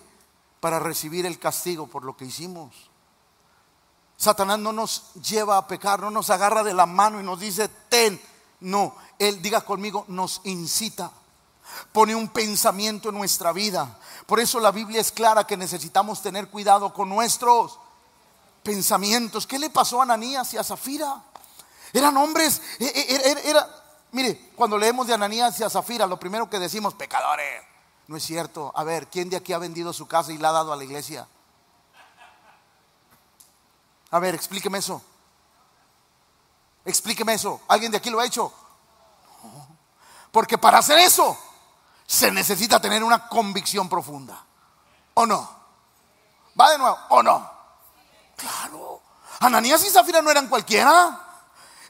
Para 0.62 0.80
recibir 0.80 1.26
el 1.26 1.40
castigo 1.40 1.88
por 1.88 2.06
lo 2.06 2.16
que 2.16 2.24
hicimos. 2.24 2.74
Satanás 4.16 4.60
no 4.60 4.72
nos 4.72 5.14
lleva 5.16 5.58
a 5.58 5.68
pecar, 5.68 6.00
no 6.00 6.10
nos 6.10 6.30
agarra 6.30 6.64
de 6.64 6.74
la 6.74 6.86
mano 6.86 7.20
y 7.20 7.24
nos 7.24 7.38
dice, 7.38 7.68
ten. 7.90 8.22
No, 8.62 8.96
Él 9.20 9.42
diga 9.42 9.60
conmigo, 9.60 10.06
nos 10.08 10.40
incita. 10.46 11.12
Pone 11.92 12.16
un 12.16 12.30
pensamiento 12.30 13.10
en 13.10 13.16
nuestra 13.16 13.52
vida. 13.52 14.00
Por 14.26 14.40
eso 14.40 14.62
la 14.62 14.72
Biblia 14.72 15.02
es 15.02 15.12
clara 15.12 15.46
que 15.46 15.58
necesitamos 15.58 16.22
tener 16.22 16.48
cuidado 16.48 16.94
con 16.94 17.10
nuestros 17.10 17.78
pensamientos. 18.64 19.46
¿Qué 19.46 19.60
le 19.60 19.70
pasó 19.70 20.00
a 20.00 20.04
Ananías 20.04 20.54
y 20.54 20.58
a 20.58 20.64
Zafira? 20.64 21.24
Eran 21.92 22.16
hombres, 22.16 22.62
e, 22.80 22.86
e, 22.86 23.32
era, 23.32 23.42
era, 23.42 23.80
Mire, 24.12 24.52
cuando 24.56 24.78
leemos 24.78 25.08
de 25.08 25.14
Ananías 25.14 25.60
y 25.60 25.64
a 25.64 25.70
Zafira, 25.70 26.08
lo 26.08 26.20
primero 26.20 26.50
que 26.50 26.60
decimos, 26.60 26.94
pecadores. 26.96 27.64
No 28.08 28.18
es 28.18 28.24
cierto. 28.24 28.72
A 28.76 28.84
ver, 28.84 29.08
¿quién 29.08 29.30
de 29.30 29.38
aquí 29.38 29.54
ha 29.54 29.60
vendido 29.60 29.94
su 29.94 30.08
casa 30.08 30.32
y 30.32 30.38
la 30.38 30.50
ha 30.50 30.54
dado 30.54 30.74
a 30.74 30.76
la 30.76 30.84
iglesia? 30.84 31.28
A 34.12 34.20
ver, 34.20 34.34
explíqueme 34.34 34.80
eso. 34.80 35.02
Explíqueme 36.86 37.36
eso. 37.36 37.62
¿Alguien 37.68 37.92
de 37.92 37.98
aquí 38.00 38.10
lo 38.10 38.20
ha 38.20 38.26
hecho? 38.26 38.52
Porque 40.32 40.58
para 40.58 40.80
hacer 40.80 40.98
eso 40.98 41.38
se 42.08 42.32
necesita 42.32 42.82
tener 42.82 43.04
una 43.04 43.28
convicción 43.28 43.88
profunda. 43.88 44.44
¿O 45.14 45.28
no? 45.28 45.58
¿Va 46.60 46.72
de 46.72 46.78
nuevo? 46.80 46.98
¿O 47.10 47.22
no? 47.22 47.52
Claro. 48.36 49.02
Ananías 49.42 49.86
y 49.86 49.90
Zafira 49.92 50.22
no 50.22 50.32
eran 50.32 50.48
cualquiera. 50.48 51.28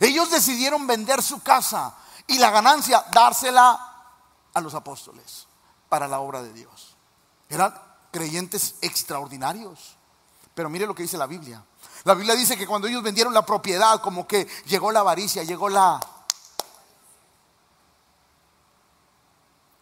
Ellos 0.01 0.29
decidieron 0.29 0.85
vender 0.85 1.23
su 1.23 1.41
casa 1.41 1.95
y 2.29 2.37
la 2.37 2.51
ganancia 2.51 3.03
dársela 3.11 3.79
a 4.53 4.61
los 4.61 4.73
apóstoles 4.73 5.47
para 5.89 6.07
la 6.07 6.19
obra 6.19 6.41
de 6.41 6.53
Dios. 6.53 6.95
Eran 7.49 7.73
creyentes 8.11 8.75
extraordinarios. 8.81 9.97
Pero 10.53 10.69
mire 10.69 10.85
lo 10.85 10.93
que 10.93 11.03
dice 11.03 11.17
la 11.17 11.25
Biblia. 11.25 11.63
La 12.03 12.13
Biblia 12.13 12.35
dice 12.35 12.57
que 12.57 12.67
cuando 12.67 12.87
ellos 12.87 13.03
vendieron 13.03 13.33
la 13.33 13.45
propiedad, 13.45 13.99
como 14.01 14.27
que 14.27 14.47
llegó 14.65 14.91
la 14.91 14.99
avaricia, 15.01 15.43
llegó 15.43 15.69
la... 15.69 15.99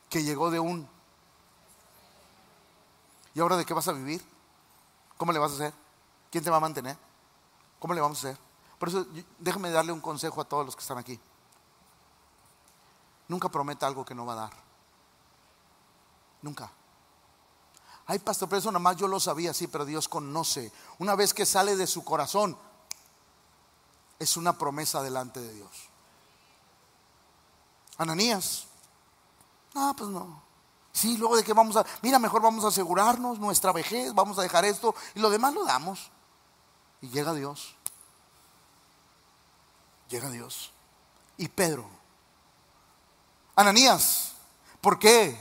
que 0.10 0.24
llegó 0.24 0.50
de 0.50 0.60
un... 0.60 0.88
¿Y 3.34 3.40
ahora 3.40 3.58
de 3.58 3.66
qué 3.66 3.74
vas 3.74 3.88
a 3.88 3.92
vivir? 3.92 4.24
¿Cómo 5.18 5.32
le 5.32 5.40
vas 5.40 5.52
a 5.52 5.56
hacer? 5.56 5.74
¿Quién 6.32 6.44
te 6.44 6.50
va 6.50 6.58
a 6.58 6.62
mantener? 6.62 6.98
¿Cómo 7.80 7.94
le 7.94 8.02
vamos 8.02 8.24
a 8.24 8.30
hacer? 8.30 8.40
Por 8.80 8.90
eso 8.90 9.06
déjeme 9.38 9.70
darle 9.70 9.92
un 9.92 10.02
consejo 10.02 10.40
a 10.40 10.46
todos 10.46 10.66
los 10.66 10.76
que 10.76 10.82
están 10.82 10.98
aquí. 10.98 11.20
Nunca 13.28 13.50
prometa 13.50 13.88
algo 13.88 14.06
que 14.06 14.16
no 14.16 14.26
va 14.26 14.34
a 14.34 14.38
dar. 14.38 14.54
Nunca. 16.42 16.72
Ay, 18.06 18.20
pastor, 18.20 18.48
pero 18.48 18.60
eso 18.60 18.72
nada 18.72 18.80
más 18.80 18.96
yo 18.96 19.08
lo 19.08 19.20
sabía, 19.20 19.54
sí, 19.54 19.68
pero 19.68 19.84
Dios 19.84 20.08
conoce. 20.08 20.72
Una 21.00 21.16
vez 21.16 21.34
que 21.34 21.46
sale 21.46 21.76
de 21.76 21.88
su 21.88 22.06
corazón, 22.06 22.58
es 24.18 24.38
una 24.38 24.58
promesa 24.58 25.02
delante 25.02 25.42
de 25.42 25.54
Dios. 25.54 25.90
Ananías. 27.98 28.66
Ah, 29.76 29.94
pues 29.98 30.10
no. 30.10 30.42
Sí, 30.94 31.18
luego 31.18 31.36
de 31.36 31.44
que 31.44 31.54
vamos 31.54 31.76
a, 31.76 31.86
mira, 32.02 32.18
mejor 32.18 32.42
vamos 32.42 32.64
a 32.64 32.70
asegurarnos 32.70 33.40
nuestra 33.40 33.72
vejez, 33.72 34.14
vamos 34.16 34.40
a 34.40 34.42
dejar 34.42 34.66
esto 34.66 34.96
y 35.14 35.20
lo 35.20 35.30
demás 35.30 35.54
lo 35.54 35.66
damos. 35.66 36.10
Y 37.02 37.10
llega 37.10 37.34
Dios. 37.34 37.76
Llega 40.10 40.30
Dios. 40.30 40.72
Y 41.38 41.50
Pedro. 41.50 41.97
Ananías, 43.58 44.34
¿por 44.82 45.00
qué? 45.00 45.36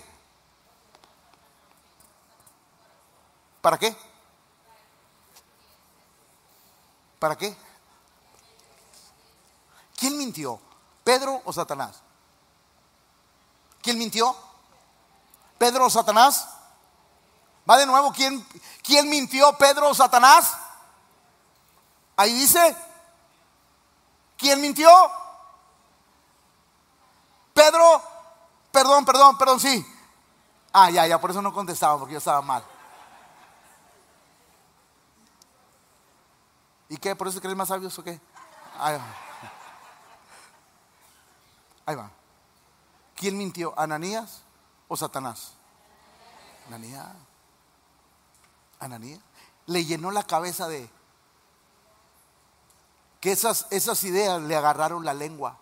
¿Para 3.60 3.76
qué? 3.76 3.94
¿Para 7.18 7.36
qué? 7.36 7.54
¿Quién 9.98 10.16
mintió? 10.16 10.58
¿Pedro 11.04 11.42
o 11.44 11.52
Satanás? 11.52 11.96
¿Quién 13.82 13.98
mintió? 13.98 14.34
¿Pedro 15.58 15.84
o 15.84 15.90
Satanás? 15.90 16.48
Va 17.68 17.76
de 17.76 17.84
nuevo, 17.84 18.12
¿quién, 18.14 18.46
quién 18.82 19.10
mintió? 19.10 19.52
¿Pedro 19.58 19.90
o 19.90 19.94
Satanás? 19.94 20.56
Ahí 22.16 22.32
dice, 22.32 22.74
¿quién 24.38 24.58
mintió? 24.62 24.88
Pedro, 27.56 28.02
perdón, 28.70 29.06
perdón, 29.06 29.38
perdón, 29.38 29.58
sí. 29.58 29.84
Ah, 30.74 30.90
ya, 30.90 31.06
ya, 31.06 31.18
por 31.18 31.30
eso 31.30 31.40
no 31.40 31.54
contestaba, 31.54 31.98
porque 31.98 32.12
yo 32.12 32.18
estaba 32.18 32.42
mal. 32.42 32.62
¿Y 36.90 36.98
qué? 36.98 37.16
¿Por 37.16 37.28
eso 37.28 37.40
crees 37.40 37.56
más 37.56 37.68
sabios 37.68 37.98
o 37.98 38.04
qué? 38.04 38.20
Ahí 38.78 38.98
va. 38.98 39.04
Ahí 41.86 41.96
va. 41.96 42.10
¿Quién 43.14 43.38
mintió? 43.38 43.72
¿Ananías 43.78 44.42
o 44.86 44.94
Satanás? 44.94 45.54
Ananías. 46.66 47.06
Ananías. 48.80 49.20
Le 49.64 49.86
llenó 49.86 50.10
la 50.10 50.24
cabeza 50.24 50.68
de 50.68 50.90
que 53.18 53.32
esas, 53.32 53.66
esas 53.70 54.04
ideas 54.04 54.42
le 54.42 54.54
agarraron 54.54 55.06
la 55.06 55.14
lengua. 55.14 55.56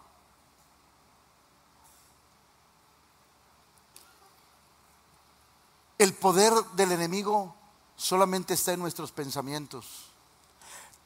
El 6.05 6.12
poder 6.12 6.52
del 6.72 6.92
enemigo 6.92 7.55
solamente 7.96 8.52
está 8.52 8.74
en 8.74 8.80
nuestros 8.80 9.11
pensamientos. 9.11 9.86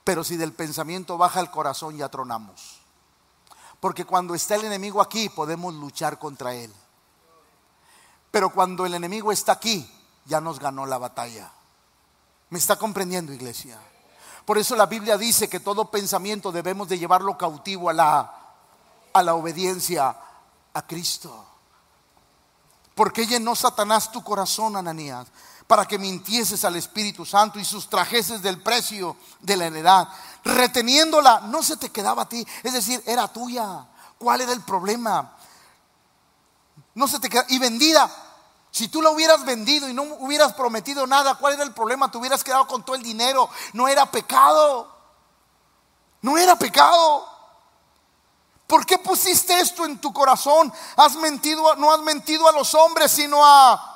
Pero 0.03 0.25
si 0.25 0.37
del 0.37 0.53
pensamiento 0.53 1.17
baja 1.17 1.39
el 1.39 1.53
corazón 1.53 1.97
ya 1.97 2.09
tronamos. 2.09 2.81
Porque 3.79 4.05
cuando 4.05 4.35
está 4.35 4.57
el 4.57 4.65
enemigo 4.65 5.01
aquí 5.01 5.29
podemos 5.29 5.73
luchar 5.73 6.19
contra 6.19 6.53
él. 6.53 6.75
Pero 8.33 8.51
cuando 8.51 8.87
el 8.87 8.95
enemigo 8.95 9.31
está 9.31 9.53
aquí 9.53 9.89
ya 10.25 10.41
nos 10.41 10.59
ganó 10.59 10.85
la 10.85 10.99
batalla. 10.99 11.49
¿Me 12.51 12.59
está 12.59 12.75
comprendiendo 12.75 13.33
iglesia? 13.33 13.79
Por 14.45 14.59
eso 14.59 14.75
la 14.75 14.87
Biblia 14.87 15.17
dice 15.17 15.49
que 15.49 15.61
todo 15.61 15.93
pensamiento 15.93 16.51
debemos 16.51 16.89
de 16.89 16.99
llevarlo 16.99 17.39
cautivo 17.39 17.89
a 17.89 17.93
la, 17.93 18.35
a 19.13 19.23
la 19.23 19.37
obediencia 19.37 20.17
a 20.75 20.87
Cristo. 20.89 21.47
¿Por 22.99 23.13
qué 23.13 23.29
llenó 23.29 23.55
Satanás 23.55 24.11
tu 24.11 24.25
corazón, 24.25 24.75
Ananías? 24.75 25.29
para 25.69 25.87
que 25.87 25.99
mintieses 25.99 26.65
al 26.65 26.75
Espíritu 26.77 27.27
Santo 27.27 27.61
y 27.61 27.65
sustrajeses 27.65 28.41
del 28.41 28.61
precio 28.63 29.17
de 29.41 29.57
la 29.57 29.67
heredad. 29.67 30.09
Reteniéndola, 30.43 31.43
no 31.43 31.63
se 31.63 31.77
te 31.77 31.91
quedaba 31.91 32.23
a 32.23 32.29
ti, 32.29 32.45
es 32.63 32.73
decir, 32.73 33.03
era 33.07 33.29
tuya. 33.29 33.87
¿Cuál 34.19 34.41
era 34.41 34.53
el 34.53 34.63
problema? 34.63 35.37
No 36.95 37.07
se 37.07 37.21
te 37.21 37.29
quedaba, 37.29 37.47
y 37.51 37.59
vendida. 37.59 38.11
Si 38.71 38.89
tú 38.89 39.03
la 39.03 39.11
hubieras 39.11 39.45
vendido 39.45 39.91
y 39.91 39.93
no 39.93 40.05
hubieras 40.21 40.55
prometido 40.55 41.07
nada, 41.07 41.35
¿cuál 41.35 41.53
era 41.53 41.65
el 41.65 41.75
problema? 41.75 42.11
Te 42.11 42.17
hubieras 42.17 42.43
quedado 42.43 42.67
con 42.67 42.83
todo 42.83 42.97
el 42.97 43.03
dinero. 43.03 43.51
No 43.75 43.89
era 43.89 44.11
pecado. 44.11 44.91
No 46.23 46.39
era 46.39 46.57
pecado. 46.57 47.28
¿Por 48.69 48.85
qué 48.85 48.99
pusiste 48.99 49.59
esto 49.59 49.87
en 49.87 49.99
tu 49.99 50.13
corazón? 50.13 50.71
Has 50.95 51.17
mentido, 51.17 51.75
no 51.77 51.91
has 51.91 52.01
mentido 52.01 52.47
a 52.47 52.53
los 52.53 52.75
hombres, 52.75 53.11
sino 53.11 53.43
a 53.43 53.95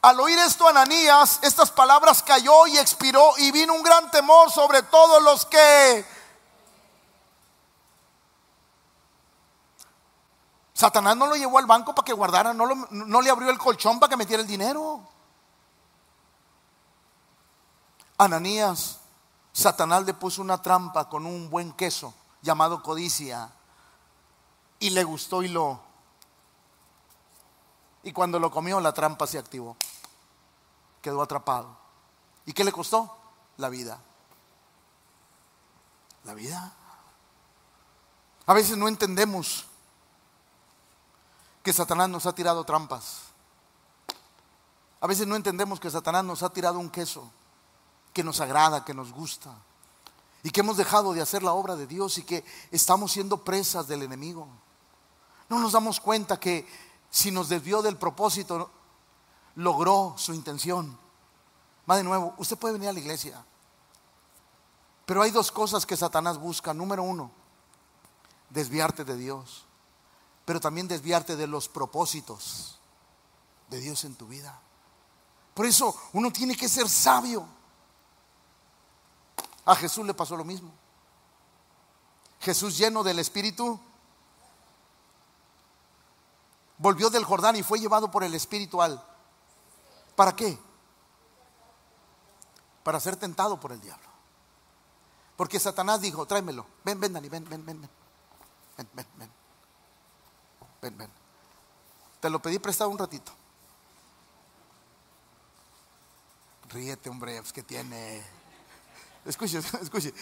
al 0.00 0.18
oír 0.18 0.38
esto 0.38 0.66
Ananías, 0.66 1.40
estas 1.42 1.70
palabras 1.70 2.22
cayó 2.22 2.66
y 2.66 2.78
expiró 2.78 3.34
y 3.36 3.50
vino 3.50 3.74
un 3.74 3.82
gran 3.82 4.10
temor 4.10 4.50
sobre 4.50 4.82
todos 4.84 5.22
los 5.22 5.44
que... 5.44 6.06
Satanás 10.72 11.14
no 11.18 11.26
lo 11.26 11.36
llevó 11.36 11.58
al 11.58 11.66
banco 11.66 11.94
para 11.94 12.06
que 12.06 12.14
guardara, 12.14 12.54
no, 12.54 12.66
no 12.90 13.20
le 13.20 13.28
abrió 13.28 13.50
el 13.50 13.58
colchón 13.58 14.00
para 14.00 14.08
que 14.08 14.16
metiera 14.16 14.40
el 14.40 14.48
dinero. 14.48 15.06
Ananías, 18.16 19.00
Satanás 19.52 20.04
le 20.04 20.14
puso 20.14 20.40
una 20.40 20.62
trampa 20.62 21.10
con 21.10 21.26
un 21.26 21.50
buen 21.50 21.72
queso 21.72 22.14
llamado 22.42 22.82
codicia 22.82 23.50
y 24.78 24.90
le 24.90 25.04
gustó 25.04 25.42
y 25.42 25.48
lo... 25.48 25.80
Y 28.02 28.12
cuando 28.12 28.38
lo 28.38 28.50
comió 28.50 28.80
la 28.80 28.92
trampa 28.92 29.26
se 29.26 29.38
activó 29.38 29.76
quedó 31.00 31.22
atrapado. 31.22 31.76
¿Y 32.46 32.52
qué 32.52 32.64
le 32.64 32.72
costó? 32.72 33.16
La 33.56 33.68
vida. 33.68 34.00
La 36.24 36.34
vida. 36.34 36.72
A 38.46 38.54
veces 38.54 38.76
no 38.76 38.88
entendemos 38.88 39.66
que 41.62 41.72
Satanás 41.72 42.08
nos 42.08 42.26
ha 42.26 42.34
tirado 42.34 42.64
trampas. 42.64 43.22
A 45.00 45.06
veces 45.06 45.26
no 45.26 45.36
entendemos 45.36 45.80
que 45.80 45.90
Satanás 45.90 46.24
nos 46.24 46.42
ha 46.42 46.50
tirado 46.50 46.78
un 46.78 46.90
queso 46.90 47.30
que 48.12 48.24
nos 48.24 48.40
agrada, 48.40 48.84
que 48.84 48.94
nos 48.94 49.12
gusta. 49.12 49.54
Y 50.42 50.50
que 50.50 50.60
hemos 50.60 50.76
dejado 50.76 51.12
de 51.12 51.20
hacer 51.20 51.42
la 51.42 51.52
obra 51.52 51.76
de 51.76 51.86
Dios 51.86 52.18
y 52.18 52.22
que 52.22 52.44
estamos 52.70 53.12
siendo 53.12 53.44
presas 53.44 53.86
del 53.86 54.02
enemigo. 54.02 54.48
No 55.48 55.58
nos 55.58 55.72
damos 55.72 56.00
cuenta 56.00 56.40
que 56.40 56.66
si 57.10 57.30
nos 57.30 57.48
desvió 57.48 57.82
del 57.82 57.96
propósito, 57.96 58.70
logró 59.56 60.14
su 60.16 60.32
intención. 60.32 60.98
Va 61.90 61.96
de 61.96 62.04
nuevo, 62.04 62.34
usted 62.38 62.56
puede 62.56 62.74
venir 62.74 62.88
a 62.88 62.92
la 62.92 63.00
iglesia. 63.00 63.44
Pero 65.04 65.22
hay 65.22 65.32
dos 65.32 65.50
cosas 65.50 65.84
que 65.84 65.96
Satanás 65.96 66.38
busca. 66.38 66.72
Número 66.72 67.02
uno, 67.02 67.32
desviarte 68.48 69.04
de 69.04 69.16
Dios. 69.16 69.66
Pero 70.44 70.60
también 70.60 70.86
desviarte 70.86 71.36
de 71.36 71.48
los 71.48 71.68
propósitos 71.68 72.78
de 73.68 73.80
Dios 73.80 74.04
en 74.04 74.14
tu 74.14 74.26
vida. 74.26 74.60
Por 75.54 75.66
eso 75.66 75.94
uno 76.12 76.30
tiene 76.32 76.56
que 76.56 76.68
ser 76.68 76.88
sabio. 76.88 77.46
A 79.64 79.74
Jesús 79.74 80.06
le 80.06 80.14
pasó 80.14 80.36
lo 80.36 80.44
mismo. 80.44 80.72
Jesús 82.40 82.78
lleno 82.78 83.02
del 83.02 83.18
Espíritu 83.18 83.78
volvió 86.78 87.10
del 87.10 87.24
Jordán 87.24 87.56
y 87.56 87.62
fue 87.62 87.78
llevado 87.78 88.10
por 88.10 88.24
el 88.24 88.34
espiritual. 88.34 89.04
¿Para 90.16 90.34
qué? 90.34 90.58
Para 92.82 92.98
ser 92.98 93.16
tentado 93.16 93.60
por 93.60 93.72
el 93.72 93.80
diablo. 93.80 94.08
Porque 95.36 95.60
Satanás 95.60 96.00
dijo, 96.00 96.26
tráemelo. 96.26 96.66
Ven, 96.84 96.98
ven, 96.98 97.12
Dani, 97.12 97.28
ven, 97.28 97.48
ven, 97.48 97.64
ven, 97.64 97.80
ven. 97.80 97.90
Ven, 98.76 98.88
ven, 98.92 99.06
ven. 99.16 99.30
Ven, 100.82 100.98
ven. 100.98 101.10
Te 102.20 102.30
lo 102.30 102.40
pedí 102.40 102.58
prestado 102.58 102.90
un 102.90 102.98
ratito. 102.98 103.32
Ríete, 106.70 107.10
hombre, 107.10 107.40
pues 107.40 107.52
que 107.52 107.62
tiene. 107.62 108.24
Escuche, 109.24 109.58
escuche. 109.82 110.14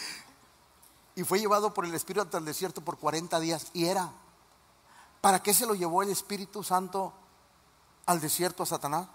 Y 1.15 1.23
fue 1.23 1.39
llevado 1.39 1.73
por 1.73 1.85
el 1.85 1.93
Espíritu 1.93 2.37
al 2.37 2.45
desierto 2.45 2.81
por 2.81 2.97
40 2.97 3.39
días. 3.39 3.67
Y 3.73 3.85
era. 3.85 4.11
¿Para 5.21 5.41
qué 5.43 5.53
se 5.53 5.65
lo 5.65 5.75
llevó 5.75 6.01
el 6.01 6.09
Espíritu 6.09 6.63
Santo 6.63 7.13
al 8.05 8.21
desierto 8.21 8.63
a 8.63 8.65
Satanás? 8.65 9.07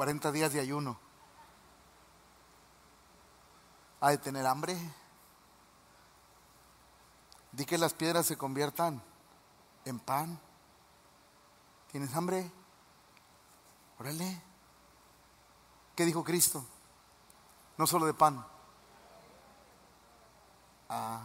40 0.00 0.32
días 0.32 0.50
de 0.54 0.60
ayuno. 0.60 0.98
¿Ha 4.00 4.08
de 4.12 4.16
tener 4.16 4.46
hambre? 4.46 4.74
Di 7.52 7.66
que 7.66 7.76
las 7.76 7.92
piedras 7.92 8.24
se 8.24 8.38
conviertan 8.38 9.02
en 9.84 9.98
pan. 9.98 10.40
¿Tienes 11.90 12.14
hambre? 12.14 12.50
Órale. 13.98 14.42
¿Qué 15.96 16.06
dijo 16.06 16.22
Cristo? 16.22 16.64
No 17.76 17.86
solo 17.86 18.06
de 18.06 18.14
pan. 18.14 18.46
Ah, 20.88 21.22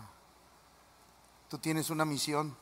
tú 1.49 1.57
tienes 1.59 1.89
una 1.89 2.03
misión. 2.03 2.55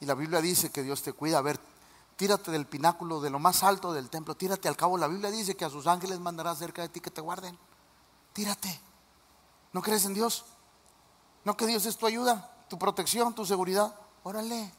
Y 0.00 0.06
la 0.06 0.14
Biblia 0.14 0.40
dice 0.40 0.70
que 0.70 0.82
Dios 0.82 1.02
te 1.02 1.12
cuida. 1.12 1.38
A 1.38 1.42
ver, 1.42 1.58
tírate 2.16 2.50
del 2.50 2.66
pináculo, 2.66 3.20
de 3.20 3.30
lo 3.30 3.38
más 3.38 3.62
alto 3.62 3.92
del 3.92 4.10
templo, 4.10 4.36
tírate 4.36 4.68
al 4.68 4.76
cabo. 4.76 4.98
La 4.98 5.08
Biblia 5.08 5.30
dice 5.30 5.56
que 5.56 5.64
a 5.64 5.70
sus 5.70 5.86
ángeles 5.86 6.20
mandará 6.20 6.54
cerca 6.54 6.82
de 6.82 6.88
ti 6.88 7.00
que 7.00 7.10
te 7.10 7.20
guarden. 7.20 7.58
Tírate. 8.32 8.80
¿No 9.72 9.82
crees 9.82 10.04
en 10.04 10.14
Dios? 10.14 10.44
¿No 11.44 11.56
que 11.56 11.66
Dios 11.66 11.86
es 11.86 11.96
tu 11.96 12.06
ayuda, 12.06 12.51
tu 12.72 12.78
protección, 12.78 13.34
tu 13.34 13.44
seguridad? 13.44 13.94
Órale. 14.22 14.72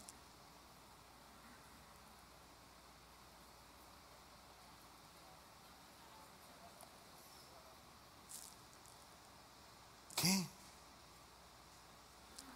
¿Qué? 10.16 10.48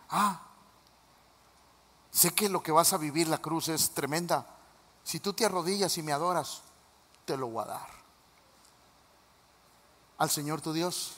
Ah, 0.09 0.41
sé 2.09 2.33
que 2.33 2.49
lo 2.49 2.63
que 2.63 2.71
vas 2.71 2.93
a 2.93 2.97
vivir 2.97 3.27
la 3.27 3.37
cruz 3.37 3.67
es 3.67 3.91
tremenda. 3.91 4.47
Si 5.03 5.19
tú 5.19 5.33
te 5.33 5.45
arrodillas 5.45 5.95
y 5.99 6.01
me 6.01 6.13
adoras, 6.13 6.63
te 7.25 7.37
lo 7.37 7.45
voy 7.49 7.63
a 7.63 7.67
dar. 7.67 7.89
Al 10.17 10.31
Señor 10.31 10.61
tu 10.61 10.73
Dios. 10.73 11.17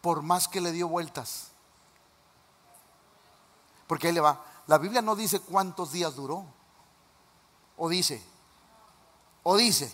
Por 0.00 0.22
más 0.22 0.48
que 0.48 0.60
le 0.60 0.72
dio 0.72 0.88
vueltas. 0.88 1.48
Porque 3.86 4.08
ahí 4.08 4.12
le 4.12 4.20
va. 4.20 4.44
La 4.66 4.78
Biblia 4.78 5.02
no 5.02 5.16
dice 5.16 5.40
cuántos 5.40 5.92
días 5.92 6.14
duró. 6.14 6.44
O 7.76 7.88
dice. 7.88 8.22
O 9.42 9.56
dice. 9.56 9.92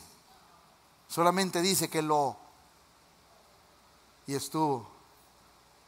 Solamente 1.09 1.63
dice 1.63 1.89
que 1.89 2.03
lo... 2.03 2.37
Y 4.27 4.35
estuvo 4.35 4.95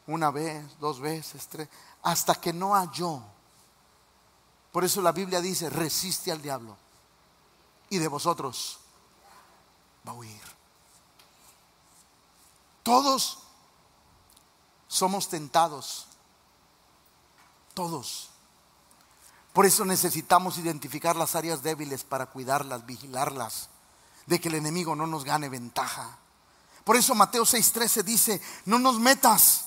una 0.07 0.31
vez, 0.31 0.79
dos 0.79 0.99
veces, 0.99 1.47
tres, 1.47 1.67
hasta 2.03 2.35
que 2.35 2.53
no 2.53 2.73
halló. 2.75 3.21
Por 4.71 4.83
eso 4.83 5.01
la 5.01 5.11
Biblia 5.11 5.41
dice, 5.41 5.69
resiste 5.69 6.31
al 6.31 6.41
diablo. 6.41 6.77
Y 7.89 7.97
de 7.97 8.07
vosotros 8.07 8.79
va 10.07 10.11
a 10.11 10.15
huir. 10.15 10.41
Todos 12.83 13.46
somos 14.87 15.29
tentados. 15.29 16.07
Todos. 17.73 18.29
Por 19.53 19.65
eso 19.65 19.85
necesitamos 19.85 20.57
identificar 20.57 21.15
las 21.15 21.35
áreas 21.35 21.63
débiles 21.63 22.03
para 22.03 22.27
cuidarlas, 22.27 22.85
vigilarlas 22.85 23.69
de 24.27 24.39
que 24.39 24.49
el 24.49 24.55
enemigo 24.55 24.95
no 24.95 25.07
nos 25.07 25.23
gane 25.23 25.49
ventaja. 25.49 26.17
Por 26.83 26.95
eso 26.95 27.15
Mateo 27.15 27.43
6:13 27.43 28.03
dice, 28.03 28.41
no 28.65 28.77
nos 28.79 28.99
metas. 28.99 29.65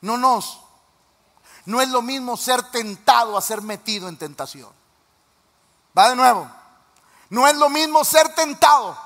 No 0.00 0.16
nos. 0.16 0.60
No 1.64 1.80
es 1.80 1.88
lo 1.88 2.02
mismo 2.02 2.36
ser 2.36 2.62
tentado 2.70 3.36
a 3.36 3.42
ser 3.42 3.62
metido 3.62 4.08
en 4.08 4.16
tentación. 4.16 4.70
Va 5.96 6.10
de 6.10 6.16
nuevo. 6.16 6.50
No 7.30 7.46
es 7.46 7.56
lo 7.56 7.68
mismo 7.68 8.04
ser 8.04 8.34
tentado 8.34 8.96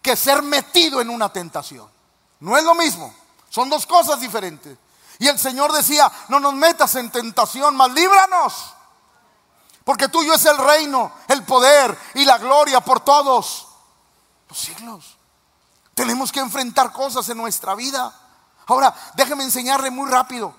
que 0.00 0.16
ser 0.16 0.42
metido 0.42 1.00
en 1.00 1.10
una 1.10 1.32
tentación. 1.32 1.97
No 2.40 2.56
es 2.56 2.64
lo 2.64 2.74
mismo. 2.74 3.14
Son 3.50 3.68
dos 3.68 3.86
cosas 3.86 4.20
diferentes. 4.20 4.76
Y 5.18 5.26
el 5.26 5.38
Señor 5.38 5.72
decía, 5.72 6.10
no 6.28 6.38
nos 6.38 6.54
metas 6.54 6.94
en 6.94 7.10
tentación, 7.10 7.74
mas 7.76 7.90
líbranos 7.92 8.74
porque 9.88 10.08
tuyo 10.08 10.34
es 10.34 10.44
el 10.44 10.58
reino, 10.58 11.10
el 11.28 11.44
poder 11.44 11.98
y 12.12 12.26
la 12.26 12.36
gloria 12.36 12.82
por 12.82 13.00
todos 13.00 13.68
los 14.46 14.58
siglos. 14.58 15.16
Tenemos 15.94 16.30
que 16.30 16.40
enfrentar 16.40 16.92
cosas 16.92 17.26
en 17.30 17.38
nuestra 17.38 17.74
vida. 17.74 18.14
Ahora, 18.66 18.94
déjeme 19.14 19.44
enseñarle 19.44 19.90
muy 19.90 20.10
rápido 20.10 20.54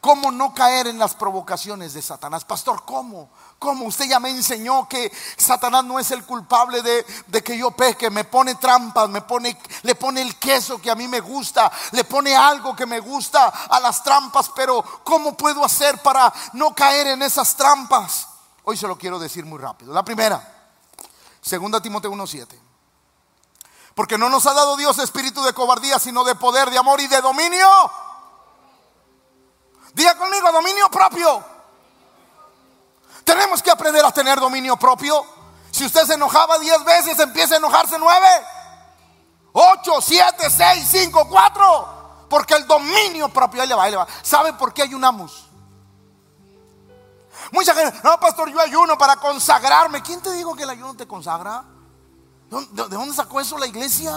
cómo 0.00 0.32
no 0.32 0.54
caer 0.54 0.86
en 0.86 0.98
las 0.98 1.14
provocaciones 1.14 1.92
de 1.92 2.00
Satanás. 2.00 2.46
Pastor, 2.46 2.82
¿cómo? 2.86 3.28
¿Cómo? 3.58 3.86
Usted 3.86 4.04
ya 4.06 4.20
me 4.20 4.30
enseñó 4.30 4.86
que 4.88 5.10
Satanás 5.36 5.84
no 5.84 5.98
es 5.98 6.10
el 6.10 6.24
culpable 6.24 6.82
de, 6.82 7.42
que 7.42 7.56
yo 7.56 7.70
peque. 7.70 8.10
Me 8.10 8.24
pone 8.24 8.54
trampas, 8.56 9.08
me 9.08 9.22
pone, 9.22 9.58
le 9.82 9.94
pone 9.94 10.20
el 10.20 10.36
queso 10.36 10.80
que 10.80 10.90
a 10.90 10.94
mí 10.94 11.08
me 11.08 11.20
gusta, 11.20 11.72
le 11.92 12.04
pone 12.04 12.36
algo 12.36 12.76
que 12.76 12.84
me 12.86 13.00
gusta 13.00 13.46
a 13.46 13.80
las 13.80 14.02
trampas. 14.02 14.50
Pero 14.54 14.82
¿cómo 15.02 15.36
puedo 15.36 15.64
hacer 15.64 15.98
para 16.02 16.32
no 16.52 16.74
caer 16.74 17.08
en 17.08 17.22
esas 17.22 17.56
trampas? 17.56 18.28
Hoy 18.64 18.76
se 18.76 18.86
lo 18.86 18.98
quiero 18.98 19.18
decir 19.18 19.44
muy 19.46 19.58
rápido. 19.58 19.92
La 19.92 20.04
primera, 20.04 20.70
segunda 21.40 21.80
Timoteo 21.80 22.12
1.7. 22.12 22.60
Porque 23.94 24.18
no 24.18 24.28
nos 24.28 24.44
ha 24.46 24.52
dado 24.52 24.76
Dios 24.76 24.98
espíritu 24.98 25.42
de 25.42 25.54
cobardía, 25.54 25.98
sino 25.98 26.24
de 26.24 26.34
poder, 26.34 26.70
de 26.70 26.76
amor 26.76 27.00
y 27.00 27.06
de 27.06 27.22
dominio 27.22 27.66
Diga 29.96 30.14
conmigo, 30.14 30.52
dominio 30.52 30.90
propio. 30.90 31.42
Tenemos 33.26 33.60
que 33.60 33.72
aprender 33.72 34.04
a 34.04 34.12
tener 34.12 34.38
dominio 34.38 34.76
propio. 34.76 35.20
Si 35.72 35.84
usted 35.84 36.04
se 36.06 36.14
enojaba 36.14 36.60
diez 36.60 36.82
veces, 36.84 37.18
empieza 37.18 37.54
a 37.54 37.58
enojarse 37.58 37.98
nueve, 37.98 38.28
ocho, 39.52 40.00
siete, 40.00 40.48
seis, 40.48 40.86
cinco, 40.88 41.28
cuatro. 41.28 42.26
Porque 42.30 42.54
el 42.54 42.68
dominio 42.68 43.28
propio, 43.28 43.62
ahí 43.62 43.68
le 43.68 43.74
va, 43.74 43.82
ahí 43.82 43.90
le 43.90 43.96
va. 43.96 44.06
¿Sabe 44.22 44.52
por 44.52 44.72
qué 44.72 44.82
ayunamos? 44.82 45.48
Mucha 47.50 47.74
gente, 47.74 47.98
no, 48.04 48.18
pastor, 48.20 48.48
yo 48.48 48.60
ayuno 48.60 48.96
para 48.96 49.16
consagrarme. 49.16 50.02
¿Quién 50.02 50.20
te 50.22 50.32
dijo 50.32 50.54
que 50.54 50.62
el 50.62 50.70
ayuno 50.70 50.94
te 50.94 51.08
consagra? 51.08 51.64
¿De 52.48 52.96
dónde 52.96 53.12
sacó 53.12 53.40
eso 53.40 53.58
la 53.58 53.66
iglesia? 53.66 54.14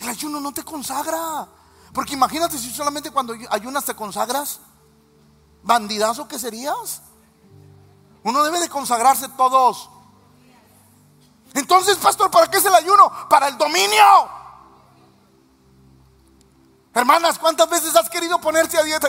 El 0.00 0.08
ayuno 0.08 0.40
no 0.40 0.52
te 0.52 0.64
consagra. 0.64 1.46
Porque 1.92 2.14
imagínate 2.14 2.58
si 2.58 2.74
solamente 2.74 3.12
cuando 3.12 3.32
ayunas 3.50 3.84
te 3.84 3.94
consagras, 3.94 4.58
bandidazo 5.64 6.28
que 6.28 6.38
serías. 6.38 7.02
Uno 8.22 8.42
debe 8.44 8.60
de 8.60 8.68
consagrarse 8.68 9.28
todos. 9.30 9.90
Entonces, 11.54 11.96
pastor, 11.98 12.30
¿para 12.30 12.48
qué 12.50 12.58
es 12.58 12.64
el 12.64 12.74
ayuno? 12.74 13.10
Para 13.28 13.48
el 13.48 13.58
dominio. 13.58 14.04
Hermanas, 16.94 17.38
¿cuántas 17.38 17.68
veces 17.68 17.94
has 17.96 18.08
querido 18.08 18.40
ponerse 18.40 18.78
a 18.78 18.82
dieta? 18.82 19.08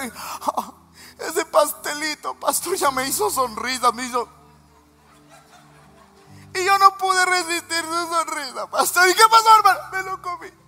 Ah, 0.58 0.74
ese 1.20 1.46
pastelito, 1.46 2.34
pastor, 2.40 2.76
ya 2.76 2.92
me 2.92 3.08
hizo 3.08 3.30
sonrisa, 3.30 3.92
me 3.92 4.06
hizo... 4.06 4.28
Y 6.54 6.64
yo 6.64 6.78
no 6.78 6.98
pude 6.98 7.26
resistir 7.26 7.84
su 7.84 8.14
sonrisa, 8.14 8.68
pastor. 8.70 9.10
¿Y 9.10 9.14
qué 9.14 9.24
pasó, 9.30 9.56
hermano? 9.58 9.80
Me 9.92 10.04
lo 10.04 10.22
comí. 10.22 10.65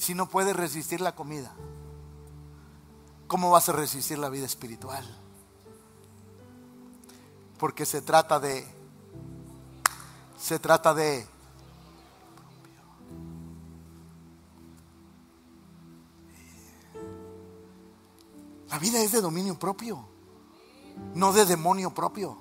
Si 0.00 0.14
no 0.14 0.26
puedes 0.26 0.56
resistir 0.56 1.02
la 1.02 1.14
comida? 1.14 1.52
¿Cómo 3.26 3.50
vas 3.50 3.68
a 3.68 3.72
resistir 3.72 4.18
la 4.18 4.30
vida 4.30 4.46
espiritual? 4.46 5.04
Porque 7.58 7.84
se 7.84 8.00
trata 8.00 8.40
de, 8.40 8.66
se 10.40 10.58
trata 10.58 10.94
de, 10.94 11.26
la 18.70 18.78
vida 18.78 19.02
es 19.02 19.12
de 19.12 19.20
dominio 19.20 19.58
propio, 19.58 20.02
no 21.14 21.34
de 21.34 21.44
demonio 21.44 21.90
propio. 21.90 22.38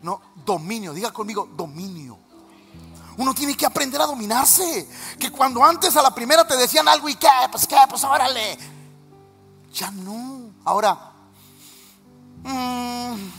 No, 0.00 0.22
dominio, 0.46 0.94
diga 0.94 1.12
conmigo, 1.12 1.48
dominio. 1.56 2.29
Uno 3.20 3.34
tiene 3.34 3.54
que 3.54 3.66
aprender 3.66 4.00
a 4.00 4.06
dominarse. 4.06 4.88
Que 5.18 5.30
cuando 5.30 5.62
antes 5.62 5.94
a 5.94 6.00
la 6.00 6.14
primera 6.14 6.46
te 6.46 6.56
decían 6.56 6.88
algo 6.88 7.06
y 7.06 7.16
qué, 7.16 7.28
pues 7.50 7.66
qué, 7.66 7.76
pues 7.86 8.02
órale. 8.02 8.58
Ya 9.74 9.90
no. 9.90 10.54
Ahora. 10.64 11.12
Mm, 12.42 13.30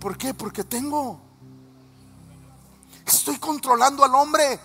¿Por 0.00 0.18
qué? 0.18 0.34
Porque 0.34 0.64
tengo. 0.64 1.20
Estoy 3.06 3.38
controlando 3.38 4.02
al 4.02 4.12
hombre. 4.12 4.58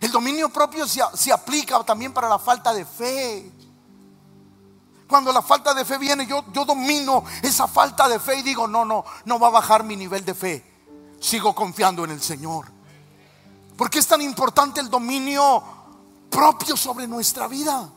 El 0.00 0.10
dominio 0.10 0.48
propio 0.48 0.88
se, 0.88 1.00
se, 1.14 1.32
aplica 1.32 1.84
también 1.84 2.12
para 2.12 2.28
la 2.28 2.40
falta 2.40 2.74
de 2.74 2.84
fe. 2.84 3.55
Cuando 5.08 5.32
la 5.32 5.42
falta 5.42 5.72
de 5.72 5.84
fe 5.84 5.98
viene, 5.98 6.26
yo, 6.26 6.44
yo 6.52 6.64
domino 6.64 7.24
esa 7.42 7.68
falta 7.68 8.08
de 8.08 8.18
fe 8.18 8.38
y 8.38 8.42
digo, 8.42 8.66
no, 8.66 8.84
no, 8.84 9.04
no 9.24 9.38
va 9.38 9.48
a 9.48 9.50
bajar 9.52 9.84
mi 9.84 9.96
nivel 9.96 10.24
de 10.24 10.34
fe. 10.34 10.76
Sigo 11.20 11.54
confiando 11.54 12.04
en 12.04 12.10
el 12.10 12.20
Señor. 12.20 12.66
Porque 13.76 14.00
es 14.00 14.06
tan 14.06 14.20
importante 14.20 14.80
el 14.80 14.90
dominio 14.90 15.62
propio 16.28 16.76
sobre 16.76 17.06
nuestra 17.06 17.46
vida. 17.46 17.88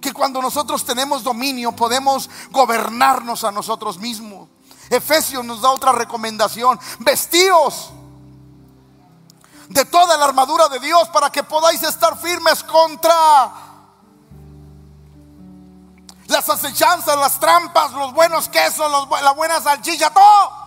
Que 0.00 0.12
cuando 0.12 0.42
nosotros 0.42 0.84
tenemos 0.84 1.22
dominio 1.22 1.72
podemos 1.72 2.28
gobernarnos 2.50 3.44
a 3.44 3.52
nosotros 3.52 3.98
mismos. 3.98 4.48
Efesios 4.90 5.44
nos 5.44 5.62
da 5.62 5.70
otra 5.70 5.92
recomendación. 5.92 6.78
Vestíos 6.98 7.90
de 9.68 9.84
toda 9.86 10.18
la 10.18 10.26
armadura 10.26 10.68
de 10.68 10.80
Dios 10.80 11.08
para 11.08 11.30
que 11.30 11.42
podáis 11.42 11.82
estar 11.82 12.18
firmes 12.18 12.62
contra 12.62 13.71
las 16.32 16.48
acechanzas, 16.48 17.16
las 17.16 17.38
trampas, 17.38 17.92
los 17.92 18.12
buenos 18.12 18.48
quesos, 18.48 18.90
la 19.22 19.32
buena 19.32 19.60
salchicha, 19.60 20.10
todo. 20.10 20.62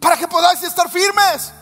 Para 0.00 0.16
que 0.16 0.28
podáis 0.28 0.62
estar 0.62 0.88
firmes. 0.88 1.52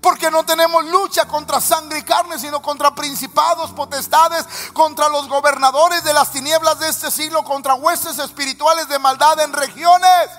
Porque 0.00 0.30
no 0.30 0.44
tenemos 0.44 0.84
lucha 0.86 1.26
contra 1.26 1.60
sangre 1.60 1.98
y 1.98 2.02
carne, 2.02 2.38
sino 2.38 2.62
contra 2.62 2.94
principados, 2.94 3.72
potestades, 3.72 4.46
contra 4.72 5.08
los 5.10 5.28
gobernadores 5.28 6.02
de 6.04 6.14
las 6.14 6.30
tinieblas 6.30 6.78
de 6.78 6.88
este 6.88 7.10
siglo, 7.10 7.44
contra 7.44 7.74
huestes 7.74 8.18
espirituales 8.18 8.88
de 8.88 8.98
maldad 8.98 9.40
en 9.40 9.52
regiones. 9.52 10.30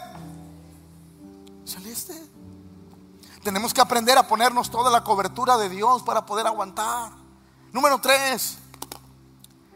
Celeste. 1.65 2.19
Tenemos 3.43 3.73
que 3.73 3.81
aprender 3.81 4.17
a 4.17 4.27
ponernos 4.27 4.71
toda 4.71 4.89
la 4.89 5.03
cobertura 5.03 5.57
de 5.57 5.69
Dios 5.69 6.01
para 6.01 6.25
poder 6.25 6.47
aguantar. 6.47 7.11
Número 7.71 7.99
tres. 7.99 8.57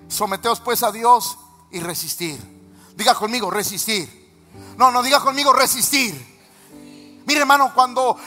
Someteos 0.07 0.59
pues 0.59 0.82
a 0.82 0.91
Dios 0.91 1.38
y 1.72 1.80
resistir. 1.80 2.39
Diga 2.95 3.16
conmigo, 3.16 3.49
resistir. 3.51 4.26
No, 4.78 4.91
no, 4.91 5.03
diga 5.03 5.20
conmigo, 5.20 5.53
resistir. 5.53 6.13
Mire 7.26 7.41
hermano, 7.41 7.74
cuando, 7.74 8.18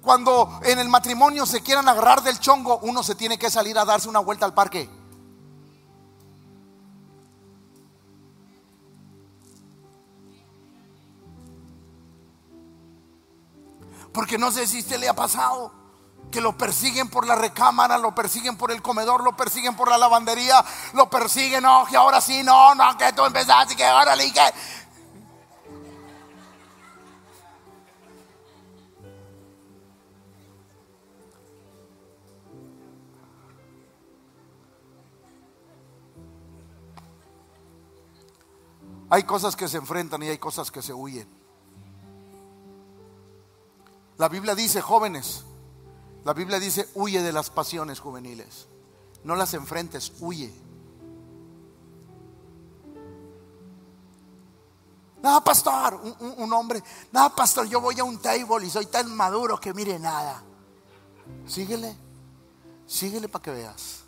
cuando 0.00 0.60
en 0.64 0.78
el 0.78 0.88
matrimonio 0.88 1.46
se 1.46 1.62
quieran 1.62 1.88
agarrar 1.88 2.22
del 2.22 2.40
chongo, 2.40 2.78
uno 2.82 3.02
se 3.02 3.14
tiene 3.14 3.38
que 3.38 3.50
salir 3.50 3.78
a 3.78 3.84
darse 3.84 4.08
una 4.08 4.20
vuelta 4.20 4.46
al 4.46 4.54
parque. 4.54 4.88
Porque 14.12 14.38
no 14.38 14.50
sé 14.50 14.66
si 14.66 14.80
usted 14.80 14.98
le 14.98 15.08
ha 15.08 15.14
pasado 15.14 15.72
que 16.30 16.40
lo 16.40 16.56
persiguen 16.56 17.08
por 17.08 17.26
la 17.26 17.34
recámara, 17.34 17.98
lo 17.98 18.14
persiguen 18.14 18.56
por 18.56 18.70
el 18.70 18.82
comedor, 18.82 19.22
lo 19.24 19.36
persiguen 19.36 19.74
por 19.74 19.88
la 19.88 19.98
lavandería, 19.98 20.64
lo 20.94 21.08
persiguen, 21.08 21.62
no, 21.62 21.86
que 21.86 21.96
ahora 21.96 22.20
sí, 22.20 22.42
no, 22.42 22.74
no, 22.74 22.96
que 22.96 23.12
tú 23.12 23.24
empezaste, 23.24 23.76
que 23.76 23.84
ahora 23.84 24.14
le 24.14 24.32
que 24.32 24.40
Hay 39.10 39.22
cosas 39.22 39.56
que 39.56 39.68
se 39.68 39.78
enfrentan 39.78 40.22
y 40.22 40.28
hay 40.28 40.38
cosas 40.38 40.70
que 40.70 40.82
se 40.82 40.92
huyen. 40.92 41.26
La 44.18 44.28
Biblia 44.28 44.54
dice, 44.54 44.82
jóvenes, 44.82 45.44
la 46.28 46.34
Biblia 46.34 46.60
dice, 46.60 46.86
huye 46.92 47.22
de 47.22 47.32
las 47.32 47.48
pasiones 47.48 48.00
juveniles. 48.00 48.68
No 49.24 49.34
las 49.34 49.54
enfrentes, 49.54 50.12
huye. 50.20 50.52
Nada, 55.22 55.42
pastor, 55.42 55.98
un, 56.36 56.52
hombre, 56.52 56.82
nada, 57.12 57.34
pastor, 57.34 57.66
yo 57.66 57.80
voy 57.80 57.98
a 57.98 58.04
un 58.04 58.18
table 58.18 58.66
y 58.66 58.68
soy 58.68 58.84
tan 58.84 59.16
maduro 59.16 59.58
que 59.58 59.72
mire 59.72 59.98
nada. 59.98 60.42
Síguele, 61.46 61.96
síguele 62.86 63.30
para 63.30 63.44
que 63.44 63.50
veas. 63.50 64.00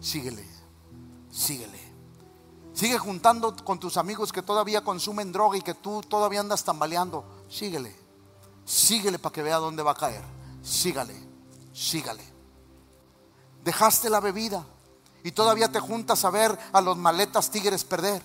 Síguele, 0.00 0.46
síguele. 1.30 1.80
Sigue 2.74 2.98
juntando 2.98 3.56
con 3.64 3.80
tus 3.80 3.96
amigos 3.96 4.30
que 4.30 4.42
todavía 4.42 4.84
consumen 4.84 5.32
droga 5.32 5.56
y 5.56 5.62
que 5.62 5.72
tú 5.72 6.02
todavía 6.02 6.40
andas 6.40 6.64
tambaleando. 6.64 7.46
Síguele. 7.48 7.96
Síguele 8.66 9.18
para 9.18 9.32
que 9.32 9.42
vea 9.42 9.56
dónde 9.56 9.82
va 9.82 9.92
a 9.92 9.96
caer. 9.96 10.43
Sígale. 10.64 11.14
Sígale. 11.72 12.24
Dejaste 13.62 14.08
la 14.08 14.20
bebida 14.20 14.64
y 15.22 15.32
todavía 15.32 15.70
te 15.70 15.78
juntas 15.78 16.24
a 16.24 16.30
ver 16.30 16.58
a 16.72 16.80
los 16.80 16.96
maletas 16.96 17.50
tigres 17.50 17.84
perder. 17.84 18.22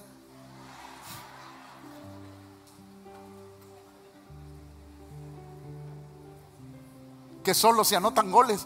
Que 7.44 7.54
solo 7.54 7.84
se 7.84 7.96
anotan 7.96 8.32
goles. 8.32 8.66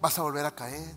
Vas 0.00 0.18
a 0.18 0.22
volver 0.22 0.46
a 0.46 0.54
caer. 0.54 0.94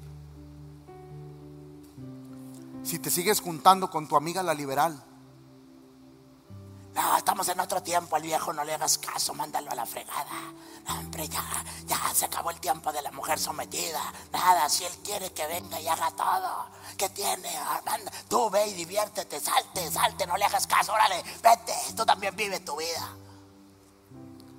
Si 2.84 3.00
te 3.00 3.10
sigues 3.10 3.40
juntando 3.40 3.90
con 3.90 4.08
tu 4.08 4.16
amiga 4.16 4.44
la 4.44 4.54
liberal, 4.54 5.04
no, 6.94 7.18
estamos 7.18 7.48
en 7.50 7.60
otro 7.60 7.82
tiempo, 7.82 8.16
al 8.16 8.22
viejo 8.22 8.54
no 8.54 8.64
le 8.64 8.74
hagas 8.74 9.00
caso, 9.00 9.34
mándalo 9.34 9.72
a 9.72 9.76
la 9.76 9.86
fregada. 9.86 10.54
No, 10.88 11.00
hombre, 11.00 11.28
ya, 11.28 11.44
ya 11.88 11.98
se 12.14 12.26
acabó 12.26 12.52
el 12.52 12.60
tiempo 12.60 12.92
de 12.92 13.02
la 13.02 13.12
mujer 13.12 13.40
sometida. 13.40 14.00
Nada, 14.32 14.70
si 14.70 14.84
él 14.84 14.94
quiere 15.04 15.32
que 15.32 15.48
venga 15.48 15.80
y 15.80 15.88
haga 15.88 16.12
todo. 16.12 16.68
¿Qué 16.96 17.10
tiene? 17.10 17.50
Ah, 17.58 17.82
tú 18.28 18.48
ve 18.52 18.68
y 18.68 18.74
diviértete, 18.74 19.40
salte, 19.40 19.90
salte, 19.90 20.28
no 20.28 20.38
le 20.38 20.46
hagas 20.46 20.68
caso, 20.68 20.94
órale, 20.94 21.24
vete, 21.42 21.74
tú 21.96 22.06
también 22.06 22.36
vive 22.36 22.60
tu 22.60 22.76
vida. 22.78 23.16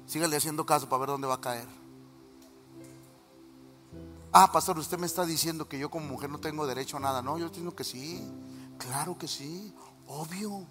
Síguele 0.07 0.36
haciendo 0.36 0.66
caso 0.66 0.88
para 0.88 1.01
ver 1.01 1.09
dónde 1.11 1.28
va 1.28 1.34
a 1.34 1.40
caer. 1.40 1.84
Ah, 4.37 4.51
pastor, 4.51 4.76
usted 4.80 4.99
me 4.99 5.07
está 5.07 5.24
diciendo 5.24 5.68
que 5.68 5.78
yo 5.78 5.89
como 5.89 6.09
mujer 6.09 6.28
no 6.28 6.41
tengo 6.41 6.66
derecho 6.66 6.97
a 6.97 7.01
nada. 7.01 7.22
No, 7.22 7.39
yo 7.39 7.47
entiendo 7.47 7.76
que 7.76 7.85
sí. 7.85 8.20
Claro 8.78 9.16
que 9.16 9.28
sí. 9.28 9.72
Obvio. 10.09 10.66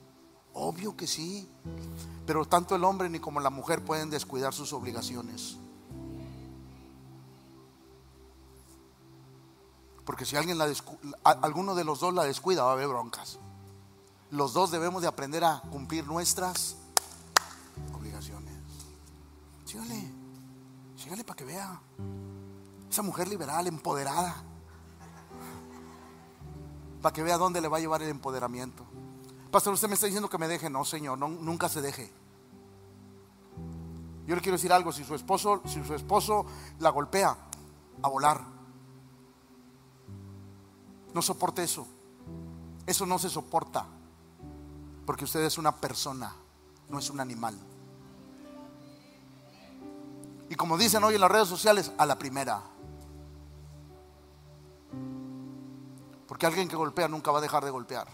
Obvio 0.51 0.97
que 0.97 1.07
sí. 1.07 1.49
Pero 2.25 2.43
tanto 2.43 2.75
el 2.75 2.83
hombre 2.83 3.09
ni 3.09 3.19
como 3.19 3.39
la 3.39 3.49
mujer 3.49 3.85
pueden 3.85 4.09
descuidar 4.09 4.53
sus 4.53 4.73
obligaciones. 4.73 5.55
Porque 10.05 10.25
si 10.25 10.35
alguien 10.35 10.57
la 10.57 10.67
alguno 11.23 11.73
de 11.73 11.85
los 11.85 12.01
dos 12.01 12.13
la 12.13 12.25
descuida, 12.25 12.63
va 12.63 12.71
a 12.71 12.73
haber 12.73 12.89
broncas. 12.89 13.39
Los 14.29 14.51
dos 14.51 14.71
debemos 14.71 15.01
de 15.03 15.07
aprender 15.07 15.45
a 15.45 15.61
cumplir 15.71 16.05
nuestras 16.05 16.75
obligaciones. 17.97 18.53
Sígale, 19.63 20.11
sígale 20.97 21.23
para 21.23 21.37
que 21.37 21.45
vea. 21.45 21.79
Esa 22.93 23.01
mujer 23.01 23.27
liberal, 23.27 23.65
empoderada. 23.65 24.35
Para 27.01 27.11
que 27.11 27.23
vea 27.23 27.39
dónde 27.39 27.59
le 27.59 27.67
va 27.67 27.77
a 27.77 27.79
llevar 27.79 28.03
el 28.03 28.09
empoderamiento. 28.09 28.85
Pastor, 29.49 29.73
usted 29.73 29.87
me 29.87 29.95
está 29.95 30.05
diciendo 30.05 30.29
que 30.29 30.37
me 30.37 30.47
deje. 30.47 30.69
No, 30.69 30.85
Señor, 30.85 31.17
nunca 31.17 31.69
se 31.69 31.81
deje. 31.81 32.13
Yo 34.27 34.35
le 34.35 34.41
quiero 34.41 34.57
decir 34.57 34.71
algo, 34.71 34.91
si 34.91 35.03
su 35.03 35.15
esposo, 35.15 35.63
si 35.65 35.83
su 35.83 35.95
esposo 35.95 36.45
la 36.77 36.91
golpea, 36.91 37.35
a 38.03 38.07
volar. 38.07 38.41
No 41.15 41.21
soporte 41.23 41.63
eso. 41.63 41.87
Eso 42.85 43.07
no 43.07 43.17
se 43.17 43.31
soporta. 43.31 43.87
Porque 45.07 45.23
usted 45.23 45.43
es 45.43 45.57
una 45.57 45.75
persona, 45.75 46.31
no 46.89 46.99
es 46.99 47.09
un 47.09 47.19
animal. 47.19 47.57
Y 50.47 50.53
como 50.53 50.77
dicen 50.77 51.03
hoy 51.03 51.15
en 51.15 51.21
las 51.21 51.31
redes 51.31 51.47
sociales, 51.47 51.91
a 51.97 52.05
la 52.05 52.19
primera. 52.19 52.61
Porque 56.33 56.47
alguien 56.47 56.67
que 56.67 56.75
golpea 56.75 57.07
nunca 57.07 57.29
va 57.29 57.37
a 57.37 57.41
dejar 57.41 57.63
de 57.63 57.69
golpear. 57.69 58.07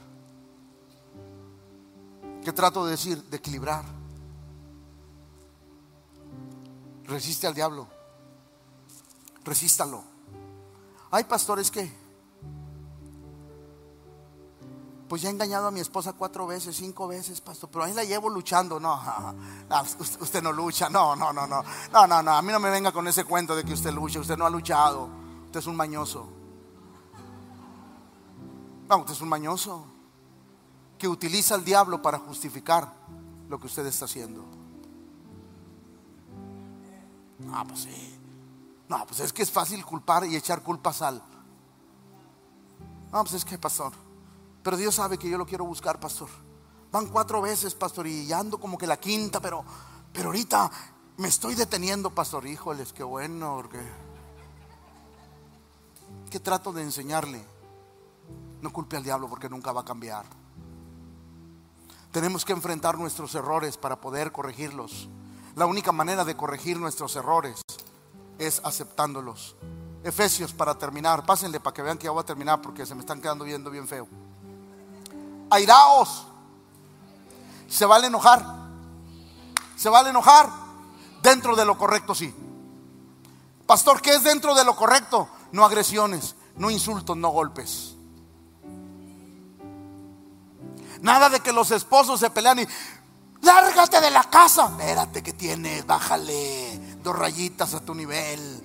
¿Qué 2.44 2.52
trato 2.52 2.84
de 2.84 2.92
decir? 2.92 3.24
De 3.24 3.38
equilibrar. 3.38 3.86
Resiste 7.06 7.48
al 7.48 7.54
diablo. 7.54 7.88
Resístalo. 9.46 10.04
Hay 11.12 11.24
pastores 11.24 11.72
que, 11.72 11.90
pues 15.08 15.22
ya 15.22 15.30
he 15.30 15.32
engañado 15.32 15.68
a 15.68 15.72
mi 15.72 15.80
esposa 15.80 16.12
cuatro 16.12 16.46
veces, 16.46 16.76
cinco 16.76 17.08
veces, 17.08 17.40
pastor, 17.40 17.70
pero 17.72 17.86
ahí 17.86 17.94
la 17.94 18.04
llevo 18.04 18.30
luchando. 18.30 18.82
No, 18.82 19.02
usted 20.20 20.44
no 20.44 20.52
lucha, 20.52 20.90
no, 20.90 21.16
no, 21.16 21.32
no, 21.32 21.48
no, 21.48 21.64
no, 21.94 22.06
no, 22.06 22.22
no, 22.22 22.32
a 22.34 22.42
mí 22.42 22.52
no 22.52 22.60
me 22.60 22.70
venga 22.70 22.92
con 22.92 23.08
ese 23.08 23.24
cuento 23.24 23.56
de 23.56 23.64
que 23.64 23.72
usted 23.72 23.94
lucha, 23.94 24.20
usted 24.20 24.36
no 24.36 24.46
ha 24.46 24.50
luchado, 24.50 25.08
usted 25.46 25.62
es 25.62 25.68
un 25.68 25.78
mañoso. 25.78 26.39
No, 28.90 28.98
usted 28.98 29.14
es 29.14 29.22
un 29.22 29.30
mañoso 29.30 29.86
que 30.98 31.08
utiliza 31.08 31.54
al 31.54 31.64
diablo 31.64 32.02
para 32.02 32.18
justificar 32.18 32.92
lo 33.48 33.60
que 33.60 33.68
usted 33.68 33.86
está 33.86 34.06
haciendo. 34.06 34.44
No, 37.38 37.68
pues 37.68 37.82
sí. 37.82 38.20
No, 38.90 39.06
pues 39.06 39.20
es 39.20 39.32
que 39.32 39.44
es 39.44 39.52
fácil 39.52 39.86
culpar 39.86 40.26
y 40.26 40.36
echar 40.36 40.64
culpas 40.64 41.04
al. 41.04 41.22
No, 43.12 43.22
pues 43.22 43.34
es 43.34 43.46
que, 43.46 43.60
pastor. 43.60 43.94
Pero 44.64 44.76
Dios 44.76 44.96
sabe 44.96 45.20
que 45.20 45.30
yo 45.30 45.38
lo 45.38 45.46
quiero 45.46 45.66
buscar, 45.66 46.00
pastor. 46.00 46.30
Van 46.92 47.06
cuatro 47.08 47.44
veces, 47.44 47.76
pastor, 47.76 48.08
y 48.08 48.34
ando 48.34 48.60
como 48.60 48.76
que 48.76 48.88
la 48.88 48.98
quinta, 48.98 49.40
pero, 49.40 49.64
pero 50.12 50.30
ahorita 50.30 50.70
me 51.18 51.28
estoy 51.28 51.54
deteniendo, 51.54 52.10
pastor. 52.10 52.48
Híjoles, 52.48 52.92
qué 52.92 53.04
bueno, 53.04 53.58
porque. 53.58 53.80
¿Qué 56.32 56.40
trato 56.40 56.74
de 56.74 56.82
enseñarle? 56.82 57.59
No 58.62 58.72
culpe 58.72 58.98
al 58.98 59.04
diablo 59.04 59.30
porque 59.30 59.50
nunca 59.50 59.72
va 59.72 59.82
a 59.82 59.86
cambiar. 59.86 60.26
Tenemos 62.12 62.44
que 62.44 62.54
enfrentar 62.54 62.98
nuestros 62.98 63.36
errores 63.36 63.78
para 63.78 64.02
poder 64.02 64.32
corregirlos. 64.32 65.08
La 65.56 65.66
única 65.66 65.92
manera 65.92 66.26
de 66.26 66.36
corregir 66.36 66.80
nuestros 66.80 67.16
errores 67.16 67.62
es 68.38 68.62
aceptándolos. 68.64 69.56
Efesios 70.04 70.54
para 70.54 70.76
terminar, 70.76 71.26
pásenle 71.26 71.60
para 71.60 71.74
que 71.74 71.82
vean 71.82 71.98
que 71.98 72.06
ya 72.06 72.12
voy 72.12 72.22
a 72.22 72.26
terminar 72.26 72.62
porque 72.62 72.86
se 72.86 72.96
me 72.96 73.02
están 73.02 73.22
quedando 73.22 73.46
viendo 73.46 73.70
bien 73.70 73.88
feo. 73.88 74.08
Airaos. 75.50 76.26
Se 77.68 77.86
vale 77.86 78.08
enojar. 78.08 78.44
Se 79.76 79.90
vale 79.90 80.10
enojar 80.10 80.50
dentro 81.22 81.56
de 81.56 81.66
lo 81.66 81.78
correcto, 81.78 82.16
sí. 82.16 82.34
Pastor, 83.66 84.02
¿qué 84.02 84.16
es 84.16 84.24
dentro 84.24 84.56
de 84.56 84.66
lo 84.66 84.76
correcto? 84.76 85.30
No 85.52 85.64
agresiones, 85.64 86.36
no 86.56 86.72
insultos, 86.72 87.16
no 87.16 87.30
golpes. 87.30 87.96
Nada 91.02 91.30
de 91.30 91.40
que 91.40 91.54
los 91.54 91.72
esposos 91.72 92.20
se 92.20 92.30
pelean 92.30 92.60
y 92.60 92.68
lárgate 93.42 94.02
de 94.02 94.12
la 94.12 94.24
casa. 94.24 94.72
Espérate 94.78 95.24
que 95.24 95.34
tienes, 95.34 95.86
bájale 95.86 96.98
dos 97.04 97.18
rayitas 97.18 97.74
a 97.74 97.80
tu 97.80 97.94
nivel. 97.94 98.64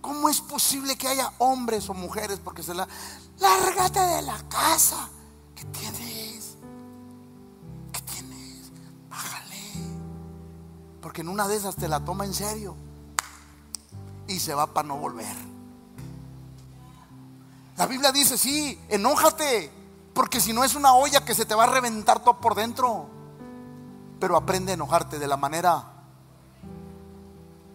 ¿cómo 0.00 0.28
es 0.28 0.42
posible 0.42 0.96
que 0.96 1.08
haya 1.08 1.32
hombres 1.38 1.88
o 1.88 1.94
mujeres 1.94 2.38
porque 2.38 2.62
se 2.62 2.74
la 2.74 2.86
lárgate 3.38 4.00
de 4.00 4.22
la 4.22 4.38
casa? 4.48 5.08
¿Qué 5.54 5.64
tienes? 5.64 6.56
¿Qué 7.90 8.00
tienes? 8.02 8.70
Bájale. 9.08 9.56
Porque 11.00 11.22
en 11.22 11.28
una 11.28 11.48
de 11.48 11.56
esas 11.56 11.76
te 11.76 11.88
la 11.88 12.04
toma 12.04 12.26
en 12.26 12.34
serio 12.34 12.76
y 14.26 14.38
se 14.38 14.54
va 14.54 14.66
para 14.66 14.88
no 14.88 14.96
volver. 14.96 15.36
La 17.76 17.86
Biblia 17.86 18.12
dice, 18.12 18.38
sí, 18.38 18.78
enójate, 18.88 19.72
porque 20.14 20.40
si 20.40 20.52
no 20.52 20.62
es 20.64 20.76
una 20.76 20.94
olla 20.94 21.24
que 21.24 21.34
se 21.34 21.44
te 21.44 21.54
va 21.54 21.64
a 21.64 21.66
reventar 21.66 22.20
todo 22.20 22.40
por 22.40 22.54
dentro. 22.54 23.08
Pero 24.20 24.36
aprende 24.36 24.70
a 24.70 24.74
enojarte 24.74 25.18
de 25.18 25.26
la 25.26 25.36
manera, 25.36 25.92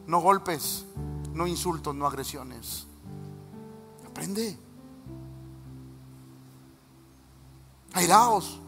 no 0.07 0.21
golpes, 0.21 0.85
no 1.33 1.45
insultos, 1.45 1.93
no 1.93 2.07
agresiones. 2.07 2.87
Aprende. 4.07 4.57
Airaos, 7.93 8.59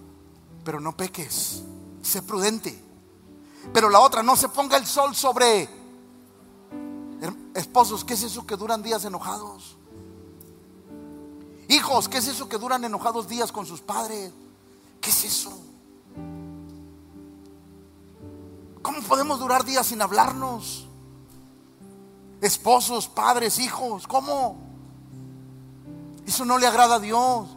pero 0.66 0.80
no 0.82 0.96
peques. 0.96 1.64
Sé 2.02 2.22
prudente. 2.22 2.78
Pero 3.74 3.90
la 3.90 4.02
otra, 4.02 4.22
no 4.22 4.36
se 4.36 4.50
ponga 4.50 4.76
el 4.76 4.86
sol 4.86 5.16
sobre 5.16 5.70
esposos. 7.54 8.04
¿Qué 8.04 8.16
es 8.16 8.24
eso 8.24 8.46
que 8.46 8.58
duran 8.58 8.84
días 8.84 9.06
enojados? 9.06 9.78
Hijos, 11.72 12.10
¿qué 12.10 12.18
es 12.18 12.28
eso 12.28 12.50
que 12.50 12.58
duran 12.58 12.84
enojados 12.84 13.30
días 13.30 13.50
con 13.50 13.66
sus 13.66 13.80
padres? 13.80 14.34
¿Qué 15.00 15.10
es 15.10 15.24
eso? 15.24 15.58
¿Cómo 18.82 19.02
podemos 19.04 19.40
durar 19.40 19.64
días 19.64 19.88
sin 19.88 20.02
hablarnos? 20.02 20.86
Esposos, 22.42 23.08
padres, 23.08 23.58
hijos, 23.58 24.06
¿cómo? 24.06 24.58
Eso 26.28 26.44
no 26.44 26.58
le 26.58 26.68
agrada 26.68 26.96
a 26.96 27.00
Dios. 27.00 27.48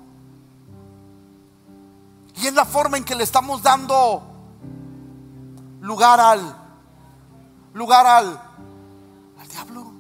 Y 2.37 2.47
es 2.47 2.55
la 2.55 2.67
forma 2.67 2.97
en 2.97 3.05
que 3.05 3.17
le 3.17 3.25
estamos 3.25 3.65
dando 3.65 4.23
lugar 5.81 6.21
al 6.21 6.57
lugar 7.73 8.07
al 8.07 8.41
al 9.41 9.49
diablo. 9.49 9.93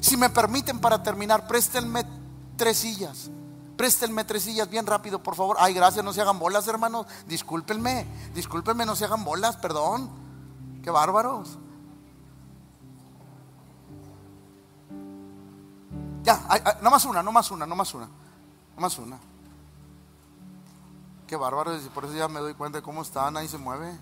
Si 0.00 0.16
me 0.16 0.30
permiten 0.30 0.78
para 0.78 1.02
terminar, 1.02 1.46
préstenme 1.46 2.16
tres 2.56 2.78
sillas. 2.78 3.30
Préstenme 3.76 4.24
tres 4.24 4.44
sillas 4.44 4.70
bien 4.70 4.86
rápido, 4.86 5.22
por 5.22 5.34
favor. 5.34 5.56
Ay, 5.60 5.74
gracias, 5.74 6.04
no 6.04 6.12
se 6.12 6.20
hagan 6.20 6.38
bolas, 6.38 6.66
hermanos. 6.66 7.06
Discúlpenme, 7.26 8.06
discúlpenme, 8.34 8.86
no 8.86 8.96
se 8.96 9.04
hagan 9.04 9.24
bolas, 9.24 9.56
perdón. 9.56 10.10
Qué 10.82 10.90
bárbaros. 10.90 11.58
Ya, 16.22 16.40
no 16.82 16.90
más 16.90 17.04
una, 17.04 17.22
no 17.22 17.30
más 17.30 17.50
una, 17.50 17.66
no 17.66 17.76
más 17.76 17.94
una. 17.94 18.06
No 18.06 18.80
más 18.80 18.98
una. 18.98 19.18
Qué 21.26 21.36
bárbaros, 21.36 21.84
y 21.84 21.88
por 21.90 22.04
eso 22.04 22.14
ya 22.14 22.28
me 22.28 22.40
doy 22.40 22.54
cuenta 22.54 22.78
de 22.78 22.82
cómo 22.82 23.02
están, 23.02 23.36
ahí 23.36 23.48
se 23.48 23.58
mueve. 23.58 23.96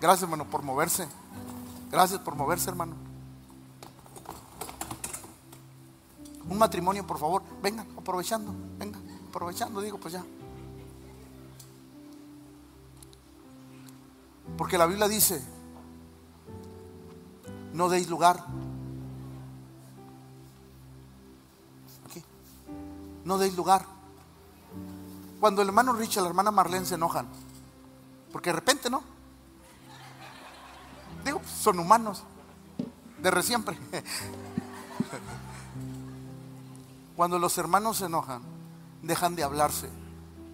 Gracias, 0.00 0.22
hermano, 0.22 0.44
por 0.48 0.62
moverse. 0.62 1.08
Gracias 1.90 2.20
por 2.20 2.34
moverse, 2.34 2.68
hermano. 2.70 3.05
Un 6.48 6.58
matrimonio, 6.58 7.06
por 7.06 7.18
favor. 7.18 7.42
Vengan, 7.62 7.86
aprovechando. 7.96 8.54
Vengan, 8.78 9.02
aprovechando, 9.28 9.80
digo, 9.80 9.98
pues 9.98 10.14
ya. 10.14 10.24
Porque 14.56 14.78
la 14.78 14.86
Biblia 14.86 15.08
dice, 15.08 15.42
no 17.72 17.88
deis 17.88 18.08
lugar. 18.08 18.44
Aquí. 22.06 22.22
No 23.24 23.38
deis 23.38 23.56
lugar. 23.56 23.84
Cuando 25.40 25.62
el 25.62 25.68
hermano 25.68 25.92
Richard 25.92 26.22
y 26.22 26.24
la 26.24 26.28
hermana 26.28 26.50
Marlene 26.50 26.86
se 26.86 26.94
enojan, 26.94 27.26
porque 28.32 28.50
de 28.50 28.56
repente, 28.56 28.88
¿no? 28.88 29.02
Digo, 31.24 31.42
son 31.44 31.78
humanos, 31.78 32.22
de 33.20 33.42
siempre. 33.42 33.76
Cuando 37.16 37.38
los 37.38 37.56
hermanos 37.56 37.96
se 37.96 38.06
enojan, 38.06 38.42
dejan 39.02 39.34
de 39.36 39.42
hablarse, 39.42 39.88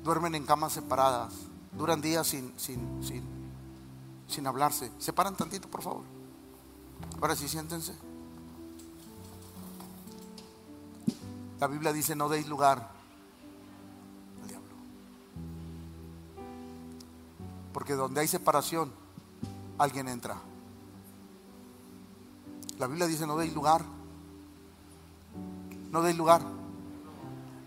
duermen 0.04 0.36
en 0.36 0.46
camas 0.46 0.72
separadas, 0.72 1.34
duran 1.76 2.00
días 2.00 2.28
sin, 2.28 2.54
sin, 2.56 3.02
sin, 3.02 3.24
sin 4.28 4.46
hablarse. 4.46 4.92
Separan 4.98 5.36
tantito, 5.36 5.68
por 5.68 5.82
favor. 5.82 6.04
Ahora 7.20 7.34
sí, 7.34 7.48
siéntense. 7.48 7.94
La 11.58 11.66
Biblia 11.66 11.92
dice, 11.92 12.14
no 12.14 12.28
deis 12.28 12.46
lugar 12.48 12.90
al 14.40 14.48
diablo. 14.48 14.74
Porque 17.72 17.94
donde 17.94 18.20
hay 18.20 18.28
separación, 18.28 18.92
alguien 19.78 20.06
entra. 20.06 20.36
La 22.78 22.86
Biblia 22.86 23.08
dice, 23.08 23.26
no 23.26 23.36
deis 23.36 23.52
lugar 23.52 23.84
no 25.92 26.02
deis 26.02 26.16
lugar. 26.16 26.42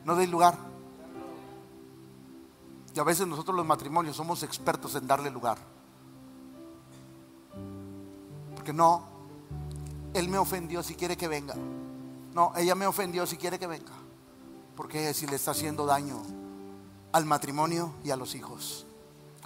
No 0.03 0.15
deis 0.15 0.29
lugar. 0.29 0.57
Y 2.93 2.99
a 2.99 3.03
veces 3.03 3.27
nosotros 3.27 3.55
los 3.55 3.65
matrimonios 3.65 4.15
somos 4.15 4.41
expertos 4.43 4.95
en 4.95 5.05
darle 5.07 5.29
lugar. 5.29 5.57
Porque 8.55 8.73
no, 8.73 9.03
él 10.13 10.27
me 10.27 10.37
ofendió 10.37 10.81
si 10.81 10.95
quiere 10.95 11.15
que 11.15 11.27
venga. 11.27 11.55
No, 12.33 12.51
ella 12.55 12.73
me 12.73 12.87
ofendió 12.87 13.27
si 13.27 13.37
quiere 13.37 13.59
que 13.59 13.67
venga. 13.67 13.91
Porque 14.75 15.13
si 15.13 15.27
le 15.27 15.35
está 15.35 15.51
haciendo 15.51 15.85
daño 15.85 16.21
al 17.11 17.25
matrimonio 17.25 17.93
y 18.03 18.09
a 18.09 18.15
los 18.15 18.33
hijos. 18.33 18.87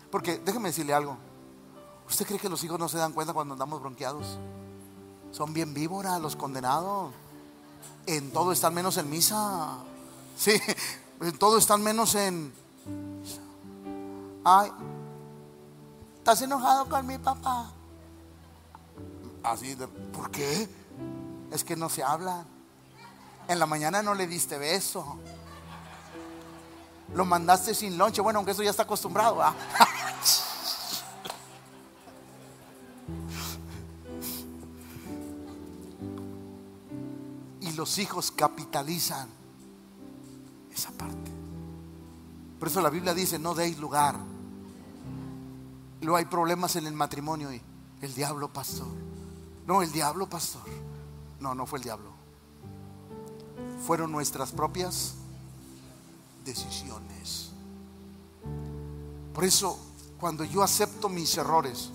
Porque 0.10 0.40
déjeme 0.40 0.70
decirle 0.70 0.94
algo. 0.94 1.18
¿Usted 2.08 2.26
cree 2.26 2.40
que 2.40 2.50
los 2.50 2.64
hijos 2.64 2.80
no 2.80 2.88
se 2.88 2.98
dan 2.98 3.14
cuenta 3.14 3.34
cuando 3.34 3.54
andamos 3.54 3.82
bronqueados? 3.82 4.40
Son 5.32 5.54
bien 5.54 5.74
víboras 5.74 6.20
los 6.22 6.36
condenados. 6.36 7.12
En 8.06 8.32
todo 8.32 8.52
están 8.52 8.74
menos 8.74 8.98
en 8.98 9.10
misa. 9.10 9.78
Sí, 10.38 10.60
en 11.22 11.38
todo 11.38 11.58
están 11.58 11.84
menos 11.84 12.16
en... 12.16 12.54
Ay, 14.44 14.72
¿estás 16.18 16.42
enojado 16.42 16.88
con 16.88 17.06
mi 17.06 17.18
papá? 17.18 17.72
Así 19.44 19.76
de, 19.76 19.88
¿por 19.88 20.32
qué? 20.32 20.70
Es 21.52 21.64
que 21.64 21.76
no 21.76 21.90
se 21.90 22.04
habla. 22.04 22.46
En 23.48 23.60
la 23.60 23.66
mañana 23.66 24.02
no 24.02 24.14
le 24.14 24.28
diste 24.28 24.58
beso. 24.58 25.18
Lo 27.14 27.26
mandaste 27.26 27.74
sin 27.74 27.98
lonche. 27.98 28.22
Bueno, 28.22 28.40
aunque 28.40 28.52
eso 28.52 28.64
ya 28.64 28.70
está 28.70 28.84
acostumbrado. 28.84 29.42
Los 37.80 37.98
hijos 37.98 38.30
capitalizan 38.30 39.30
esa 40.70 40.92
parte. 40.92 41.32
Por 42.60 42.68
eso 42.68 42.82
la 42.82 42.90
Biblia 42.90 43.14
dice, 43.14 43.40
no 43.40 43.56
deis 43.56 43.80
lugar. 43.80 44.18
Luego 46.02 46.18
hay 46.18 46.26
problemas 46.26 46.76
en 46.76 46.88
el 46.88 46.94
matrimonio 46.94 47.54
y 47.54 47.62
el 48.02 48.14
diablo 48.14 48.52
pastor. 48.52 48.90
No, 49.66 49.82
el 49.82 49.94
diablo 49.94 50.30
pastor. 50.30 50.64
No, 51.40 51.56
no 51.56 51.66
fue 51.66 51.80
el 51.80 51.84
diablo. 51.84 52.12
Fueron 53.88 54.12
nuestras 54.12 54.52
propias 54.52 55.14
decisiones. 56.44 57.52
Por 59.34 59.46
eso, 59.46 59.80
cuando 60.20 60.44
yo 60.44 60.64
acepto 60.64 61.08
mis 61.08 61.38
errores, 61.38 61.92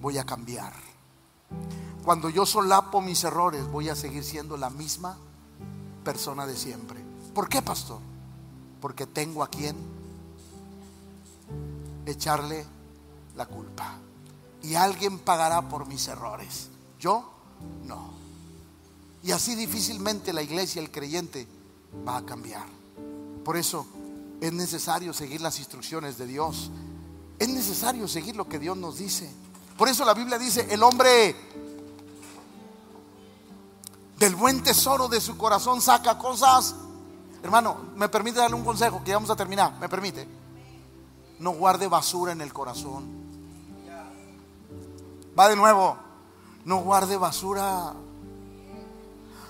voy 0.00 0.18
a 0.18 0.24
cambiar. 0.24 0.72
Cuando 2.04 2.28
yo 2.28 2.44
solapo 2.44 3.00
mis 3.00 3.24
errores, 3.24 3.66
voy 3.70 3.88
a 3.88 3.96
seguir 3.96 4.24
siendo 4.24 4.58
la 4.58 4.68
misma 4.68 5.16
persona 6.04 6.46
de 6.46 6.54
siempre. 6.54 7.00
¿Por 7.34 7.48
qué, 7.48 7.62
pastor? 7.62 7.98
Porque 8.80 9.06
tengo 9.06 9.42
a 9.42 9.48
quien 9.48 9.74
echarle 12.04 12.66
la 13.36 13.46
culpa. 13.46 13.94
Y 14.62 14.74
alguien 14.74 15.18
pagará 15.18 15.66
por 15.68 15.86
mis 15.86 16.06
errores. 16.08 16.68
Yo 17.00 17.30
no. 17.86 18.12
Y 19.22 19.32
así 19.32 19.54
difícilmente 19.54 20.34
la 20.34 20.42
iglesia, 20.42 20.82
el 20.82 20.90
creyente, 20.90 21.48
va 22.06 22.18
a 22.18 22.26
cambiar. 22.26 22.66
Por 23.42 23.56
eso 23.56 23.86
es 24.42 24.52
necesario 24.52 25.14
seguir 25.14 25.40
las 25.40 25.58
instrucciones 25.58 26.18
de 26.18 26.26
Dios. 26.26 26.70
Es 27.38 27.48
necesario 27.48 28.06
seguir 28.08 28.36
lo 28.36 28.46
que 28.46 28.58
Dios 28.58 28.76
nos 28.76 28.98
dice. 28.98 29.30
Por 29.78 29.88
eso 29.88 30.04
la 30.04 30.12
Biblia 30.12 30.38
dice, 30.38 30.66
el 30.70 30.82
hombre 30.82 31.34
del 34.24 34.36
buen 34.36 34.62
tesoro 34.62 35.06
de 35.06 35.20
su 35.20 35.36
corazón 35.36 35.82
saca 35.82 36.16
cosas. 36.18 36.74
Hermano, 37.42 37.76
me 37.94 38.08
permite 38.08 38.38
darle 38.38 38.56
un 38.56 38.64
consejo 38.64 39.02
que 39.04 39.10
ya 39.10 39.16
vamos 39.16 39.28
a 39.28 39.36
terminar. 39.36 39.74
¿Me 39.78 39.86
permite? 39.86 40.26
No 41.40 41.50
guarde 41.50 41.88
basura 41.88 42.32
en 42.32 42.40
el 42.40 42.50
corazón. 42.50 43.04
Va 45.38 45.48
de 45.48 45.56
nuevo. 45.56 45.98
No 46.64 46.78
guarde 46.78 47.18
basura. 47.18 47.92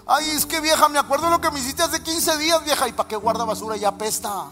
Ay, 0.06 0.30
es 0.30 0.44
que 0.44 0.60
vieja, 0.60 0.88
me 0.88 0.98
acuerdo 0.98 1.30
lo 1.30 1.40
que 1.40 1.52
me 1.52 1.60
hiciste 1.60 1.84
hace 1.84 2.02
15 2.02 2.36
días, 2.38 2.64
vieja. 2.64 2.88
¿Y 2.88 2.92
para 2.92 3.08
qué 3.08 3.16
guarda 3.16 3.44
basura? 3.44 3.76
Ya 3.76 3.90
apesta. 3.90 4.46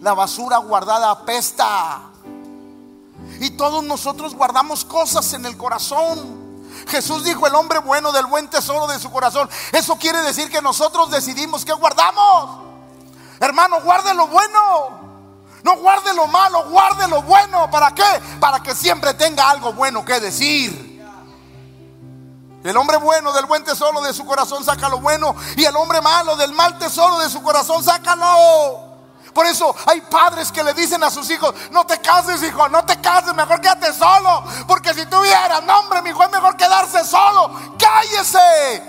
La 0.00 0.14
basura 0.14 0.58
guardada 0.58 1.10
apesta. 1.10 2.02
Y 3.40 3.50
todos 3.50 3.82
nosotros 3.82 4.32
guardamos 4.36 4.84
cosas 4.84 5.32
en 5.32 5.44
el 5.44 5.56
corazón. 5.56 6.35
Jesús 6.86 7.24
dijo 7.24 7.46
el 7.46 7.54
hombre 7.54 7.80
bueno 7.80 8.12
del 8.12 8.26
buen 8.26 8.48
tesoro 8.48 8.86
de 8.86 8.98
su 8.98 9.10
corazón. 9.10 9.48
Eso 9.72 9.96
quiere 9.96 10.20
decir 10.22 10.50
que 10.50 10.62
nosotros 10.62 11.10
decidimos 11.10 11.64
que 11.64 11.72
guardamos. 11.72 12.66
Hermano, 13.40 13.80
guarde 13.82 14.14
lo 14.14 14.28
bueno. 14.28 15.06
No 15.62 15.76
guarde 15.78 16.14
lo 16.14 16.28
malo, 16.28 16.64
guarde 16.70 17.08
lo 17.08 17.22
bueno. 17.22 17.68
¿Para 17.70 17.92
qué? 17.92 18.04
Para 18.38 18.60
que 18.62 18.74
siempre 18.74 19.14
tenga 19.14 19.50
algo 19.50 19.72
bueno 19.72 20.04
que 20.04 20.20
decir. 20.20 20.86
El 22.62 22.76
hombre 22.76 22.96
bueno 22.96 23.32
del 23.32 23.46
buen 23.46 23.64
tesoro 23.64 24.00
de 24.00 24.12
su 24.12 24.24
corazón 24.24 24.64
saca 24.64 24.88
lo 24.88 25.00
bueno. 25.00 25.34
Y 25.56 25.64
el 25.64 25.74
hombre 25.76 26.00
malo 26.00 26.36
del 26.36 26.52
mal 26.52 26.78
tesoro 26.78 27.18
de 27.18 27.28
su 27.28 27.42
corazón 27.42 27.82
sácalo. 27.82 28.85
Por 29.36 29.44
eso 29.44 29.76
hay 29.84 30.00
padres 30.00 30.50
que 30.50 30.64
le 30.64 30.72
dicen 30.72 31.04
a 31.04 31.10
sus 31.10 31.28
hijos, 31.28 31.54
no 31.70 31.84
te 31.84 32.00
cases, 32.00 32.42
hijo, 32.42 32.70
no 32.70 32.82
te 32.86 32.98
cases, 33.02 33.34
mejor 33.34 33.60
quédate 33.60 33.92
solo. 33.92 34.42
Porque 34.66 34.94
si 34.94 35.04
tuvieras, 35.04 35.62
no, 35.62 35.80
hombre, 35.80 36.00
mi 36.00 36.08
hijo, 36.08 36.22
es 36.22 36.30
mejor 36.30 36.56
quedarse 36.56 37.04
solo. 37.04 37.50
Cállese. 37.78 38.82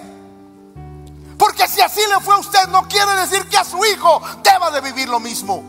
Porque 1.38 1.68
si 1.68 1.82
así 1.82 2.00
le 2.08 2.22
fue 2.22 2.36
a 2.36 2.38
usted, 2.38 2.66
no 2.70 2.84
quiere 2.84 3.14
decir 3.16 3.46
que 3.50 3.58
a 3.58 3.66
su 3.66 3.84
hijo 3.84 4.22
deba 4.42 4.72
de 4.72 4.80
vivir 4.80 5.10
lo 5.10 5.20
mismo. 5.20 5.62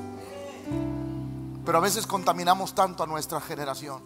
Pero 1.67 1.79
a 1.79 1.81
veces 1.81 2.07
contaminamos 2.07 2.73
tanto 2.73 3.03
a 3.03 3.07
nuestra 3.09 3.41
generación 3.41 4.01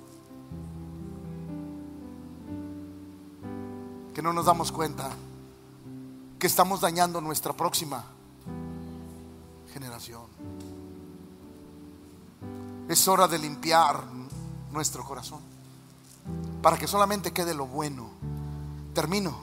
que 4.15 4.23
no 4.23 4.33
nos 4.33 4.47
damos 4.47 4.73
cuenta 4.73 5.11
que 6.39 6.47
estamos 6.47 6.81
dañando 6.81 7.21
nuestra 7.21 7.53
próxima 7.53 8.07
generación. 9.71 10.23
Es 12.93 13.09
hora 13.09 13.27
de 13.27 13.39
limpiar 13.39 14.05
nuestro 14.71 15.03
corazón 15.03 15.41
para 16.61 16.77
que 16.77 16.87
solamente 16.87 17.33
quede 17.33 17.55
lo 17.55 17.67
bueno. 17.67 18.11
Termino. 18.93 19.35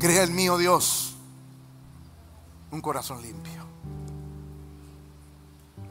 Crea 0.00 0.24
el 0.24 0.32
mío 0.32 0.58
Dios 0.58 1.14
un 2.72 2.80
corazón 2.80 3.22
limpio. 3.22 3.62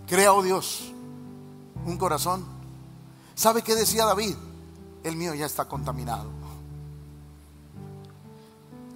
Crea, 0.06 0.34
oh 0.34 0.44
Dios, 0.44 0.92
un 1.86 1.98
corazón. 1.98 2.44
¿Sabe 3.36 3.62
qué 3.62 3.76
decía 3.76 4.04
David? 4.04 4.36
El 5.02 5.16
mío 5.16 5.34
ya 5.34 5.46
está 5.46 5.64
contaminado. 5.64 6.30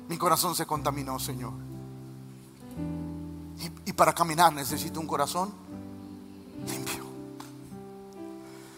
Mi 0.09 0.17
corazón 0.17 0.53
se 0.53 0.65
contaminó, 0.65 1.17
Señor. 1.17 1.53
Y, 3.57 3.89
y 3.89 3.93
para 3.93 4.11
caminar 4.11 4.51
necesito 4.51 4.99
un 4.99 5.07
corazón 5.07 5.65
limpio. 6.67 7.03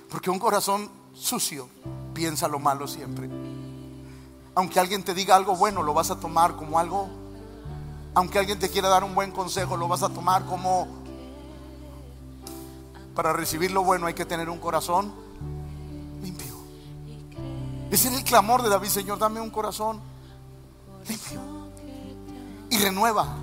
Porque 0.10 0.30
un 0.30 0.40
corazón 0.40 0.90
sucio 1.14 1.70
piensa 2.14 2.48
lo 2.48 2.60
malo 2.60 2.88
siempre. 2.88 3.30
Aunque 4.56 4.80
alguien 4.80 5.04
te 5.04 5.14
diga 5.14 5.36
algo 5.36 5.56
bueno, 5.56 5.84
lo 5.84 5.94
vas 5.94 6.12
a 6.12 6.20
tomar 6.20 6.56
como 6.56 6.80
algo. 6.80 7.10
Aunque 8.14 8.40
alguien 8.40 8.60
te 8.60 8.70
quiera 8.70 8.90
dar 8.90 9.04
un 9.04 9.16
buen 9.16 9.32
consejo, 9.32 9.78
lo 9.78 9.88
vas 9.88 10.04
a 10.04 10.10
tomar 10.10 10.46
como... 10.46 10.88
Para 13.16 13.34
recibir 13.34 13.72
lo 13.72 13.84
bueno 13.84 14.08
hay 14.08 14.14
que 14.14 14.26
tener 14.26 14.50
un 14.50 14.60
corazón 14.60 15.14
limpio. 16.22 16.56
Ese 17.92 18.08
es 18.08 18.18
el 18.18 18.24
clamor 18.24 18.62
de 18.62 18.70
David, 18.70 18.90
Señor, 18.90 19.20
dame 19.20 19.42
un 19.42 19.50
corazón 19.50 20.00
limpio. 21.08 21.42
Y 22.70 22.78
renueva. 22.78 23.36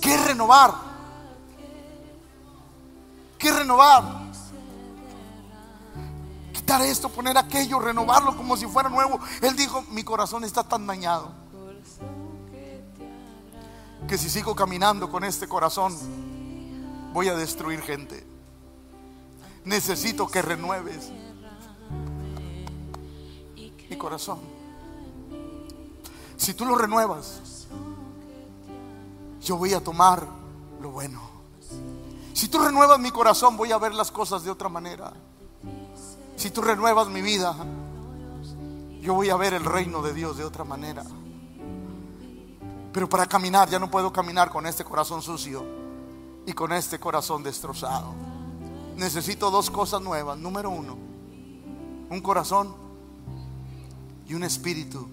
¿Qué 0.00 0.14
es 0.14 0.26
renovar? 0.26 0.89
¿Qué 3.40 3.48
es 3.48 3.56
renovar? 3.56 4.20
Quitar 6.52 6.82
esto, 6.82 7.08
poner 7.08 7.38
aquello, 7.38 7.80
renovarlo 7.80 8.36
como 8.36 8.54
si 8.54 8.66
fuera 8.66 8.90
nuevo. 8.90 9.18
Él 9.40 9.56
dijo, 9.56 9.82
mi 9.90 10.04
corazón 10.04 10.44
está 10.44 10.62
tan 10.62 10.86
dañado 10.86 11.32
que 14.06 14.18
si 14.18 14.28
sigo 14.28 14.54
caminando 14.54 15.10
con 15.10 15.24
este 15.24 15.48
corazón, 15.48 15.96
voy 17.14 17.28
a 17.28 17.34
destruir 17.34 17.80
gente. 17.80 18.26
Necesito 19.64 20.28
que 20.28 20.42
renueves 20.42 21.10
mi 23.88 23.96
corazón. 23.96 24.38
Si 26.36 26.52
tú 26.52 26.66
lo 26.66 26.74
renuevas, 26.74 27.66
yo 29.40 29.56
voy 29.56 29.72
a 29.72 29.82
tomar 29.82 30.26
lo 30.80 30.90
bueno. 30.90 31.29
Si 32.32 32.48
tú 32.48 32.58
renuevas 32.58 32.98
mi 32.98 33.10
corazón, 33.10 33.56
voy 33.56 33.72
a 33.72 33.78
ver 33.78 33.94
las 33.94 34.10
cosas 34.10 34.44
de 34.44 34.50
otra 34.50 34.68
manera. 34.68 35.12
Si 36.36 36.50
tú 36.50 36.62
renuevas 36.62 37.08
mi 37.08 37.20
vida, 37.20 37.54
yo 39.00 39.14
voy 39.14 39.30
a 39.30 39.36
ver 39.36 39.54
el 39.54 39.64
reino 39.64 40.02
de 40.02 40.14
Dios 40.14 40.36
de 40.36 40.44
otra 40.44 40.64
manera. 40.64 41.04
Pero 42.92 43.08
para 43.08 43.26
caminar 43.26 43.68
ya 43.68 43.78
no 43.78 43.90
puedo 43.90 44.12
caminar 44.12 44.50
con 44.50 44.66
este 44.66 44.84
corazón 44.84 45.22
sucio 45.22 45.64
y 46.46 46.52
con 46.52 46.72
este 46.72 46.98
corazón 46.98 47.42
destrozado. 47.42 48.14
Necesito 48.96 49.50
dos 49.50 49.70
cosas 49.70 50.02
nuevas. 50.02 50.38
Número 50.38 50.70
uno, 50.70 50.96
un 52.10 52.20
corazón 52.20 52.74
y 54.26 54.34
un 54.34 54.44
espíritu 54.44 55.08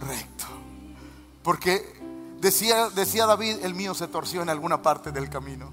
recto. 0.00 0.46
Porque 1.42 1.99
decía, 2.40 2.90
decía 2.90 3.26
David, 3.26 3.58
el 3.62 3.74
mío 3.74 3.94
se 3.94 4.08
torció 4.08 4.42
en 4.42 4.48
alguna 4.48 4.82
parte 4.82 5.12
del 5.12 5.28
camino. 5.28 5.70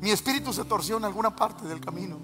Mi 0.00 0.10
espíritu 0.10 0.52
se 0.52 0.64
torció 0.64 0.96
en 0.96 1.04
alguna 1.04 1.34
parte 1.34 1.66
del 1.66 1.80
camino. 1.80 2.18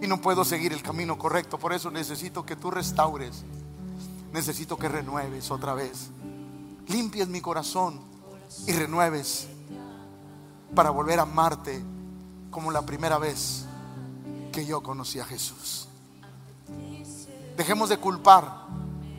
Y 0.00 0.06
no 0.06 0.20
puedo 0.20 0.44
seguir 0.44 0.72
el 0.72 0.82
camino 0.82 1.18
correcto. 1.18 1.58
Por 1.58 1.72
eso 1.72 1.90
necesito 1.90 2.44
que 2.44 2.56
tú 2.56 2.70
restaures. 2.70 3.44
Necesito 4.32 4.76
que 4.76 4.88
renueves 4.88 5.50
otra 5.50 5.74
vez. 5.74 6.08
Limpies 6.88 7.28
mi 7.28 7.40
corazón 7.40 8.00
y 8.66 8.72
renueves 8.72 9.48
para 10.74 10.90
volver 10.90 11.18
a 11.18 11.22
amarte 11.22 11.82
como 12.50 12.70
la 12.70 12.82
primera 12.82 13.18
vez 13.18 13.64
que 14.52 14.64
yo 14.64 14.82
conocí 14.82 15.20
a 15.20 15.24
Jesús. 15.24 15.88
Dejemos 17.56 17.88
de 17.88 17.98
culpar 17.98 18.66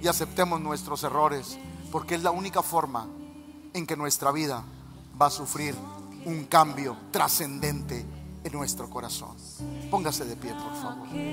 y 0.02 0.08
aceptemos 0.08 0.62
nuestros 0.62 1.04
errores, 1.04 1.58
porque 1.92 2.16
es 2.16 2.24
la 2.24 2.32
única 2.32 2.62
forma 2.62 3.08
en 3.74 3.86
que 3.86 3.96
nuestra 3.96 4.32
vida 4.32 4.64
va 5.20 5.28
a 5.28 5.32
sufrir 5.32 5.76
un 6.26 6.46
cambio 6.46 6.98
trascendente 7.12 8.06
en 8.44 8.54
nuestro 8.54 8.90
corazón. 8.90 9.36
Póngase 9.90 10.26
de 10.26 10.36
pie, 10.36 10.54
por 10.54 10.74
favor. 10.82 11.08